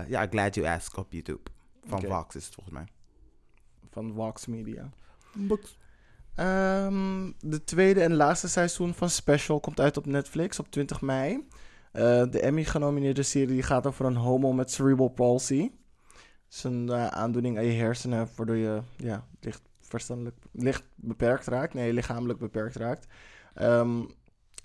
[0.08, 1.50] ja, Glad You Ask op YouTube.
[1.84, 2.02] Van.
[2.02, 2.86] Vox is het volgens mij.
[3.90, 4.90] Van Vox Media.
[6.34, 11.46] Ehm, de tweede en laatste seizoen van Special komt uit op Netflix op 20 mei.
[11.92, 15.62] Eh, de Emmy-genomineerde serie gaat over een homo met cerebral palsy.
[15.62, 21.46] Het is een eh, aandoening aan je hersenen, waardoor je ja, licht, verstandelijk, licht beperkt
[21.46, 21.74] raakt.
[21.74, 23.06] Nee, lichamelijk beperkt raakt.
[23.54, 24.00] Ehm,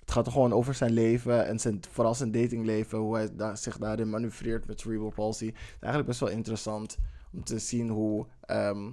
[0.00, 4.10] het gaat gewoon over zijn leven en zijn, vooral zijn datingleven, hoe hij zich daarin
[4.10, 5.46] manoeuvreert met cerebral palsy.
[5.46, 6.96] Het is eigenlijk best wel interessant
[7.32, 8.92] om te zien hoe ehm,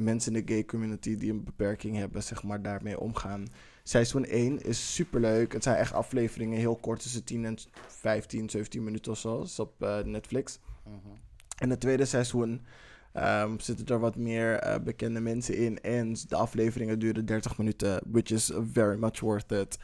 [0.00, 3.46] mensen in de gay community die een beperking hebben, zeg maar, daarmee omgaan.
[3.82, 5.52] Seizoen 1 is superleuk.
[5.52, 9.38] Het zijn echt afleveringen, heel kort, tussen 10 en 15, 17 minuten of zo.
[9.38, 10.58] Dat is op eh, Netflix.
[11.58, 12.66] In het tweede seizoen
[13.12, 15.80] ehm, zitten er wat meer eh, bekende mensen in.
[15.80, 19.78] En de afleveringen duren 30 minuten, which is very much worth it.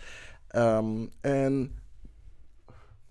[0.48, 1.78] Ehm, en,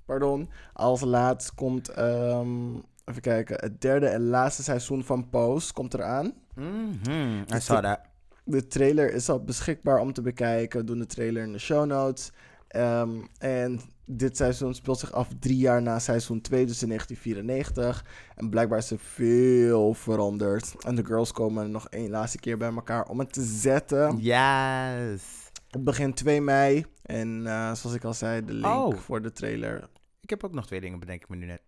[0.06, 2.76] pardon, als laatst komt, ehm,
[3.06, 6.34] even kijken, het derde en laatste seizoen van Pose komt eraan.
[6.58, 8.00] I saw de- that.
[8.44, 10.80] De trailer is al beschikbaar om te bekijken.
[10.80, 12.32] We doen de trailer in de show notes.
[12.68, 18.06] Ehm, en dit seizoen speelt zich af drie jaar na seizoen 2, dus in 1994.
[18.36, 20.76] En blijkbaar is er veel veranderd.
[20.86, 24.18] En de girls komen nog één laatste keer bij elkaar om het te zetten.
[24.18, 25.22] Yes.
[25.70, 26.86] Het begint 2 mei.
[27.02, 28.96] En eh, zoals ik al zei, de link Oh.
[28.96, 29.90] voor de trailer
[30.22, 31.62] Ik heb ook nog twee dingen, bedenk ik me nu net.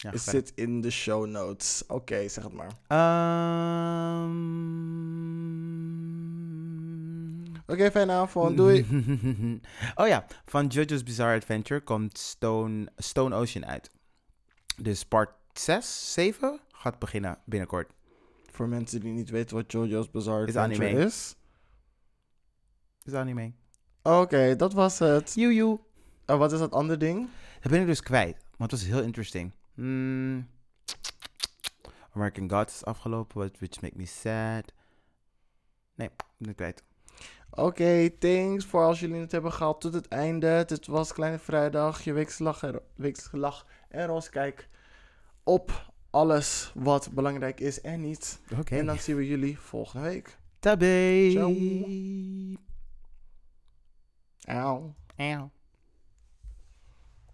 [0.00, 1.84] Ja, is zit in de show notes.
[1.86, 2.70] Oké, zeg het maar.
[2.86, 4.36] Ehm.
[7.66, 8.56] Oké, fijne avond.
[8.56, 8.86] Doei.
[10.00, 13.90] oh ja, van JoJo's Bizarre Adventure komt Stone, Stone Ocean uit.
[14.76, 17.92] Dus part 6, 7 gaat beginnen binnenkort.
[18.50, 21.04] voor mensen die niet weten wat JoJo's Bizarre Is Adventure anime.
[21.04, 21.36] is.
[23.04, 23.52] Is anime.
[24.02, 25.34] Oké, dat was het.
[25.34, 25.78] Joe, joe.
[26.26, 27.28] Oh, wat is dat andere ding?
[27.60, 28.36] Dat ben ik dus kwijt.
[28.56, 29.52] Maar het was heel interesting.
[29.78, 30.48] Hmm.
[32.12, 34.72] American Gods is afgelopen, which make me sad.
[35.94, 36.84] Nee, ik ben het kwijt.
[37.50, 40.64] Oké, thanks voor als jullie het hebben gehaald tot het einde.
[40.66, 42.82] Dit was Kleine Vrijdag, je weekse lach en,
[43.88, 44.68] en roze kijk
[45.42, 48.40] op alles wat belangrijk is en niet.
[48.58, 48.76] Oké.
[48.76, 50.38] En dan zien we jullie volgende week.
[50.58, 51.30] Tabé.
[51.30, 51.54] Ciao.
[54.44, 54.94] Auw.
[55.16, 55.50] Auw.